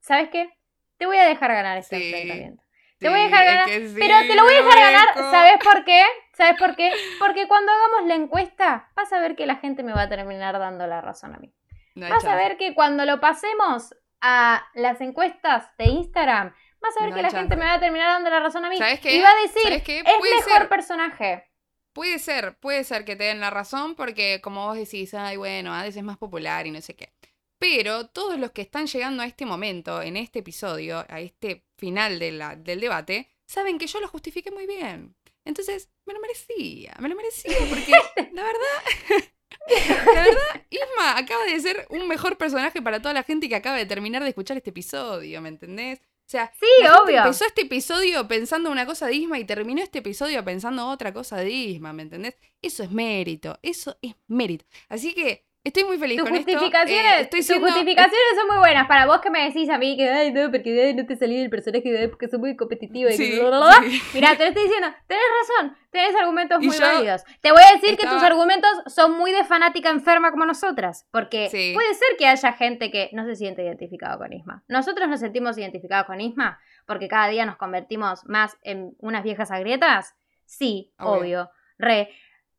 ¿Sabes 0.00 0.30
qué? 0.30 0.59
Te 1.00 1.06
voy 1.06 1.16
a 1.16 1.24
dejar 1.24 1.50
ganar 1.50 1.78
este 1.78 1.96
enfrentamiento. 1.96 2.62
Te 2.98 3.08
voy 3.08 3.20
a 3.20 3.22
dejar 3.22 3.44
ganar, 3.46 3.68
pero 3.98 4.20
te 4.20 4.34
lo 4.34 4.44
voy 4.44 4.52
a 4.52 4.62
dejar 4.62 4.78
ganar, 4.78 5.08
¿sabes 5.14 5.54
por 5.64 5.82
qué? 5.86 6.04
¿Sabes 6.34 6.58
por 6.58 6.76
qué? 6.76 6.92
Porque 7.18 7.48
cuando 7.48 7.72
hagamos 7.72 8.06
la 8.06 8.14
encuesta, 8.16 8.90
vas 8.94 9.10
a 9.14 9.18
ver 9.18 9.34
que 9.34 9.46
la 9.46 9.56
gente 9.56 9.82
me 9.82 9.94
va 9.94 10.02
a 10.02 10.08
terminar 10.10 10.58
dando 10.58 10.86
la 10.86 11.00
razón 11.00 11.34
a 11.34 11.38
mí. 11.38 11.50
vas 11.94 12.24
a 12.26 12.36
ver 12.36 12.58
que 12.58 12.74
cuando 12.74 13.06
lo 13.06 13.18
pasemos 13.18 13.94
a 14.20 14.62
las 14.74 15.00
encuestas 15.00 15.74
de 15.78 15.86
Instagram, 15.86 16.54
vas 16.82 16.94
a 17.00 17.04
ver 17.04 17.14
que 17.14 17.22
la 17.22 17.30
gente 17.30 17.56
me 17.56 17.64
va 17.64 17.72
a 17.72 17.80
terminar 17.80 18.08
dando 18.08 18.28
la 18.28 18.40
razón 18.40 18.66
a 18.66 18.68
mí. 18.68 18.76
¿Sabes 18.76 19.00
qué? 19.00 19.16
Y 19.16 19.22
va 19.22 19.30
a 19.30 19.40
decir, 19.40 19.72
es 20.04 20.46
mejor 20.46 20.68
personaje. 20.68 21.46
Puede 21.94 22.18
ser, 22.18 22.58
puede 22.58 22.84
ser 22.84 23.06
que 23.06 23.16
te 23.16 23.24
den 23.24 23.40
la 23.40 23.48
razón 23.48 23.94
porque 23.94 24.42
como 24.42 24.66
vos 24.66 24.76
decís, 24.76 25.14
ay, 25.14 25.38
bueno, 25.38 25.74
Hades 25.74 25.96
es 25.96 26.04
más 26.04 26.18
popular 26.18 26.66
y 26.66 26.70
no 26.70 26.82
sé 26.82 26.94
qué. 26.94 27.14
Pero 27.60 28.06
todos 28.08 28.38
los 28.40 28.52
que 28.52 28.62
están 28.62 28.86
llegando 28.86 29.22
a 29.22 29.26
este 29.26 29.44
momento, 29.44 30.00
en 30.00 30.16
este 30.16 30.38
episodio, 30.38 31.04
a 31.08 31.20
este 31.20 31.66
final 31.76 32.18
del 32.18 32.80
debate, 32.80 33.28
saben 33.46 33.78
que 33.78 33.86
yo 33.86 34.00
lo 34.00 34.08
justifiqué 34.08 34.50
muy 34.50 34.66
bien. 34.66 35.14
Entonces, 35.44 35.90
me 36.06 36.14
lo 36.14 36.20
merecía, 36.20 36.94
me 37.00 37.08
lo 37.10 37.14
merecía, 37.14 37.56
porque 37.68 37.92
la 38.32 38.42
verdad, 38.42 39.24
la 40.14 40.22
verdad, 40.24 40.66
Isma 40.70 41.18
acaba 41.18 41.44
de 41.44 41.60
ser 41.60 41.86
un 41.90 42.08
mejor 42.08 42.38
personaje 42.38 42.80
para 42.80 43.00
toda 43.02 43.12
la 43.14 43.22
gente 43.24 43.48
que 43.48 43.56
acaba 43.56 43.76
de 43.76 43.86
terminar 43.86 44.22
de 44.22 44.30
escuchar 44.30 44.56
este 44.56 44.70
episodio, 44.70 45.40
¿me 45.42 45.50
entendés? 45.50 45.98
O 46.00 46.30
sea, 46.30 46.52
Sí, 46.58 46.66
obvio. 47.02 47.18
empezó 47.18 47.44
este 47.44 47.62
episodio 47.62 48.26
pensando 48.26 48.70
una 48.70 48.86
cosa 48.86 49.06
de 49.06 49.14
Isma 49.14 49.38
y 49.38 49.44
terminó 49.44 49.82
este 49.82 49.98
episodio 49.98 50.42
pensando 50.44 50.88
otra 50.88 51.12
cosa 51.12 51.36
de 51.36 51.50
Isma, 51.50 51.92
¿me 51.92 52.02
entendés? 52.02 52.38
Eso 52.62 52.84
es 52.84 52.90
mérito, 52.90 53.58
eso 53.62 53.98
es 54.00 54.14
mérito. 54.28 54.64
Así 54.88 55.12
que 55.12 55.44
estoy 55.62 55.84
muy 55.84 55.98
feliz 55.98 56.18
Tus 56.18 56.28
con 56.28 56.36
esto. 56.36 56.50
justificaciones, 56.52 57.12
Eh, 57.12 57.20
estoy 57.22 57.40
tus 57.40 57.46
siendo- 57.46 57.66
justificaciones 57.66 58.18
son 58.36 58.46
muy 58.48 58.58
buenas. 58.58 58.86
Para 58.88 59.06
vos 59.06 59.20
que 59.20 59.30
me 59.30 59.44
decís 59.44 59.68
a 59.68 59.78
mí 59.78 59.96
que, 59.96 60.08
ay, 60.08 60.32
no, 60.32 60.50
porque 60.50 60.82
ay, 60.82 60.94
no 60.94 61.04
te 61.06 61.16
salí 61.16 61.36
del 61.38 61.50
personaje, 61.50 62.08
porque 62.08 62.28
soy 62.28 62.38
muy 62.38 62.56
competitiva 62.56 63.10
y 63.10 63.16
Sí, 63.16 63.30
que 63.32 63.40
bla, 63.40 63.48
bla, 63.50 63.58
bla". 63.58 63.76
sí. 63.88 64.00
Mira, 64.14 64.36
te 64.36 64.42
lo 64.44 64.48
estoy 64.48 64.62
diciendo, 64.64 64.88
tenés 65.06 65.24
razón, 65.40 65.76
tenés 65.90 66.14
argumentos 66.16 66.62
Y 66.62 66.66
muy 66.66 66.78
válidos. 66.78 67.24
Te 67.40 67.52
voy 67.52 67.62
a 67.62 67.74
decir 67.74 67.96
que 67.98 68.06
tus 68.06 68.22
argumentos 68.22 68.70
son 68.86 69.12
muy 69.18 69.32
de 69.32 69.44
fanática 69.44 69.90
enferma 69.90 70.30
como 70.30 70.46
nosotras, 70.46 71.06
porque 71.10 71.48
Sí. 71.50 71.72
puede 71.74 71.92
ser 71.94 72.08
que 72.18 72.26
haya 72.26 72.52
gente 72.54 72.90
que 72.90 73.10
no 73.12 73.24
se 73.26 73.36
siente 73.36 73.62
identificado 73.62 74.18
con 74.18 74.32
Isma. 74.32 74.62
Nosotros 74.68 75.08
nos 75.08 75.20
sentimos 75.20 75.58
identificados 75.58 76.06
con 76.06 76.20
Isma 76.20 76.58
porque 76.86 77.08
cada 77.08 77.28
día 77.28 77.44
nos 77.46 77.56
convertimos 77.56 78.24
más 78.26 78.56
en 78.62 78.94
unas 78.98 79.22
viejas 79.22 79.50
agrietas. 79.50 80.16
Sí, 80.46 80.92
Obvio. 80.98 81.12
obvio, 81.20 81.50
re. 81.78 82.08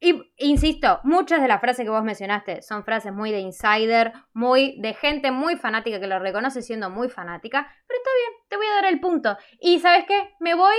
Y 0.03 0.19
insisto, 0.37 0.99
muchas 1.03 1.43
de 1.43 1.47
las 1.47 1.61
frases 1.61 1.85
que 1.85 1.91
vos 1.91 2.03
mencionaste 2.03 2.63
son 2.63 2.83
frases 2.83 3.13
muy 3.13 3.31
de 3.31 3.39
insider, 3.39 4.13
muy 4.33 4.81
de 4.81 4.95
gente 4.95 5.29
muy 5.29 5.57
fanática 5.57 5.99
que 5.99 6.07
lo 6.07 6.17
reconoce 6.17 6.63
siendo 6.63 6.89
muy 6.89 7.07
fanática, 7.07 7.67
pero 7.87 7.97
está 7.99 8.09
bien, 8.17 8.47
te 8.49 8.57
voy 8.57 8.65
a 8.65 8.81
dar 8.81 8.85
el 8.85 8.99
punto. 8.99 9.37
Y 9.59 9.79
¿sabes 9.79 10.05
qué? 10.07 10.33
Me 10.39 10.55
voy 10.55 10.75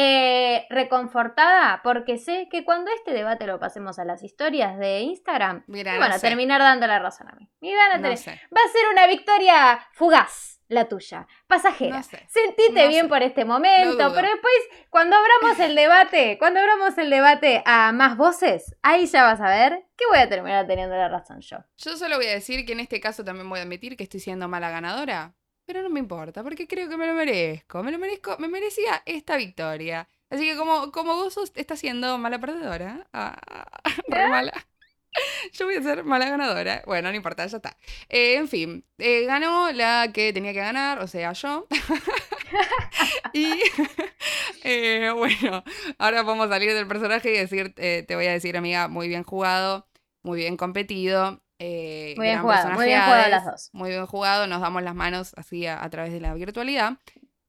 eh, 0.00 0.64
reconfortada 0.70 1.80
porque 1.82 2.18
sé 2.18 2.48
que 2.50 2.64
cuando 2.64 2.90
este 2.92 3.12
debate 3.12 3.46
lo 3.48 3.58
pasemos 3.58 3.98
a 3.98 4.04
las 4.04 4.22
historias 4.22 4.78
de 4.78 5.00
Instagram, 5.00 5.64
Mira, 5.66 5.90
me 5.92 5.98
no 5.98 6.04
van 6.04 6.12
a 6.12 6.18
sé, 6.18 6.28
terminar 6.28 6.60
dando 6.60 6.86
la 6.86 7.00
razón 7.00 7.28
a 7.28 7.32
mí. 7.32 7.50
Me 7.60 7.74
van 7.74 7.90
a 7.90 7.96
no 7.96 8.02
tener- 8.02 8.18
sé, 8.18 8.30
Va 8.56 8.60
a 8.64 8.72
ser 8.72 8.82
una 8.92 9.06
victoria 9.08 9.80
fugaz 9.92 10.60
la 10.68 10.84
tuya, 10.86 11.26
pasajera. 11.46 11.96
no 11.96 12.02
sé. 12.02 12.22
Sentite 12.28 12.88
bien 12.88 13.08
por 13.08 13.22
este 13.22 13.44
momento, 13.46 14.12
pero 14.14 14.28
después, 14.28 14.52
cuando 14.90 15.16
abramos 15.16 15.58
el 15.60 15.74
debate, 15.74 16.36
cuando 16.38 16.60
abramos 16.60 16.96
el 16.98 17.08
debate 17.08 17.62
a 17.64 17.90
más 17.92 18.18
voces, 18.18 18.76
ahí 18.82 19.06
ya 19.06 19.22
vas 19.24 19.40
a 19.40 19.48
ver 19.48 19.86
que 19.96 20.04
voy 20.10 20.18
a 20.18 20.28
terminar 20.28 20.66
teniendo 20.66 20.94
la 20.94 21.08
razón 21.08 21.40
yo. 21.40 21.56
Yo 21.78 21.96
solo 21.96 22.16
voy 22.16 22.26
a 22.26 22.32
decir 22.32 22.66
que 22.66 22.72
en 22.72 22.80
este 22.80 23.00
caso 23.00 23.24
también 23.24 23.48
voy 23.48 23.60
a 23.60 23.62
admitir 23.62 23.96
que 23.96 24.04
estoy 24.04 24.20
siendo 24.20 24.46
mala 24.46 24.68
ganadora, 24.70 25.32
pero 25.68 25.82
no 25.82 25.90
me 25.90 26.00
importa, 26.00 26.42
porque 26.42 26.66
creo 26.66 26.88
que 26.88 26.96
me 26.96 27.06
lo 27.06 27.12
merezco, 27.12 27.82
me 27.82 27.92
lo 27.92 27.98
merezco, 27.98 28.36
me 28.38 28.48
merecía 28.48 29.02
esta 29.04 29.36
victoria. 29.36 30.08
Así 30.30 30.46
que 30.48 30.56
como, 30.56 30.90
como 30.92 31.14
vos 31.16 31.36
estás 31.56 31.78
siendo 31.78 32.16
mala 32.16 32.38
perdedora, 32.40 33.06
ah, 33.12 33.36
re 34.08 34.28
mala, 34.28 34.52
yo 35.52 35.66
voy 35.66 35.76
a 35.76 35.82
ser 35.82 36.04
mala 36.04 36.30
ganadora. 36.30 36.82
Bueno, 36.86 37.10
no 37.10 37.16
importa, 37.16 37.46
ya 37.46 37.58
está. 37.58 37.76
Eh, 38.08 38.36
en 38.36 38.48
fin, 38.48 38.84
eh, 38.98 39.26
ganó 39.26 39.70
la 39.72 40.10
que 40.12 40.32
tenía 40.32 40.54
que 40.54 40.60
ganar, 40.60 41.00
o 41.00 41.06
sea, 41.06 41.34
yo. 41.34 41.66
y 43.34 43.60
eh, 44.64 45.12
bueno, 45.14 45.64
ahora 45.98 46.24
podemos 46.24 46.48
salir 46.48 46.72
del 46.72 46.86
personaje 46.88 47.30
y 47.30 47.38
decir, 47.38 47.74
te 47.74 48.14
voy 48.14 48.26
a 48.26 48.32
decir, 48.32 48.56
amiga, 48.56 48.88
muy 48.88 49.08
bien 49.08 49.22
jugado, 49.22 49.86
muy 50.22 50.38
bien 50.38 50.56
competido. 50.56 51.42
Eh, 51.58 52.14
Muy 52.16 52.26
bien 52.26 52.40
jugado, 52.40 52.70
muy 52.72 52.86
bien 52.86 53.02
jugado 53.02 53.28
las 53.28 53.44
dos. 53.44 53.70
Muy 53.72 53.90
bien 53.90 54.06
jugado, 54.06 54.46
nos 54.46 54.60
damos 54.60 54.82
las 54.82 54.94
manos 54.94 55.32
así 55.36 55.66
a, 55.66 55.82
a 55.82 55.90
través 55.90 56.12
de 56.12 56.20
la 56.20 56.34
virtualidad. 56.34 56.98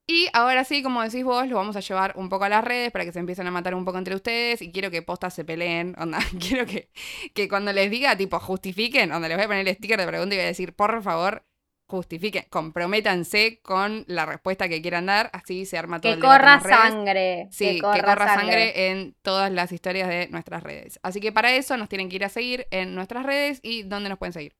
Y 0.06 0.28
ahora 0.32 0.64
sí, 0.64 0.82
como 0.82 1.02
decís 1.02 1.22
vos, 1.22 1.46
lo 1.46 1.54
vamos 1.54 1.76
a 1.76 1.80
llevar 1.80 2.14
un 2.16 2.28
poco 2.28 2.44
a 2.44 2.48
las 2.48 2.64
redes 2.64 2.90
para 2.90 3.04
que 3.04 3.12
se 3.12 3.20
empiecen 3.20 3.46
a 3.46 3.52
matar 3.52 3.76
un 3.76 3.84
poco 3.84 3.98
entre 3.98 4.16
ustedes. 4.16 4.60
Y 4.60 4.72
quiero 4.72 4.90
que 4.90 5.02
postas 5.02 5.34
se 5.34 5.44
peleen. 5.44 5.94
Onda, 6.00 6.18
quiero 6.40 6.66
que, 6.66 6.90
que 7.32 7.48
cuando 7.48 7.72
les 7.72 7.90
diga, 7.92 8.16
tipo, 8.16 8.40
justifiquen, 8.40 9.10
donde 9.10 9.28
les 9.28 9.36
voy 9.36 9.44
a 9.44 9.48
poner 9.48 9.68
el 9.68 9.74
sticker 9.76 10.00
de 10.00 10.06
pregunta 10.08 10.34
y 10.34 10.38
voy 10.38 10.44
a 10.46 10.48
decir, 10.48 10.74
por 10.74 11.00
favor, 11.02 11.44
justifiquen, 11.90 12.44
comprométanse 12.48 13.60
con 13.62 14.04
la 14.06 14.24
respuesta 14.24 14.68
que 14.68 14.80
quieran 14.80 15.06
dar. 15.06 15.28
Así 15.32 15.66
se 15.66 15.76
arma 15.76 16.00
todo 16.00 16.12
Que 16.12 16.16
el 16.16 16.24
corra 16.24 16.60
sangre. 16.60 17.48
Sí, 17.50 17.76
que 17.76 17.80
corra, 17.80 18.34
sangre. 18.34 18.90
en 18.90 19.14
todas 19.22 19.50
las 19.52 19.72
historias 19.72 20.08
de 20.08 20.28
nuestras 20.28 20.62
redes. 20.62 21.00
Así 21.02 21.20
que 21.20 21.32
para 21.32 21.52
eso 21.52 21.76
nos 21.76 21.88
tienen 21.88 22.08
que 22.08 22.16
ir 22.16 22.24
a 22.24 22.28
seguir 22.28 22.66
en 22.70 22.94
nuestras 22.94 23.26
redes 23.26 23.60
y 23.62 23.82
dónde 23.82 24.08
nos 24.08 24.18
pueden 24.18 24.32
seguir. 24.32 24.54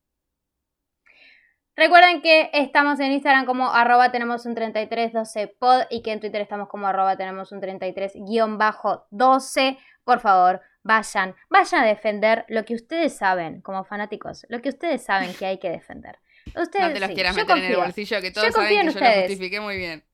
Recuerden 1.76 2.20
que 2.20 2.50
estamos 2.52 3.00
en 3.00 3.12
Instagram 3.12 3.46
como 3.46 3.72
arroba 3.72 4.10
tenemos 4.10 4.44
un 4.44 4.54
3312 4.54 5.46
pod 5.58 5.84
y 5.88 6.02
que 6.02 6.12
en 6.12 6.20
Twitter 6.20 6.42
estamos 6.42 6.68
como 6.68 6.86
arroba 6.86 7.16
tenemos 7.16 7.52
un 7.52 7.60
33 7.60 8.12
guion 8.28 8.58
bajo 8.58 9.06
12. 9.10 9.78
Por 10.04 10.20
favor, 10.20 10.60
vayan, 10.82 11.34
vayan 11.48 11.82
a 11.82 11.86
defender 11.86 12.44
lo 12.48 12.64
que 12.64 12.74
ustedes 12.74 13.16
saben 13.16 13.62
como 13.62 13.84
fanáticos, 13.84 14.44
lo 14.48 14.60
que 14.60 14.68
ustedes 14.68 15.02
saben 15.02 15.32
que 15.32 15.46
hay 15.46 15.58
que 15.58 15.70
defender. 15.70 16.18
Ustedes, 16.56 16.86
no 16.88 16.92
te 16.92 17.00
los 17.00 17.08
sí, 17.08 17.14
quieras 17.14 17.36
yo 17.36 17.42
meter 17.42 17.58
en 17.58 17.64
el 17.64 17.76
bolsillo, 17.76 18.20
que 18.20 18.28
Yo 18.28 18.32
todos 18.32 18.54
confío 18.54 18.62
saben 18.76 18.88
en 18.88 18.94
que 18.94 19.00
yo 19.00 19.06
lo 19.06 19.20
justifiqué 19.20 19.60
muy 19.60 19.76
bien. 19.76 20.04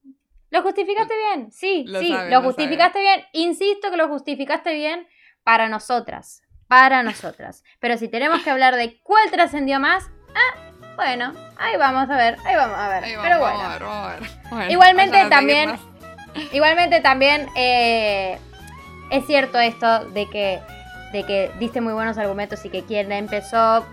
¿Lo 0.49 0.61
justificaste 0.61 1.13
bien? 1.17 1.51
Sí, 1.51 1.83
Lo 1.87 1.99
sí, 1.99 2.09
saben, 2.09 2.31
lo 2.31 2.39
lo 2.41 2.47
justificaste 2.47 2.99
bien. 2.99 3.25
Insisto 3.33 3.91
que 3.91 3.97
lo 3.97 4.07
justificaste 4.07 4.73
bien 4.73 5.07
para 5.43 5.67
nosotras, 5.67 6.41
para 6.67 7.03
nosotras. 7.03 7.63
Pero 7.79 7.97
si 7.97 8.07
tenemos 8.07 8.41
que 8.43 8.49
hablar 8.49 8.75
de 8.75 8.99
cuál 9.01 9.29
trascendió 9.31 9.79
más, 9.79 10.09
ah, 10.35 10.71
bueno, 10.95 11.33
ahí 11.57 11.75
vamos 11.77 12.09
a 12.09 12.17
ver, 12.17 12.37
ahí 12.45 12.55
vamos 12.55 12.77
a 12.77 12.89
ver. 12.89 13.03
Ahí 13.03 13.15
vamos, 13.15 13.27
Pero 13.29 13.39
vamos 13.39 13.57
bueno. 13.57 13.69
a 13.69 13.73
ver, 13.73 13.83
vamos 13.83 14.07
a 14.07 14.19
ver. 14.19 14.29
Bueno, 14.49 14.71
Igualmente 14.71 15.25
también-. 15.29 15.77
Igualmente 16.53 17.01
también 17.01 17.47
eh, 17.55 18.37
es 19.09 19.25
cierto 19.25 19.59
esto 19.59 20.05
de 20.05 20.29
que, 20.29 20.59
de 21.11 21.23
que 21.23 21.51
diste 21.59 21.81
muy 21.81 21.93
buenos 21.93 22.17
argumentos 22.17 22.63
y 22.65 22.69
que 22.69 22.83
quien 22.83 23.11
empezó 23.11 23.85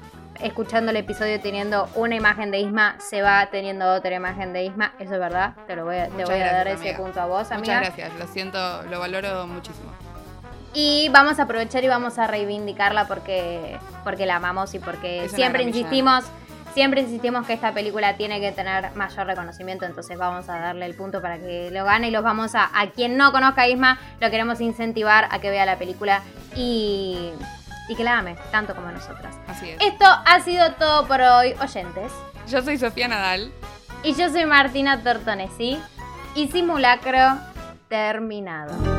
escuchando 0.45 0.91
el 0.91 0.99
episodio 0.99 1.41
teniendo 1.41 1.89
una 1.95 2.15
imagen 2.15 2.51
de 2.51 2.61
Isma 2.61 2.97
se 2.99 3.23
va 3.23 3.47
teniendo 3.47 3.91
otra 3.95 4.15
imagen 4.15 4.53
de 4.53 4.65
Isma. 4.65 4.93
Eso 4.99 5.15
es 5.15 5.21
verdad, 5.21 5.55
te, 5.67 5.75
lo 5.75 5.87
voy 5.87 5.97
a, 5.97 6.09
te 6.09 6.25
voy 6.25 6.35
a 6.35 6.53
dar 6.53 6.69
ese 6.69 6.93
punto 6.95 7.21
a 7.21 7.27
vos, 7.27 7.51
amiga. 7.51 7.79
Muchas 7.79 7.97
gracias, 7.97 8.19
lo 8.19 8.27
siento, 8.27 8.83
lo 8.85 9.01
valoro 9.01 9.47
muchísimo. 9.47 9.91
Y 10.75 11.09
vamos 11.13 11.39
a 11.39 11.45
aprovechar 11.45 11.83
y 11.83 11.89
vamos 11.89 12.19
a 12.19 12.27
reivindicarla 12.27 13.07
porque, 13.07 13.79
porque 14.03 14.27
la 14.27 14.37
amamos 14.37 14.75
y 14.75 14.81
porque 14.81 15.25
Es 15.25 15.33
siempre 15.33 15.63
insistimos, 15.63 16.25
siempre 16.75 17.01
insistimos 17.01 17.47
que 17.47 17.55
esta 17.55 17.73
película 17.73 18.17
tiene 18.17 18.39
que 18.39 18.53
tener 18.53 18.95
mayor 18.97 19.27
reconocimiento, 19.27 19.87
entonces 19.87 20.19
vamos 20.19 20.49
a 20.51 20.59
darle 20.59 20.85
el 20.85 20.95
punto 20.95 21.23
para 21.23 21.39
que 21.39 21.71
lo 21.71 21.85
gane 21.85 22.09
y 22.09 22.11
los 22.11 22.23
vamos 22.23 22.55
a, 22.55 22.69
a 22.79 22.91
quien 22.91 23.17
no 23.17 23.33
conozca 23.33 23.63
a 23.63 23.69
Isma, 23.69 23.99
lo 24.21 24.31
queremos 24.31 24.61
incentivar 24.61 25.27
a 25.31 25.39
que 25.39 25.49
vea 25.49 25.65
la 25.65 25.79
película 25.79 26.23
y, 26.55 27.31
y 27.89 27.97
que 27.97 28.05
la 28.05 28.19
ame, 28.19 28.37
tanto 28.51 28.75
como 28.75 28.91
nosotras. 28.91 29.37
Así 29.49 29.71
es. 29.71 29.81
Esto 29.81 30.05
ha 30.07 30.41
sido 30.41 30.73
todo 30.73 31.07
por 31.07 31.21
hoy, 31.21 31.55
oyentes. 31.61 32.13
Yo 32.49 32.63
soy 32.63 32.79
Sofía 32.79 33.09
Nadal. 33.09 33.53
Y 34.03 34.15
yo 34.15 34.29
soy 34.31 34.45
Martina 34.45 35.03
Tortonesi 35.03 35.81
y 36.35 36.49
simulacro 36.49 37.39
terminado. 37.89 38.94